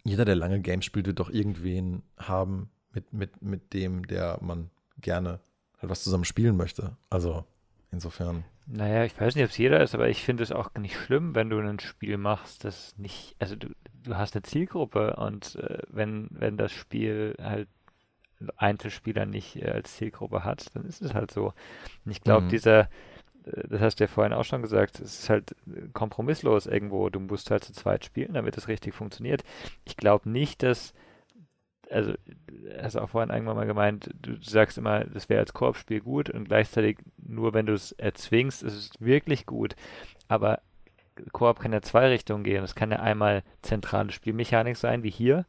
jeder, 0.04 0.24
der 0.24 0.36
lange 0.36 0.60
Games 0.60 0.84
spielt, 0.84 1.08
wird 1.08 1.18
doch 1.18 1.30
irgendwen 1.30 2.04
haben, 2.16 2.70
mit, 2.96 3.12
mit, 3.12 3.42
mit 3.42 3.72
dem, 3.74 4.06
der 4.06 4.38
man 4.40 4.70
gerne 5.00 5.38
halt 5.78 5.90
was 5.90 6.02
zusammen 6.02 6.24
spielen 6.24 6.56
möchte. 6.56 6.96
Also 7.10 7.44
insofern. 7.92 8.44
Naja, 8.66 9.04
ich 9.04 9.20
weiß 9.20 9.36
nicht, 9.36 9.44
ob 9.44 9.50
es 9.50 9.58
jeder 9.58 9.80
ist, 9.82 9.94
aber 9.94 10.08
ich 10.08 10.24
finde 10.24 10.42
es 10.42 10.50
auch 10.50 10.74
nicht 10.74 10.96
schlimm, 10.96 11.34
wenn 11.34 11.50
du 11.50 11.58
ein 11.58 11.78
Spiel 11.78 12.16
machst, 12.16 12.64
das 12.64 12.96
nicht, 12.98 13.36
also 13.38 13.54
du, 13.54 13.68
du 14.02 14.16
hast 14.16 14.34
eine 14.34 14.42
Zielgruppe 14.42 15.16
und 15.16 15.54
äh, 15.56 15.82
wenn, 15.88 16.28
wenn 16.30 16.56
das 16.56 16.72
Spiel 16.72 17.36
halt 17.40 17.68
Einzelspieler 18.56 19.26
nicht 19.26 19.56
äh, 19.56 19.70
als 19.70 19.96
Zielgruppe 19.96 20.42
hat, 20.42 20.74
dann 20.74 20.84
ist 20.86 21.02
es 21.02 21.14
halt 21.14 21.30
so. 21.30 21.52
Und 22.04 22.10
ich 22.10 22.22
glaube, 22.22 22.46
mhm. 22.46 22.48
dieser, 22.48 22.80
äh, 23.44 23.68
das 23.68 23.80
hast 23.80 24.00
du 24.00 24.04
ja 24.04 24.08
vorhin 24.08 24.32
auch 24.32 24.44
schon 24.44 24.62
gesagt, 24.62 25.00
es 25.00 25.20
ist 25.20 25.30
halt 25.30 25.54
kompromisslos 25.92 26.66
irgendwo. 26.66 27.08
Du 27.08 27.20
musst 27.20 27.50
halt 27.50 27.62
zu 27.62 27.72
zweit 27.72 28.04
spielen, 28.04 28.34
damit 28.34 28.56
es 28.56 28.68
richtig 28.68 28.94
funktioniert. 28.94 29.44
Ich 29.84 29.96
glaube 29.96 30.28
nicht, 30.28 30.62
dass 30.62 30.92
also 31.90 32.14
hast 32.80 32.96
auch 32.96 33.10
vorhin 33.10 33.30
irgendwann 33.30 33.56
mal 33.56 33.66
gemeint, 33.66 34.10
du 34.20 34.36
sagst 34.40 34.78
immer, 34.78 35.04
das 35.04 35.28
wäre 35.28 35.40
als 35.40 35.52
Korbspiel 35.52 36.00
gut 36.00 36.30
und 36.30 36.46
gleichzeitig 36.46 36.98
nur 37.16 37.54
wenn 37.54 37.66
du 37.66 37.72
es 37.72 37.92
erzwingst, 37.92 38.62
ist 38.62 38.74
es 38.74 38.90
wirklich 38.98 39.46
gut. 39.46 39.76
Aber 40.28 40.60
Koop 41.32 41.60
kann 41.60 41.72
ja 41.72 41.80
zwei 41.82 42.08
Richtungen 42.08 42.44
gehen. 42.44 42.64
Es 42.64 42.74
kann 42.74 42.90
ja 42.90 42.98
einmal 43.00 43.42
zentrale 43.62 44.12
Spielmechanik 44.12 44.76
sein, 44.76 45.02
wie 45.02 45.10
hier. 45.10 45.46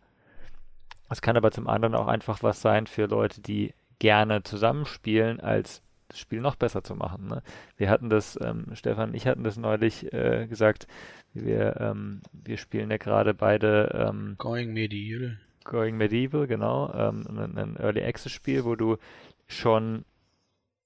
Es 1.09 1.21
kann 1.21 1.37
aber 1.37 1.51
zum 1.51 1.67
anderen 1.67 1.95
auch 1.95 2.07
einfach 2.07 2.43
was 2.43 2.61
sein 2.61 2.87
für 2.87 3.05
Leute, 3.05 3.41
die 3.41 3.73
gerne 3.99 4.43
zusammenspielen, 4.43 5.39
als 5.39 5.81
das 6.09 6.19
Spiel 6.19 6.39
noch 6.39 6.55
besser 6.55 6.83
zu 6.83 6.95
machen. 6.95 7.27
Ne? 7.27 7.43
Wir 7.75 7.89
hatten 7.89 8.09
das, 8.09 8.39
ähm, 8.41 8.67
Stefan 8.73 9.09
und 9.09 9.15
ich 9.15 9.27
hatten 9.27 9.43
das 9.43 9.57
neulich 9.57 10.11
äh, 10.13 10.47
gesagt, 10.47 10.87
wir, 11.33 11.77
ähm, 11.79 12.21
wir 12.31 12.57
spielen 12.57 12.91
ja 12.91 12.97
gerade 12.97 13.33
beide 13.33 14.07
ähm, 14.09 14.35
Going 14.37 14.73
Medieval. 14.73 15.37
Going 15.67 15.97
Medieval, 15.97 16.47
genau, 16.47 16.91
ähm, 16.93 17.25
ein, 17.27 17.57
ein 17.57 17.75
Early 17.77 18.03
Access 18.03 18.31
Spiel, 18.31 18.65
wo 18.65 18.75
du 18.75 18.97
schon, 19.47 20.05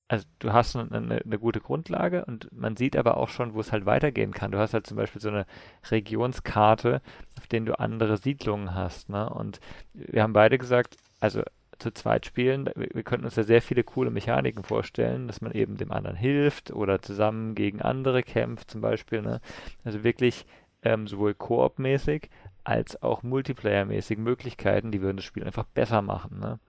also 0.08 0.26
du 0.40 0.52
hast 0.52 0.76
eine, 0.76 1.22
eine, 1.24 1.40
gute 1.40 1.62
Grundlage 1.62 2.26
und 2.26 2.52
man 2.52 2.76
sieht 2.76 2.98
aber 2.98 3.18
auch 3.18 3.30
schon, 3.30 3.54
wo 3.54 3.60
es 3.60 3.72
halt 3.72 3.86
weitergehen 3.86 4.34
kann. 4.34 4.52
Du 4.52 4.58
hast 4.58 4.74
halt 4.74 4.88
zum 4.88 4.98
Beispiel 4.98 5.22
so 5.22 5.30
eine 5.30 5.46
Regionskarte, 5.90 7.02
auf 7.38 7.48
denen 7.48 7.66
du 7.66 7.80
andere 7.80 8.18
Siedlungen 8.18 8.76
hast, 8.76 9.10
ne? 9.10 9.30
Und 9.30 9.60
wir 9.94 10.24
haben 10.24 10.34
beide 10.34 10.58
gesagt, 10.58 10.98
also 11.20 11.44
zu 11.78 11.92
zweit 11.92 12.26
spielen, 12.26 12.70
wir 12.76 13.04
könnten 13.04 13.26
uns 13.26 13.36
da 13.36 13.44
sehr 13.44 13.62
viele 13.62 13.84
coole 13.84 14.12
Mechaniken 14.12 14.64
vorstellen, 14.64 15.28
dass 15.28 15.42
man 15.42 15.52
eben 15.52 15.78
dem 15.78 15.92
anderen 15.92 16.16
hilft 16.16 16.72
oder 16.72 17.02
zusammen 17.02 17.56
gegen 17.56 17.82
andere 17.82 18.22
kämpft 18.24 18.72
zum 18.72 18.82
Beispiel, 18.82 19.22
ne? 19.22 19.42
Also 19.84 20.04
wirklich 20.04 20.46
ähm, 20.84 21.08
sowohl 21.08 21.34
koop-mäßig 21.34 22.30
als 22.64 23.02
auch 23.02 23.24
multiplayer-mäßigen 23.24 24.22
Möglichkeiten, 24.22 24.92
die 24.92 25.02
würden 25.02 25.18
das 25.18 25.26
Spiel 25.26 25.44
einfach 25.44 25.66
besser 25.66 26.02
machen. 26.02 26.40
Ne? 26.40 26.60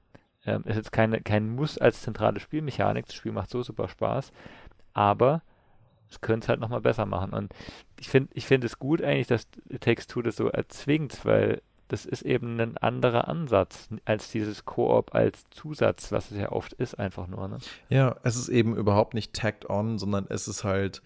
Ähm, 0.44 0.62
ist 0.64 0.76
jetzt 0.76 0.92
keine, 0.92 1.20
kein 1.20 1.50
Muss 1.50 1.78
als 1.78 2.02
zentrale 2.02 2.40
Spielmechanik, 2.40 3.06
das 3.06 3.14
Spiel 3.14 3.32
macht 3.32 3.50
so 3.50 3.62
super 3.62 3.88
Spaß, 3.88 4.32
aber 4.92 5.42
es 6.10 6.20
könnte 6.20 6.44
es 6.44 6.48
halt 6.48 6.60
nochmal 6.60 6.80
besser 6.80 7.06
machen. 7.06 7.32
Und 7.32 7.52
ich 7.98 8.08
finde 8.08 8.30
ich 8.34 8.46
find 8.46 8.64
es 8.64 8.78
gut 8.78 9.02
eigentlich, 9.02 9.28
dass 9.28 9.48
Takes 9.80 10.06
Two 10.06 10.22
das 10.22 10.36
so 10.36 10.48
erzwingt, 10.48 11.24
weil 11.24 11.62
das 11.88 12.06
ist 12.06 12.22
eben 12.22 12.58
ein 12.58 12.78
anderer 12.78 13.28
Ansatz 13.28 13.88
als 14.04 14.30
dieses 14.30 14.64
Koop 14.64 15.14
als 15.14 15.44
Zusatz, 15.50 16.10
was 16.10 16.30
es 16.30 16.38
ja 16.38 16.50
oft 16.50 16.72
ist, 16.74 16.98
einfach 16.98 17.26
nur. 17.26 17.48
Ne? 17.48 17.58
Ja, 17.90 18.16
es 18.22 18.36
ist 18.36 18.48
eben 18.48 18.76
überhaupt 18.76 19.14
nicht 19.14 19.34
tagged 19.34 19.68
on, 19.68 19.98
sondern 19.98 20.26
es 20.28 20.48
ist 20.48 20.64
halt 20.64 21.02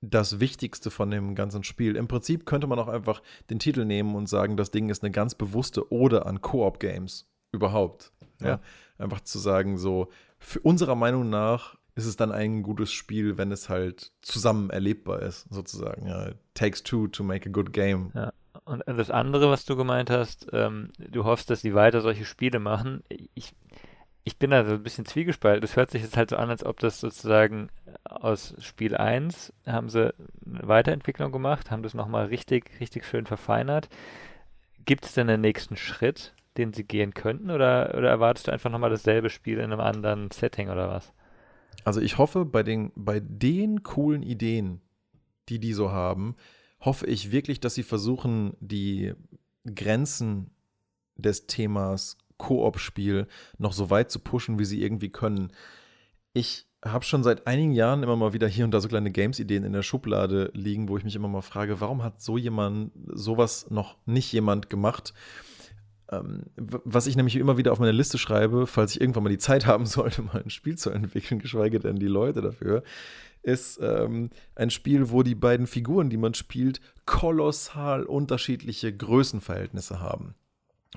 das 0.00 0.40
Wichtigste 0.40 0.90
von 0.90 1.10
dem 1.10 1.34
ganzen 1.34 1.64
Spiel. 1.64 1.96
Im 1.96 2.08
Prinzip 2.08 2.46
könnte 2.46 2.66
man 2.66 2.78
auch 2.78 2.88
einfach 2.88 3.22
den 3.50 3.58
Titel 3.58 3.84
nehmen 3.84 4.14
und 4.14 4.28
sagen, 4.28 4.56
das 4.56 4.70
Ding 4.70 4.88
ist 4.88 5.02
eine 5.02 5.10
ganz 5.10 5.34
bewusste 5.34 5.92
Ode 5.92 6.26
an 6.26 6.40
Koop-Games 6.40 7.26
überhaupt. 7.52 8.12
Ja. 8.40 8.46
ja. 8.46 8.60
Einfach 8.98 9.20
zu 9.20 9.38
sagen, 9.38 9.78
so, 9.78 10.08
für 10.38 10.60
unserer 10.60 10.94
Meinung 10.94 11.28
nach 11.28 11.76
ist 11.94 12.06
es 12.06 12.16
dann 12.16 12.30
ein 12.30 12.62
gutes 12.62 12.92
Spiel, 12.92 13.38
wenn 13.38 13.50
es 13.50 13.68
halt 13.68 14.12
zusammen 14.20 14.70
erlebbar 14.70 15.22
ist, 15.22 15.46
sozusagen. 15.50 16.06
Ja, 16.06 16.30
takes 16.52 16.82
two 16.82 17.08
to 17.08 17.24
make 17.24 17.48
a 17.48 17.52
good 17.52 17.72
game. 17.72 18.12
Ja. 18.14 18.32
Und 18.64 18.82
das 18.86 19.10
andere, 19.10 19.48
was 19.50 19.64
du 19.64 19.76
gemeint 19.76 20.10
hast, 20.10 20.48
ähm, 20.52 20.90
du 20.98 21.24
hoffst, 21.24 21.50
dass 21.50 21.60
sie 21.60 21.74
weiter 21.74 22.00
solche 22.00 22.24
Spiele 22.24 22.58
machen. 22.58 23.02
Ich, 23.34 23.54
ich 24.26 24.38
bin 24.38 24.50
da 24.50 24.64
so 24.64 24.72
ein 24.72 24.82
bisschen 24.82 25.06
zwiegespalten. 25.06 25.60
Das 25.60 25.76
hört 25.76 25.92
sich 25.92 26.02
jetzt 26.02 26.16
halt 26.16 26.30
so 26.30 26.36
an, 26.36 26.50
als 26.50 26.66
ob 26.66 26.80
das 26.80 26.98
sozusagen 26.98 27.68
aus 28.02 28.56
Spiel 28.58 28.96
1 28.96 29.52
haben 29.66 29.88
sie 29.88 30.12
eine 30.44 30.66
Weiterentwicklung 30.66 31.30
gemacht, 31.30 31.70
haben 31.70 31.84
das 31.84 31.94
nochmal 31.94 32.26
richtig, 32.26 32.80
richtig 32.80 33.04
schön 33.04 33.24
verfeinert. 33.26 33.88
Gibt 34.84 35.04
es 35.04 35.14
denn 35.14 35.30
einen 35.30 35.42
nächsten 35.42 35.76
Schritt, 35.76 36.34
den 36.56 36.72
sie 36.72 36.82
gehen 36.82 37.14
könnten 37.14 37.52
oder, 37.52 37.94
oder 37.96 38.10
erwartest 38.10 38.48
du 38.48 38.52
einfach 38.52 38.68
nochmal 38.68 38.90
dasselbe 38.90 39.30
Spiel 39.30 39.58
in 39.58 39.72
einem 39.72 39.80
anderen 39.80 40.32
Setting 40.32 40.70
oder 40.70 40.88
was? 40.88 41.12
Also 41.84 42.00
ich 42.00 42.18
hoffe, 42.18 42.44
bei 42.44 42.64
den, 42.64 42.90
bei 42.96 43.20
den 43.20 43.84
coolen 43.84 44.24
Ideen, 44.24 44.80
die 45.48 45.60
die 45.60 45.72
so 45.72 45.92
haben, 45.92 46.34
hoffe 46.80 47.06
ich 47.06 47.30
wirklich, 47.30 47.60
dass 47.60 47.76
sie 47.76 47.84
versuchen, 47.84 48.56
die 48.58 49.14
Grenzen 49.72 50.50
des 51.14 51.46
Themas 51.46 52.18
Koop-Spiel 52.38 53.26
noch 53.58 53.72
so 53.72 53.90
weit 53.90 54.10
zu 54.10 54.20
pushen, 54.20 54.58
wie 54.58 54.64
sie 54.64 54.82
irgendwie 54.82 55.10
können. 55.10 55.52
Ich 56.32 56.66
habe 56.84 57.04
schon 57.04 57.22
seit 57.22 57.46
einigen 57.46 57.72
Jahren 57.72 58.02
immer 58.02 58.16
mal 58.16 58.32
wieder 58.32 58.48
hier 58.48 58.64
und 58.64 58.70
da 58.70 58.80
so 58.80 58.88
kleine 58.88 59.10
Games-Ideen 59.10 59.64
in 59.64 59.72
der 59.72 59.82
Schublade 59.82 60.50
liegen, 60.54 60.88
wo 60.88 60.96
ich 60.96 61.04
mich 61.04 61.16
immer 61.16 61.28
mal 61.28 61.42
frage, 61.42 61.80
warum 61.80 62.02
hat 62.02 62.20
so 62.20 62.38
jemand 62.38 62.92
sowas 63.06 63.70
noch 63.70 63.96
nicht 64.06 64.32
jemand 64.32 64.70
gemacht? 64.70 65.14
Ähm, 66.10 66.44
was 66.56 67.06
ich 67.06 67.16
nämlich 67.16 67.36
immer 67.36 67.56
wieder 67.56 67.72
auf 67.72 67.80
meine 67.80 67.92
Liste 67.92 68.18
schreibe, 68.18 68.66
falls 68.66 68.94
ich 68.94 69.00
irgendwann 69.00 69.24
mal 69.24 69.30
die 69.30 69.38
Zeit 69.38 69.66
haben 69.66 69.86
sollte, 69.86 70.22
mal 70.22 70.42
ein 70.42 70.50
Spiel 70.50 70.76
zu 70.76 70.90
entwickeln, 70.90 71.40
geschweige 71.40 71.80
denn 71.80 71.96
die 71.96 72.06
Leute 72.06 72.42
dafür, 72.42 72.82
ist 73.42 73.78
ähm, 73.80 74.30
ein 74.54 74.70
Spiel, 74.70 75.10
wo 75.10 75.22
die 75.22 75.34
beiden 75.34 75.66
Figuren, 75.66 76.10
die 76.10 76.16
man 76.16 76.34
spielt, 76.34 76.80
kolossal 77.06 78.04
unterschiedliche 78.04 78.94
Größenverhältnisse 78.94 80.00
haben. 80.00 80.34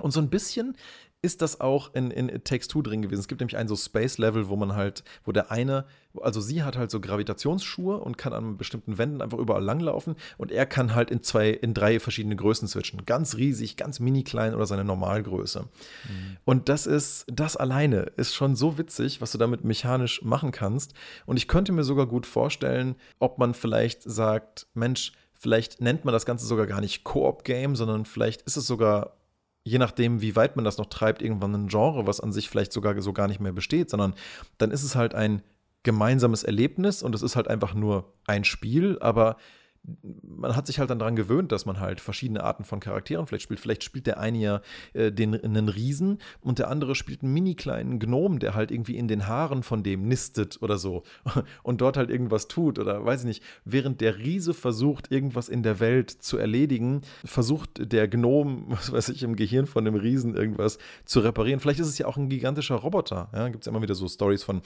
Und 0.00 0.12
so 0.12 0.20
ein 0.20 0.30
bisschen 0.30 0.76
ist 1.22 1.42
das 1.42 1.60
auch 1.60 1.94
in, 1.94 2.10
in 2.10 2.28
It 2.28 2.46
Takes 2.46 2.68
Two 2.68 2.80
drin 2.80 3.02
gewesen. 3.02 3.20
Es 3.20 3.28
gibt 3.28 3.40
nämlich 3.40 3.56
ein 3.56 3.68
so 3.68 3.76
Space-Level, 3.76 4.48
wo 4.48 4.56
man 4.56 4.74
halt, 4.74 5.04
wo 5.24 5.32
der 5.32 5.50
eine, 5.50 5.84
also 6.20 6.40
sie 6.40 6.62
hat 6.62 6.78
halt 6.78 6.90
so 6.90 6.98
Gravitationsschuhe 6.98 7.98
und 7.98 8.16
kann 8.16 8.32
an 8.32 8.56
bestimmten 8.56 8.96
Wänden 8.96 9.20
einfach 9.20 9.38
überall 9.38 9.62
langlaufen 9.62 10.16
und 10.38 10.50
er 10.50 10.64
kann 10.64 10.94
halt 10.94 11.10
in 11.10 11.22
zwei, 11.22 11.50
in 11.50 11.74
drei 11.74 12.00
verschiedene 12.00 12.36
Größen 12.36 12.68
switchen. 12.68 13.04
Ganz 13.04 13.36
riesig, 13.36 13.76
ganz 13.76 14.00
mini 14.00 14.24
klein 14.24 14.54
oder 14.54 14.66
seine 14.66 14.84
Normalgröße. 14.84 15.60
Mhm. 15.60 16.36
Und 16.46 16.68
das 16.70 16.86
ist, 16.86 17.26
das 17.30 17.56
alleine 17.56 18.12
ist 18.16 18.34
schon 18.34 18.56
so 18.56 18.78
witzig, 18.78 19.20
was 19.20 19.32
du 19.32 19.38
damit 19.38 19.62
mechanisch 19.62 20.22
machen 20.22 20.52
kannst. 20.52 20.94
Und 21.26 21.36
ich 21.36 21.48
könnte 21.48 21.72
mir 21.72 21.84
sogar 21.84 22.06
gut 22.06 22.24
vorstellen, 22.24 22.96
ob 23.18 23.38
man 23.38 23.52
vielleicht 23.54 24.02
sagt, 24.02 24.66
Mensch, 24.74 25.12
Vielleicht 25.42 25.80
nennt 25.80 26.04
man 26.04 26.12
das 26.12 26.26
Ganze 26.26 26.44
sogar 26.44 26.66
gar 26.66 26.82
nicht 26.82 27.02
Koop-Game, 27.02 27.74
sondern 27.74 28.04
vielleicht 28.04 28.42
ist 28.42 28.58
es 28.58 28.66
sogar 28.66 29.16
je 29.64 29.78
nachdem, 29.78 30.20
wie 30.20 30.36
weit 30.36 30.56
man 30.56 30.64
das 30.64 30.78
noch 30.78 30.86
treibt, 30.86 31.22
irgendwann 31.22 31.54
ein 31.54 31.68
Genre, 31.68 32.06
was 32.06 32.20
an 32.20 32.32
sich 32.32 32.48
vielleicht 32.48 32.72
sogar 32.72 33.00
so 33.00 33.12
gar 33.12 33.28
nicht 33.28 33.40
mehr 33.40 33.52
besteht, 33.52 33.90
sondern 33.90 34.14
dann 34.58 34.70
ist 34.70 34.82
es 34.82 34.96
halt 34.96 35.14
ein 35.14 35.42
gemeinsames 35.82 36.42
Erlebnis 36.42 37.02
und 37.02 37.14
es 37.14 37.22
ist 37.22 37.36
halt 37.36 37.48
einfach 37.48 37.74
nur 37.74 38.12
ein 38.26 38.44
Spiel, 38.44 38.98
aber 39.00 39.36
man 39.82 40.56
hat 40.56 40.66
sich 40.66 40.78
halt 40.78 40.90
dann 40.90 40.98
daran 40.98 41.16
gewöhnt, 41.16 41.52
dass 41.52 41.66
man 41.66 41.80
halt 41.80 42.00
verschiedene 42.00 42.42
Arten 42.42 42.64
von 42.64 42.80
Charakteren 42.80 43.26
vielleicht 43.26 43.44
spielt. 43.44 43.60
Vielleicht 43.60 43.84
spielt 43.84 44.06
der 44.06 44.18
eine 44.18 44.38
ja 44.38 44.60
äh, 44.92 45.10
den, 45.10 45.34
einen 45.34 45.68
Riesen 45.68 46.18
und 46.40 46.58
der 46.58 46.68
andere 46.68 46.94
spielt 46.94 47.22
einen 47.22 47.32
mini 47.32 47.54
kleinen 47.54 47.98
Gnom, 47.98 48.38
der 48.38 48.54
halt 48.54 48.70
irgendwie 48.70 48.96
in 48.96 49.08
den 49.08 49.26
Haaren 49.26 49.62
von 49.62 49.82
dem 49.82 50.06
nistet 50.06 50.58
oder 50.62 50.78
so 50.78 51.02
und 51.62 51.80
dort 51.80 51.96
halt 51.96 52.10
irgendwas 52.10 52.48
tut 52.48 52.78
oder 52.78 53.04
weiß 53.04 53.20
ich 53.20 53.26
nicht. 53.26 53.42
Während 53.64 54.00
der 54.00 54.18
Riese 54.18 54.54
versucht, 54.54 55.10
irgendwas 55.10 55.48
in 55.48 55.62
der 55.62 55.80
Welt 55.80 56.10
zu 56.10 56.36
erledigen, 56.36 57.02
versucht 57.24 57.92
der 57.92 58.08
Gnom, 58.08 58.66
was 58.68 58.92
weiß 58.92 59.08
ich, 59.10 59.22
im 59.22 59.36
Gehirn 59.36 59.66
von 59.66 59.84
dem 59.84 59.94
Riesen 59.94 60.36
irgendwas 60.36 60.78
zu 61.04 61.20
reparieren. 61.20 61.60
Vielleicht 61.60 61.80
ist 61.80 61.88
es 61.88 61.98
ja 61.98 62.06
auch 62.06 62.16
ein 62.16 62.28
gigantischer 62.28 62.76
Roboter. 62.76 63.30
Ja, 63.32 63.48
gibt 63.48 63.64
es 63.64 63.68
immer 63.68 63.82
wieder 63.82 63.94
so 63.94 64.08
Stories 64.08 64.42
von 64.42 64.62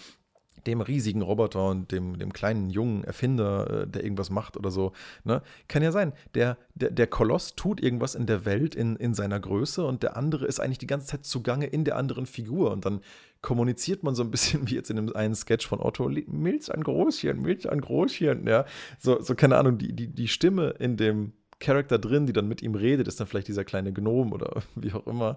dem 0.66 0.80
riesigen 0.80 1.22
Roboter 1.22 1.68
und 1.68 1.92
dem, 1.92 2.18
dem 2.18 2.32
kleinen 2.32 2.70
jungen 2.70 3.04
Erfinder, 3.04 3.82
äh, 3.82 3.86
der 3.86 4.04
irgendwas 4.04 4.30
macht 4.30 4.56
oder 4.56 4.70
so. 4.70 4.92
Ne? 5.24 5.42
Kann 5.68 5.82
ja 5.82 5.92
sein. 5.92 6.12
Der, 6.34 6.56
der, 6.74 6.90
der 6.90 7.06
Koloss 7.06 7.54
tut 7.54 7.80
irgendwas 7.82 8.14
in 8.14 8.26
der 8.26 8.44
Welt 8.44 8.74
in, 8.74 8.96
in 8.96 9.14
seiner 9.14 9.40
Größe 9.40 9.84
und 9.84 10.02
der 10.02 10.16
andere 10.16 10.46
ist 10.46 10.60
eigentlich 10.60 10.78
die 10.78 10.86
ganze 10.86 11.06
Zeit 11.06 11.24
zugange 11.24 11.66
in 11.66 11.84
der 11.84 11.96
anderen 11.96 12.26
Figur. 12.26 12.70
Und 12.72 12.84
dann 12.84 13.00
kommuniziert 13.42 14.02
man 14.02 14.14
so 14.14 14.22
ein 14.22 14.30
bisschen 14.30 14.66
wie 14.68 14.74
jetzt 14.74 14.90
in 14.90 14.96
dem 14.96 15.14
einen 15.14 15.34
Sketch 15.34 15.66
von 15.66 15.80
Otto, 15.80 16.10
Milz 16.26 16.70
an 16.70 16.82
Großchen, 16.82 17.40
Milz 17.40 17.66
an 17.66 17.80
Großchen, 17.80 18.46
ja. 18.46 18.64
So, 18.98 19.20
so 19.20 19.34
keine 19.34 19.56
Ahnung, 19.58 19.78
die, 19.78 19.92
die, 19.92 20.08
die 20.08 20.28
Stimme 20.28 20.70
in 20.78 20.96
dem 20.96 21.32
Charakter 21.60 21.98
drin, 21.98 22.26
die 22.26 22.32
dann 22.32 22.48
mit 22.48 22.62
ihm 22.62 22.74
redet, 22.74 23.06
ist 23.06 23.20
dann 23.20 23.26
vielleicht 23.26 23.48
dieser 23.48 23.64
kleine 23.64 23.92
Gnom 23.92 24.32
oder 24.32 24.62
wie 24.74 24.92
auch 24.92 25.06
immer. 25.06 25.36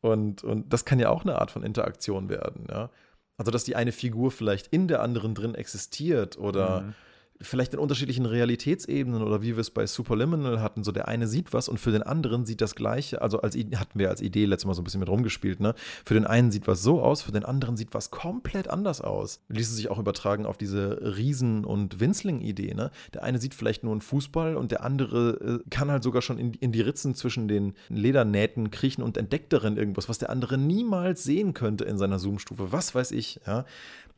Und, 0.00 0.44
und 0.44 0.72
das 0.72 0.84
kann 0.84 0.98
ja 0.98 1.08
auch 1.08 1.22
eine 1.22 1.38
Art 1.38 1.50
von 1.50 1.62
Interaktion 1.62 2.28
werden, 2.28 2.66
ja. 2.68 2.90
Also, 3.36 3.50
dass 3.50 3.64
die 3.64 3.76
eine 3.76 3.92
Figur 3.92 4.30
vielleicht 4.30 4.68
in 4.68 4.88
der 4.88 5.02
anderen 5.02 5.34
drin 5.34 5.54
existiert 5.54 6.38
oder 6.38 6.82
mhm 6.82 6.94
vielleicht 7.40 7.74
in 7.74 7.80
unterschiedlichen 7.80 8.26
Realitätsebenen 8.26 9.22
oder 9.22 9.42
wie 9.42 9.56
wir 9.56 9.60
es 9.60 9.70
bei 9.70 9.86
Superliminal 9.86 10.60
hatten, 10.60 10.84
so 10.84 10.92
der 10.92 11.08
eine 11.08 11.26
sieht 11.26 11.52
was 11.52 11.68
und 11.68 11.78
für 11.78 11.90
den 11.90 12.02
anderen 12.02 12.46
sieht 12.46 12.60
das 12.60 12.74
gleiche, 12.74 13.22
also 13.22 13.40
als 13.40 13.56
hatten 13.56 13.98
wir 13.98 14.08
als 14.10 14.20
Idee 14.20 14.44
letztes 14.44 14.66
Mal 14.66 14.74
so 14.74 14.82
ein 14.82 14.84
bisschen 14.84 15.00
mit 15.00 15.08
rumgespielt, 15.08 15.60
ne? 15.60 15.74
Für 16.04 16.14
den 16.14 16.26
einen 16.26 16.50
sieht 16.50 16.66
was 16.66 16.82
so 16.82 17.02
aus, 17.02 17.22
für 17.22 17.32
den 17.32 17.44
anderen 17.44 17.76
sieht 17.76 17.92
was 17.92 18.10
komplett 18.10 18.68
anders 18.68 19.00
aus. 19.00 19.40
Ließe 19.48 19.74
sich 19.74 19.90
auch 19.90 19.98
übertragen 19.98 20.46
auf 20.46 20.56
diese 20.56 21.16
Riesen- 21.16 21.64
und 21.64 22.00
Winzling-Idee, 22.00 22.74
ne? 22.74 22.90
Der 23.12 23.22
eine 23.22 23.38
sieht 23.38 23.54
vielleicht 23.54 23.82
nur 23.82 23.92
einen 23.92 24.00
Fußball 24.00 24.56
und 24.56 24.70
der 24.70 24.84
andere 24.84 25.62
äh, 25.64 25.70
kann 25.70 25.90
halt 25.90 26.02
sogar 26.02 26.22
schon 26.22 26.38
in, 26.38 26.54
in 26.54 26.72
die 26.72 26.80
Ritzen 26.80 27.14
zwischen 27.14 27.48
den 27.48 27.74
Ledernähten 27.88 28.70
kriechen 28.70 29.02
und 29.02 29.16
entdeckt 29.16 29.52
darin 29.52 29.76
irgendwas, 29.76 30.08
was 30.08 30.18
der 30.18 30.30
andere 30.30 30.58
niemals 30.58 31.24
sehen 31.24 31.54
könnte 31.54 31.84
in 31.84 31.98
seiner 31.98 32.18
Zoom-Stufe. 32.18 32.72
Was 32.72 32.94
weiß 32.94 33.10
ich, 33.10 33.40
ja? 33.46 33.64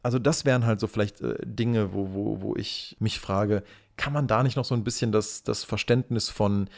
Also 0.06 0.20
das 0.20 0.44
wären 0.44 0.66
halt 0.66 0.78
so 0.78 0.86
vielleicht 0.86 1.20
äh, 1.20 1.34
Dinge, 1.44 1.92
wo, 1.92 2.12
wo, 2.12 2.40
wo 2.40 2.54
ich 2.54 2.96
mich 3.00 3.18
frage, 3.18 3.64
kann 3.96 4.12
man 4.12 4.28
da 4.28 4.44
nicht 4.44 4.54
noch 4.54 4.64
so 4.64 4.76
ein 4.76 4.84
bisschen 4.84 5.10
das, 5.10 5.42
das 5.42 5.64
Verständnis 5.64 6.28
von 6.28 6.70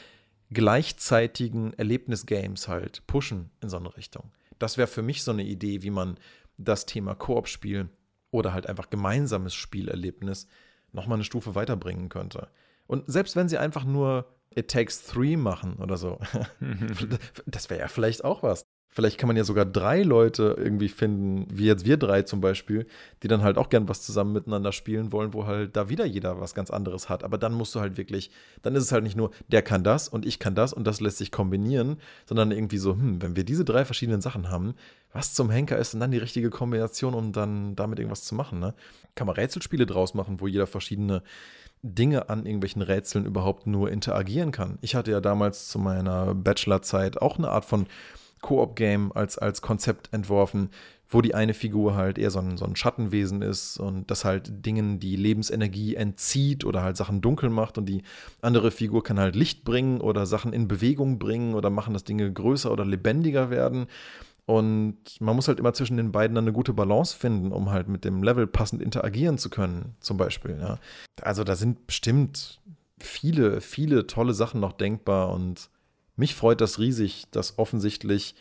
gleichzeitigen 0.51 1.75
Erlebnisgames 1.75 2.69
halt 2.69 3.07
pushen 3.07 3.51
in 3.61 3.69
so 3.69 3.77
eine 3.77 3.95
Richtung? 3.99 4.33
Das 4.59 4.79
wäre 4.79 4.89
für 4.89 5.03
mich 5.03 5.25
so 5.25 5.33
eine 5.33 5.43
Idee, 5.43 5.83
wie 5.83 5.91
man 5.91 6.17
das 6.57 6.87
Thema 6.87 7.15
Koop-Spiel 7.15 7.91
oder 8.31 8.55
halt 8.55 8.67
einfach 8.67 8.89
gemeinsames 8.89 9.53
Spielerlebnis 9.53 10.47
nochmal 10.93 11.17
eine 11.17 11.25
Stufe 11.25 11.55
weiterbringen 11.55 12.09
könnte. 12.09 12.49
Und 12.87 13.05
selbst 13.09 13.37
wenn 13.37 13.51
sie 13.51 13.59
einfach 13.59 13.85
nur 13.85 14.25
It 14.57 14.71
Takes 14.71 15.05
Three 15.05 15.37
machen 15.37 15.75
oder 15.75 15.99
so, 15.99 16.19
das 17.47 17.69
wäre 17.69 17.81
ja 17.81 17.89
vielleicht 17.89 18.25
auch 18.25 18.43
was. 18.43 18.65
Vielleicht 18.99 19.17
kann 19.17 19.29
man 19.29 19.37
ja 19.37 19.45
sogar 19.45 19.65
drei 19.65 20.03
Leute 20.03 20.57
irgendwie 20.59 20.89
finden, 20.89 21.47
wie 21.57 21.67
jetzt 21.67 21.85
wir 21.85 21.99
drei 21.99 22.23
zum 22.23 22.41
Beispiel, 22.41 22.85
die 23.23 23.29
dann 23.29 23.45
halt 23.45 23.57
auch 23.57 23.69
gern 23.69 23.89
was 23.89 24.03
zusammen 24.03 24.33
miteinander 24.33 24.73
spielen 24.73 25.13
wollen, 25.13 25.33
wo 25.35 25.47
halt 25.47 25.77
da 25.77 25.89
wieder 25.89 26.05
jeder 26.05 26.41
was 26.41 26.53
ganz 26.53 26.69
anderes 26.69 27.09
hat. 27.09 27.23
Aber 27.23 27.39
dann 27.39 27.55
musst 27.55 27.77
du 27.77 27.81
halt 27.81 27.97
wirklich, 27.97 28.33
dann 28.63 28.75
ist 28.75 28.83
es 28.83 28.91
halt 28.91 29.05
nicht 29.05 29.17
nur, 29.17 29.31
der 29.47 29.63
kann 29.63 29.85
das 29.85 30.09
und 30.09 30.27
ich 30.27 30.41
kann 30.41 30.57
das 30.57 30.73
und 30.73 30.85
das 30.85 31.01
lässt 31.01 31.19
sich 31.19 31.31
kombinieren, 31.31 31.99
sondern 32.27 32.51
irgendwie 32.51 32.79
so, 32.79 32.95
hm, 32.95 33.23
wenn 33.23 33.37
wir 33.37 33.45
diese 33.45 33.65
drei 33.65 33.85
verschiedenen 33.85 34.21
Sachen 34.21 34.51
haben, 34.51 34.75
was 35.13 35.33
zum 35.33 35.49
Henker 35.49 35.79
ist 35.79 35.93
denn 35.93 36.01
dann 36.01 36.11
die 36.11 36.19
richtige 36.19 36.51
Kombination, 36.51 37.15
um 37.15 37.31
dann 37.31 37.77
damit 37.77 38.01
irgendwas 38.01 38.25
zu 38.25 38.35
machen, 38.35 38.59
ne? 38.59 38.75
Kann 39.15 39.29
man 39.29 39.37
Rätselspiele 39.37 39.87
draus 39.87 40.15
machen, 40.15 40.41
wo 40.41 40.49
jeder 40.49 40.67
verschiedene 40.67 41.23
Dinge 41.83 42.31
an 42.31 42.47
irgendwelchen 42.47 42.83
Rätseln 42.83 43.27
überhaupt 43.27 43.69
nur 43.69 43.93
interagieren 43.93 44.51
kann. 44.51 44.79
Ich 44.81 44.97
hatte 44.97 45.13
ja 45.13 45.21
damals 45.21 45.69
zu 45.69 45.79
meiner 45.79 46.35
Bachelorzeit 46.35 47.23
auch 47.23 47.39
eine 47.39 47.51
Art 47.51 47.65
von 47.65 47.87
Koop-Game 48.41 49.13
als, 49.13 49.39
als 49.39 49.63
Konzept 49.63 50.13
entworfen, 50.13 50.71
wo 51.11 51.23
die 51.23 51.35
eine 51.35 51.55
Figur 51.55 51.95
halt 51.95 52.19
eher 52.19 52.31
so 52.31 52.39
ein, 52.39 52.57
so 52.59 52.67
ein 52.67 52.77
Schattenwesen 52.77 53.41
ist 53.41 53.79
und 53.79 54.11
das 54.11 54.25
halt 54.25 54.67
Dingen 54.67 55.01
die 55.01 55.17
Lebensenergie 55.17 55.95
entzieht 55.95 56.65
oder 56.65 56.83
halt 56.83 56.97
Sachen 56.97 57.21
dunkel 57.21 57.49
macht 57.49 57.79
und 57.79 57.87
die 57.87 58.03
andere 58.43 58.71
Figur 58.71 59.03
kann 59.03 59.19
halt 59.19 59.35
Licht 59.35 59.65
bringen 59.65 60.01
oder 60.01 60.27
Sachen 60.27 60.53
in 60.53 60.69
Bewegung 60.69 61.19
bringen 61.19 61.55
oder 61.55 61.71
machen, 61.71 61.95
dass 61.95 62.05
Dinge 62.05 62.31
größer 62.31 62.71
oder 62.71 62.85
lebendiger 62.85 63.51
werden. 63.51 63.87
Und 64.45 64.97
man 65.21 65.37
muss 65.37 65.49
halt 65.49 65.61
immer 65.61 65.75
zwischen 65.75 65.99
den 65.99 66.11
beiden 66.11 66.35
dann 66.35 66.45
eine 66.45 66.55
gute 66.55 66.73
Balance 66.73 67.17
finden, 67.17 67.53
um 67.53 67.71
halt 67.71 67.89
mit 67.89 68.05
dem 68.05 68.23
Level 68.23 68.47
passend 68.47 68.81
interagieren 68.81 69.37
zu 69.37 69.51
können, 69.51 69.95
zum 70.01 70.17
Beispiel. 70.17 70.59
Ja. 70.59 70.79
Also 71.21 71.45
da 71.45 71.55
sind 71.55 71.87
bestimmt 71.87 72.61
viele, 72.99 73.61
viele 73.61 74.07
tolle 74.07 74.35
Sachen 74.35 74.61
noch 74.61 74.73
denkbar 74.73 75.33
und 75.33 75.69
mich 76.19 76.35
freut 76.35 76.61
das 76.61 76.79
riesig, 76.79 77.27
dass 77.31 77.59
offensichtlich 77.59 78.35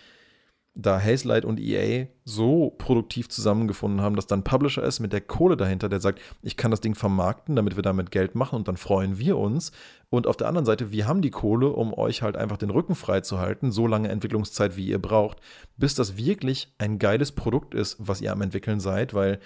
da 0.80 1.02
Hazelight 1.02 1.44
und 1.44 1.60
EA 1.60 2.06
so 2.24 2.70
produktiv 2.78 3.30
zusammengefunden 3.30 4.02
haben, 4.02 4.16
dass 4.16 4.28
dann 4.28 4.44
Publisher 4.44 4.84
ist 4.84 5.00
mit 5.00 5.12
der 5.12 5.22
Kohle 5.22 5.58
dahinter, 5.58 5.90
der 5.90 6.00
sagt, 6.00 6.22
ich 6.44 6.56
kann 6.56 6.70
das 6.70 6.82
Ding 6.82 6.94
vermarkten, 6.94 7.56
damit 7.56 7.76
wir 7.76 7.82
damit 7.82 8.12
Geld 8.12 8.36
machen 8.36 8.58
und 8.58 8.68
dann 8.68 8.78
freuen 8.78 9.18
wir 9.18 9.38
uns. 9.38 9.72
Und 10.10 10.28
auf 10.28 10.38
der 10.38 10.48
anderen 10.48 10.66
Seite, 10.66 10.92
wir 10.92 11.08
haben 11.08 11.24
die 11.24 11.32
Kohle, 11.32 11.70
um 11.70 11.96
euch 11.96 12.22
halt 12.22 12.38
einfach 12.38 12.58
den 12.58 12.70
Rücken 12.70 12.94
frei 12.94 13.22
zu 13.22 13.40
halten, 13.40 13.72
so 13.72 13.88
lange 13.88 14.10
Entwicklungszeit, 14.10 14.78
wie 14.78 14.88
ihr 14.88 15.02
braucht, 15.02 15.40
bis 15.78 15.96
das 15.96 16.16
wirklich 16.16 16.72
ein 16.78 17.00
geiles 17.00 17.32
Produkt 17.32 17.74
ist, 17.74 17.98
was 18.00 18.22
ihr 18.22 18.32
am 18.32 18.42
entwickeln 18.42 18.80
seid, 18.80 19.16
weil 19.16 19.40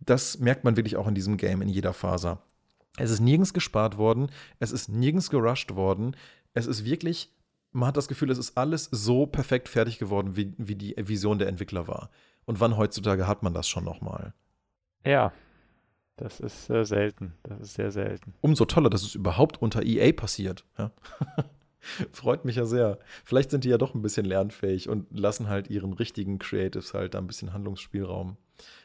das 0.00 0.38
merkt 0.38 0.64
man 0.64 0.76
wirklich 0.76 0.96
auch 0.96 1.06
in 1.06 1.14
diesem 1.14 1.36
Game 1.36 1.60
in 1.60 1.68
jeder 1.68 1.92
Faser. 1.92 2.42
Es 2.96 3.10
ist 3.10 3.20
nirgends 3.20 3.52
gespart 3.52 3.98
worden, 3.98 4.30
es 4.58 4.72
ist 4.72 4.88
nirgends 4.88 5.28
gerusht 5.28 5.74
worden, 5.74 6.16
es 6.54 6.66
ist 6.66 6.86
wirklich 6.86 7.30
man 7.72 7.88
hat 7.88 7.96
das 7.96 8.08
Gefühl, 8.08 8.30
es 8.30 8.38
ist 8.38 8.56
alles 8.56 8.88
so 8.90 9.26
perfekt 9.26 9.68
fertig 9.68 9.98
geworden, 9.98 10.36
wie, 10.36 10.52
wie 10.58 10.74
die 10.74 10.94
Vision 10.96 11.38
der 11.38 11.48
Entwickler 11.48 11.88
war. 11.88 12.10
Und 12.46 12.60
wann 12.60 12.76
heutzutage 12.76 13.26
hat 13.26 13.42
man 13.42 13.54
das 13.54 13.68
schon 13.68 13.84
nochmal? 13.84 14.34
Ja, 15.04 15.32
das 16.16 16.40
ist 16.40 16.68
äh, 16.68 16.84
selten. 16.84 17.32
Das 17.42 17.60
ist 17.60 17.74
sehr 17.74 17.90
selten. 17.90 18.34
Umso 18.40 18.64
toller, 18.64 18.90
dass 18.90 19.02
es 19.02 19.14
überhaupt 19.14 19.62
unter 19.62 19.82
EA 19.82 20.12
passiert. 20.12 20.64
Ja? 20.76 20.90
Freut 22.12 22.44
mich 22.44 22.56
ja 22.56 22.66
sehr. 22.66 22.98
Vielleicht 23.24 23.50
sind 23.50 23.64
die 23.64 23.70
ja 23.70 23.78
doch 23.78 23.94
ein 23.94 24.02
bisschen 24.02 24.26
lernfähig 24.26 24.88
und 24.88 25.06
lassen 25.18 25.48
halt 25.48 25.70
ihren 25.70 25.94
richtigen 25.94 26.38
Creatives 26.38 26.92
halt 26.92 27.14
da 27.14 27.18
ein 27.18 27.26
bisschen 27.26 27.54
Handlungsspielraum. 27.54 28.36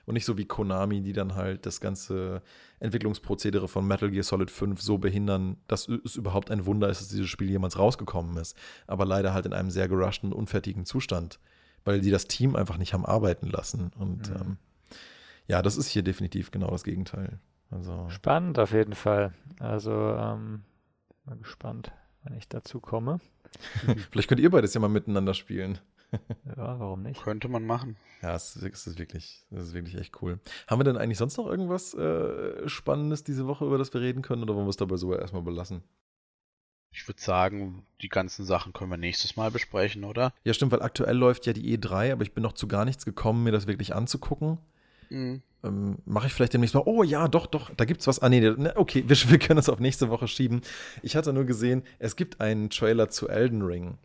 Und 0.05 0.13
nicht 0.13 0.25
so 0.25 0.37
wie 0.37 0.45
Konami, 0.45 1.01
die 1.01 1.13
dann 1.13 1.35
halt 1.35 1.65
das 1.65 1.81
ganze 1.81 2.41
Entwicklungsprozedere 2.79 3.67
von 3.67 3.87
Metal 3.87 4.11
Gear 4.11 4.23
Solid 4.23 4.51
5 4.51 4.81
so 4.81 4.97
behindern, 4.97 5.57
dass 5.67 5.87
es 5.87 6.15
überhaupt 6.15 6.51
ein 6.51 6.65
Wunder 6.65 6.89
ist, 6.89 7.01
dass 7.01 7.07
dieses 7.07 7.29
Spiel 7.29 7.49
jemals 7.49 7.79
rausgekommen 7.79 8.37
ist. 8.37 8.55
Aber 8.85 9.05
leider 9.05 9.33
halt 9.33 9.45
in 9.45 9.53
einem 9.53 9.71
sehr 9.71 9.87
gerushten, 9.87 10.31
unfertigen 10.31 10.85
Zustand, 10.85 11.39
weil 11.85 12.01
die 12.01 12.11
das 12.11 12.27
Team 12.27 12.55
einfach 12.55 12.77
nicht 12.77 12.93
haben 12.93 13.05
arbeiten 13.05 13.47
lassen. 13.47 13.91
Und 13.97 14.29
mhm. 14.29 14.35
ähm, 14.35 14.57
Ja, 15.47 15.61
das 15.61 15.77
ist 15.77 15.87
hier 15.87 16.03
definitiv 16.03 16.51
genau 16.51 16.69
das 16.69 16.83
Gegenteil. 16.83 17.39
Also. 17.71 18.07
Spannend 18.09 18.59
auf 18.59 18.73
jeden 18.73 18.93
Fall. 18.93 19.33
Also, 19.59 19.91
ähm, 19.91 20.61
mal 21.25 21.37
gespannt, 21.37 21.91
wenn 22.23 22.37
ich 22.37 22.47
dazu 22.47 22.79
komme. 22.79 23.19
Vielleicht 24.11 24.27
könnt 24.27 24.41
ihr 24.41 24.51
beides 24.51 24.73
ja 24.73 24.79
mal 24.79 24.87
miteinander 24.87 25.33
spielen. 25.33 25.79
Ja, 26.45 26.79
warum 26.79 27.03
nicht? 27.03 27.23
Könnte 27.23 27.47
man 27.47 27.65
machen. 27.65 27.97
Ja, 28.21 28.35
es 28.35 28.55
ist, 28.55 28.97
wirklich, 28.97 29.45
es 29.51 29.67
ist 29.67 29.73
wirklich 29.73 29.95
echt 29.95 30.21
cool. 30.21 30.39
Haben 30.67 30.79
wir 30.79 30.83
denn 30.83 30.97
eigentlich 30.97 31.17
sonst 31.17 31.37
noch 31.37 31.47
irgendwas 31.47 31.93
äh, 31.93 32.67
Spannendes 32.67 33.23
diese 33.23 33.47
Woche, 33.47 33.65
über 33.65 33.77
das 33.77 33.93
wir 33.93 34.01
reden 34.01 34.21
können, 34.21 34.43
oder 34.43 34.55
wollen 34.55 34.65
wir 34.65 34.71
es 34.71 34.77
dabei 34.77 34.97
so 34.97 35.13
erstmal 35.13 35.43
belassen? 35.43 35.83
Ich 36.91 37.07
würde 37.07 37.21
sagen, 37.21 37.85
die 38.01 38.09
ganzen 38.09 38.45
Sachen 38.45 38.71
können 38.71 38.89
wir 38.89 38.97
nächstes 38.97 39.35
Mal 39.35 39.51
besprechen, 39.51 40.05
oder? 40.05 40.33
Ja, 40.45 40.53
stimmt, 40.53 40.71
weil 40.71 40.81
aktuell 40.81 41.17
läuft 41.17 41.45
ja 41.45 41.53
die 41.53 41.77
E3, 41.77 42.13
aber 42.13 42.23
ich 42.23 42.33
bin 42.33 42.41
noch 42.41 42.53
zu 42.53 42.67
gar 42.67 42.85
nichts 42.85 43.03
gekommen, 43.03 43.43
mir 43.43 43.51
das 43.51 43.67
wirklich 43.67 43.93
anzugucken. 43.93 44.59
Mhm. 45.09 45.41
Ähm, 45.63 45.97
Mache 46.05 46.27
ich 46.27 46.33
vielleicht 46.33 46.53
demnächst 46.53 46.75
mal. 46.75 46.83
Oh 46.85 47.03
ja, 47.03 47.27
doch, 47.27 47.47
doch, 47.47 47.69
da 47.75 47.85
gibt's 47.85 48.07
was. 48.07 48.19
Ah, 48.19 48.29
nee, 48.29 48.39
ne, 48.39 48.73
okay, 48.75 49.03
wir, 49.07 49.17
wir 49.29 49.39
können 49.39 49.59
es 49.59 49.69
auf 49.69 49.79
nächste 49.79 50.09
Woche 50.09 50.27
schieben. 50.27 50.61
Ich 51.01 51.15
hatte 51.15 51.33
nur 51.33 51.45
gesehen, 51.45 51.83
es 51.99 52.15
gibt 52.15 52.39
einen 52.39 52.69
Trailer 52.69 53.09
zu 53.09 53.27
Elden 53.27 53.61
Ring. 53.61 53.97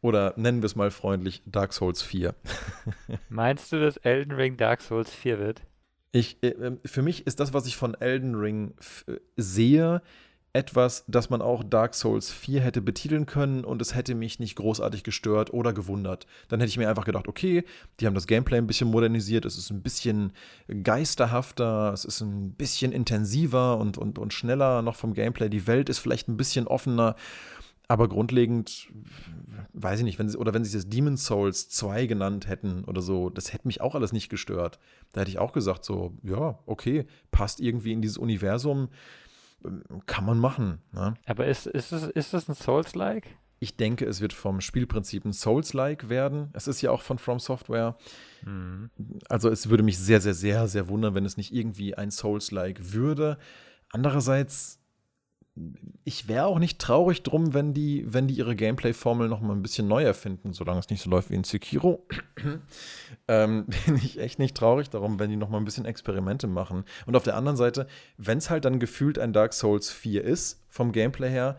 Oder 0.00 0.34
nennen 0.36 0.62
wir 0.62 0.66
es 0.66 0.76
mal 0.76 0.90
freundlich 0.90 1.42
Dark 1.46 1.72
Souls 1.72 2.02
4. 2.02 2.34
Meinst 3.28 3.72
du, 3.72 3.80
dass 3.80 3.96
Elden 3.98 4.32
Ring 4.32 4.56
Dark 4.56 4.82
Souls 4.82 5.10
4 5.10 5.38
wird? 5.38 5.62
Ich, 6.12 6.42
äh, 6.42 6.48
ähm, 6.48 6.80
für 6.84 7.02
mich 7.02 7.26
ist 7.26 7.40
das, 7.40 7.52
was 7.52 7.66
ich 7.66 7.76
von 7.76 7.94
Elden 7.94 8.34
Ring 8.34 8.74
sehe, 9.36 10.02
etwas, 10.56 11.04
das 11.06 11.28
man 11.28 11.42
auch 11.42 11.62
Dark 11.62 11.94
Souls 11.94 12.32
4 12.32 12.62
hätte 12.62 12.80
betiteln 12.80 13.26
können 13.26 13.64
und 13.64 13.82
es 13.82 13.94
hätte 13.94 14.14
mich 14.14 14.40
nicht 14.40 14.56
großartig 14.56 15.04
gestört 15.04 15.52
oder 15.52 15.72
gewundert. 15.72 16.26
Dann 16.48 16.60
hätte 16.60 16.70
ich 16.70 16.78
mir 16.78 16.88
einfach 16.88 17.04
gedacht, 17.04 17.28
okay, 17.28 17.64
die 18.00 18.06
haben 18.06 18.14
das 18.14 18.26
Gameplay 18.26 18.56
ein 18.56 18.66
bisschen 18.66 18.90
modernisiert, 18.90 19.44
es 19.44 19.58
ist 19.58 19.70
ein 19.70 19.82
bisschen 19.82 20.32
geisterhafter, 20.82 21.92
es 21.92 22.04
ist 22.06 22.22
ein 22.22 22.54
bisschen 22.54 22.92
intensiver 22.92 23.76
und, 23.76 23.98
und, 23.98 24.18
und 24.18 24.32
schneller 24.32 24.80
noch 24.80 24.96
vom 24.96 25.12
Gameplay. 25.12 25.50
Die 25.50 25.66
Welt 25.66 25.90
ist 25.90 25.98
vielleicht 25.98 26.28
ein 26.28 26.38
bisschen 26.38 26.66
offener. 26.66 27.16
Aber 27.88 28.08
grundlegend, 28.08 28.88
weiß 29.72 30.00
ich 30.00 30.04
nicht, 30.04 30.18
wenn 30.18 30.28
sie, 30.28 30.36
oder 30.36 30.52
wenn 30.52 30.64
sie 30.64 30.76
das 30.76 30.88
Demon 30.88 31.16
Souls 31.16 31.68
2 31.68 32.06
genannt 32.06 32.48
hätten 32.48 32.84
oder 32.84 33.00
so, 33.00 33.30
das 33.30 33.52
hätte 33.52 33.68
mich 33.68 33.80
auch 33.80 33.94
alles 33.94 34.12
nicht 34.12 34.28
gestört. 34.28 34.80
Da 35.12 35.20
hätte 35.20 35.30
ich 35.30 35.38
auch 35.38 35.52
gesagt, 35.52 35.84
so, 35.84 36.16
ja, 36.24 36.58
okay, 36.66 37.06
passt 37.30 37.60
irgendwie 37.60 37.92
in 37.92 38.02
dieses 38.02 38.18
Universum 38.18 38.88
kann 40.06 40.24
man 40.24 40.38
machen. 40.38 40.78
Ne? 40.92 41.14
Aber 41.26 41.46
ist, 41.46 41.66
ist, 41.66 41.92
es, 41.92 42.04
ist 42.08 42.34
das 42.34 42.48
ein 42.48 42.54
Souls-like? 42.54 43.26
Ich 43.58 43.76
denke, 43.76 44.04
es 44.04 44.20
wird 44.20 44.32
vom 44.32 44.60
Spielprinzip 44.60 45.24
ein 45.24 45.32
Souls-like 45.32 46.08
werden. 46.08 46.50
Es 46.52 46.68
ist 46.68 46.82
ja 46.82 46.90
auch 46.90 47.00
von 47.00 47.18
From 47.18 47.38
Software. 47.38 47.96
Mhm. 48.44 48.90
Also 49.28 49.48
es 49.48 49.70
würde 49.70 49.82
mich 49.82 49.98
sehr, 49.98 50.20
sehr, 50.20 50.34
sehr, 50.34 50.68
sehr 50.68 50.88
wundern, 50.88 51.14
wenn 51.14 51.24
es 51.24 51.36
nicht 51.36 51.54
irgendwie 51.54 51.94
ein 51.94 52.10
Souls-like 52.10 52.92
würde. 52.92 53.38
Andererseits 53.90 54.75
ich 56.04 56.28
wäre 56.28 56.46
auch 56.46 56.58
nicht 56.58 56.78
traurig 56.78 57.22
drum, 57.22 57.54
wenn 57.54 57.72
die, 57.72 58.04
wenn 58.06 58.28
die 58.28 58.34
ihre 58.34 58.54
Gameplay-Formel 58.54 59.28
noch 59.28 59.40
mal 59.40 59.54
ein 59.54 59.62
bisschen 59.62 59.88
neu 59.88 60.02
erfinden, 60.02 60.52
solange 60.52 60.80
es 60.80 60.90
nicht 60.90 61.02
so 61.02 61.10
läuft 61.10 61.30
wie 61.30 61.34
in 61.34 61.44
Sekiro. 61.44 62.06
ähm, 63.28 63.66
bin 63.86 63.96
ich 63.96 64.20
echt 64.20 64.38
nicht 64.38 64.56
traurig 64.56 64.90
darum, 64.90 65.18
wenn 65.18 65.30
die 65.30 65.36
noch 65.36 65.48
mal 65.48 65.58
ein 65.58 65.64
bisschen 65.64 65.86
Experimente 65.86 66.46
machen. 66.46 66.84
Und 67.06 67.16
auf 67.16 67.24
der 67.24 67.36
anderen 67.36 67.56
Seite, 67.56 67.86
wenn 68.18 68.38
es 68.38 68.50
halt 68.50 68.64
dann 68.66 68.78
gefühlt 68.78 69.18
ein 69.18 69.32
Dark 69.32 69.54
Souls 69.54 69.90
4 69.90 70.22
ist, 70.22 70.62
vom 70.68 70.92
Gameplay 70.92 71.30
her, 71.30 71.56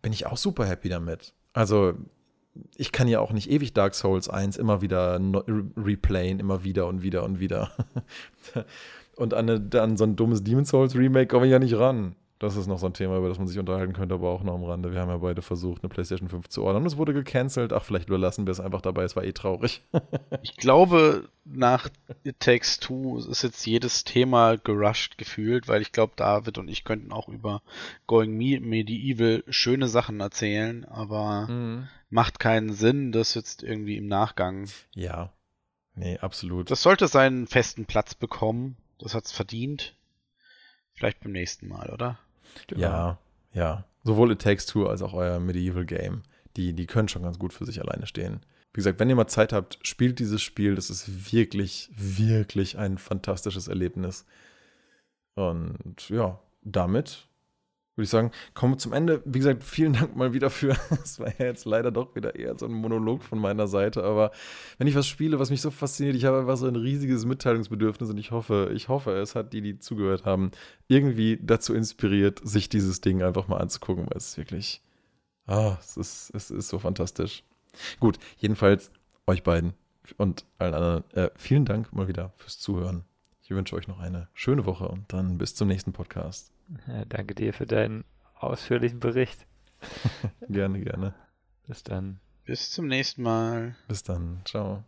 bin 0.00 0.12
ich 0.12 0.26
auch 0.26 0.36
super 0.36 0.64
happy 0.66 0.88
damit. 0.88 1.34
Also, 1.52 1.94
ich 2.76 2.92
kann 2.92 3.08
ja 3.08 3.20
auch 3.20 3.32
nicht 3.32 3.50
ewig 3.50 3.72
Dark 3.72 3.94
Souls 3.94 4.28
1 4.28 4.56
immer 4.56 4.82
wieder 4.82 5.20
replayen, 5.76 6.38
immer 6.38 6.64
wieder 6.64 6.86
und 6.86 7.02
wieder 7.02 7.24
und 7.24 7.40
wieder. 7.40 7.72
und 9.16 9.34
an, 9.34 9.50
eine, 9.50 9.80
an 9.80 9.96
so 9.96 10.04
ein 10.04 10.16
dummes 10.16 10.44
Demon 10.44 10.64
Souls 10.64 10.94
Remake 10.94 11.26
komme 11.26 11.46
ich 11.46 11.52
ja 11.52 11.58
nicht 11.58 11.76
ran. 11.76 12.14
Das 12.42 12.56
ist 12.56 12.66
noch 12.66 12.80
so 12.80 12.86
ein 12.86 12.92
Thema, 12.92 13.18
über 13.18 13.28
das 13.28 13.38
man 13.38 13.46
sich 13.46 13.60
unterhalten 13.60 13.92
könnte, 13.92 14.16
aber 14.16 14.30
auch 14.30 14.42
noch 14.42 14.54
am 14.54 14.64
Rande. 14.64 14.92
Wir 14.92 15.00
haben 15.00 15.10
ja 15.10 15.18
beide 15.18 15.42
versucht, 15.42 15.84
eine 15.84 15.88
PlayStation 15.88 16.28
5 16.28 16.48
zu 16.48 16.64
ordern. 16.64 16.84
Es 16.84 16.96
wurde 16.96 17.14
gecancelt. 17.14 17.72
Ach, 17.72 17.84
vielleicht 17.84 18.08
überlassen 18.08 18.46
wir 18.46 18.50
es 18.50 18.58
einfach 18.58 18.80
dabei. 18.80 19.04
Es 19.04 19.14
war 19.14 19.22
eh 19.22 19.30
traurig. 19.30 19.80
ich 20.42 20.56
glaube, 20.56 21.28
nach 21.44 21.88
It 22.24 22.40
Takes 22.40 22.80
Two 22.80 23.18
ist 23.18 23.44
jetzt 23.44 23.64
jedes 23.64 24.02
Thema 24.02 24.56
gerusht 24.56 25.18
gefühlt, 25.18 25.68
weil 25.68 25.82
ich 25.82 25.92
glaube, 25.92 26.14
David 26.16 26.58
und 26.58 26.66
ich 26.66 26.82
könnten 26.82 27.12
auch 27.12 27.28
über 27.28 27.62
Going 28.08 28.36
Medieval 28.36 29.44
schöne 29.48 29.86
Sachen 29.86 30.18
erzählen, 30.18 30.84
aber 30.86 31.46
mhm. 31.46 31.86
macht 32.10 32.40
keinen 32.40 32.72
Sinn, 32.72 33.12
das 33.12 33.34
jetzt 33.34 33.62
irgendwie 33.62 33.98
im 33.98 34.08
Nachgang. 34.08 34.68
Ja. 34.96 35.32
Nee, 35.94 36.18
absolut. 36.18 36.72
Das 36.72 36.82
sollte 36.82 37.06
seinen 37.06 37.46
festen 37.46 37.84
Platz 37.84 38.16
bekommen. 38.16 38.76
Das 38.98 39.14
hat's 39.14 39.30
verdient. 39.30 39.94
Vielleicht 40.94 41.20
beim 41.20 41.30
nächsten 41.30 41.68
Mal, 41.68 41.88
oder? 41.90 42.18
Genau. 42.66 42.80
Ja, 42.80 43.18
ja. 43.52 43.84
Sowohl 44.04 44.32
It 44.32 44.42
Takes 44.42 44.66
Two 44.66 44.86
als 44.86 45.02
auch 45.02 45.14
euer 45.14 45.38
Medieval 45.38 45.84
Game. 45.84 46.22
Die, 46.56 46.72
die 46.72 46.86
können 46.86 47.08
schon 47.08 47.22
ganz 47.22 47.38
gut 47.38 47.52
für 47.52 47.64
sich 47.64 47.80
alleine 47.80 48.06
stehen. 48.06 48.40
Wie 48.72 48.78
gesagt, 48.78 49.00
wenn 49.00 49.08
ihr 49.10 49.16
mal 49.16 49.26
Zeit 49.26 49.52
habt, 49.52 49.78
spielt 49.82 50.18
dieses 50.18 50.42
Spiel. 50.42 50.74
Das 50.74 50.90
ist 50.90 51.32
wirklich, 51.32 51.90
wirklich 51.94 52.78
ein 52.78 52.98
fantastisches 52.98 53.68
Erlebnis. 53.68 54.26
Und 55.34 56.08
ja, 56.08 56.40
damit 56.62 57.26
würde 57.94 58.04
ich 58.04 58.10
sagen, 58.10 58.30
kommen 58.54 58.74
wir 58.74 58.78
zum 58.78 58.94
Ende. 58.94 59.22
Wie 59.26 59.38
gesagt, 59.38 59.62
vielen 59.62 59.92
Dank 59.92 60.16
mal 60.16 60.32
wieder 60.32 60.48
für. 60.48 60.76
Es 61.02 61.20
war 61.20 61.28
ja 61.38 61.46
jetzt 61.46 61.66
leider 61.66 61.90
doch 61.90 62.14
wieder 62.14 62.34
eher 62.36 62.58
so 62.58 62.66
ein 62.66 62.72
Monolog 62.72 63.22
von 63.22 63.38
meiner 63.38 63.66
Seite, 63.66 64.02
aber 64.02 64.30
wenn 64.78 64.86
ich 64.86 64.94
was 64.94 65.06
spiele, 65.06 65.38
was 65.38 65.50
mich 65.50 65.60
so 65.60 65.70
fasziniert, 65.70 66.16
ich 66.16 66.24
habe 66.24 66.40
einfach 66.40 66.56
so 66.56 66.66
ein 66.66 66.76
riesiges 66.76 67.26
Mitteilungsbedürfnis 67.26 68.08
und 68.08 68.18
ich 68.18 68.30
hoffe, 68.30 68.70
ich 68.74 68.88
hoffe, 68.88 69.12
es 69.12 69.34
hat 69.34 69.52
die, 69.52 69.60
die 69.60 69.78
zugehört 69.78 70.24
haben, 70.24 70.50
irgendwie 70.88 71.38
dazu 71.42 71.74
inspiriert, 71.74 72.40
sich 72.42 72.68
dieses 72.68 73.00
Ding 73.00 73.22
einfach 73.22 73.48
mal 73.48 73.58
anzugucken, 73.58 74.06
weil 74.08 74.16
es 74.16 74.36
wirklich. 74.38 74.80
Ah, 75.46 75.76
es 75.80 75.96
ist, 75.96 76.30
es 76.34 76.50
ist 76.50 76.68
so 76.68 76.78
fantastisch. 76.78 77.42
Gut, 78.00 78.18
jedenfalls 78.38 78.90
euch 79.26 79.42
beiden 79.42 79.74
und 80.16 80.46
allen 80.58 80.74
anderen, 80.74 81.10
äh, 81.12 81.30
vielen 81.36 81.64
Dank 81.64 81.92
mal 81.92 82.08
wieder 82.08 82.32
fürs 82.36 82.58
Zuhören. 82.58 83.04
Ich 83.42 83.50
wünsche 83.50 83.76
euch 83.76 83.88
noch 83.88 83.98
eine 83.98 84.28
schöne 84.34 84.64
Woche 84.66 84.88
und 84.88 85.12
dann 85.12 85.38
bis 85.38 85.54
zum 85.54 85.68
nächsten 85.68 85.92
Podcast. 85.92 86.52
Ja, 86.86 87.04
danke 87.04 87.34
dir 87.34 87.52
für 87.52 87.66
deinen 87.66 88.04
ausführlichen 88.34 89.00
Bericht. 89.00 89.46
gerne, 90.48 90.80
gerne. 90.80 91.14
Bis 91.66 91.82
dann. 91.82 92.20
Bis 92.44 92.70
zum 92.70 92.86
nächsten 92.86 93.22
Mal. 93.22 93.76
Bis 93.88 94.02
dann. 94.02 94.42
Ciao. 94.44 94.84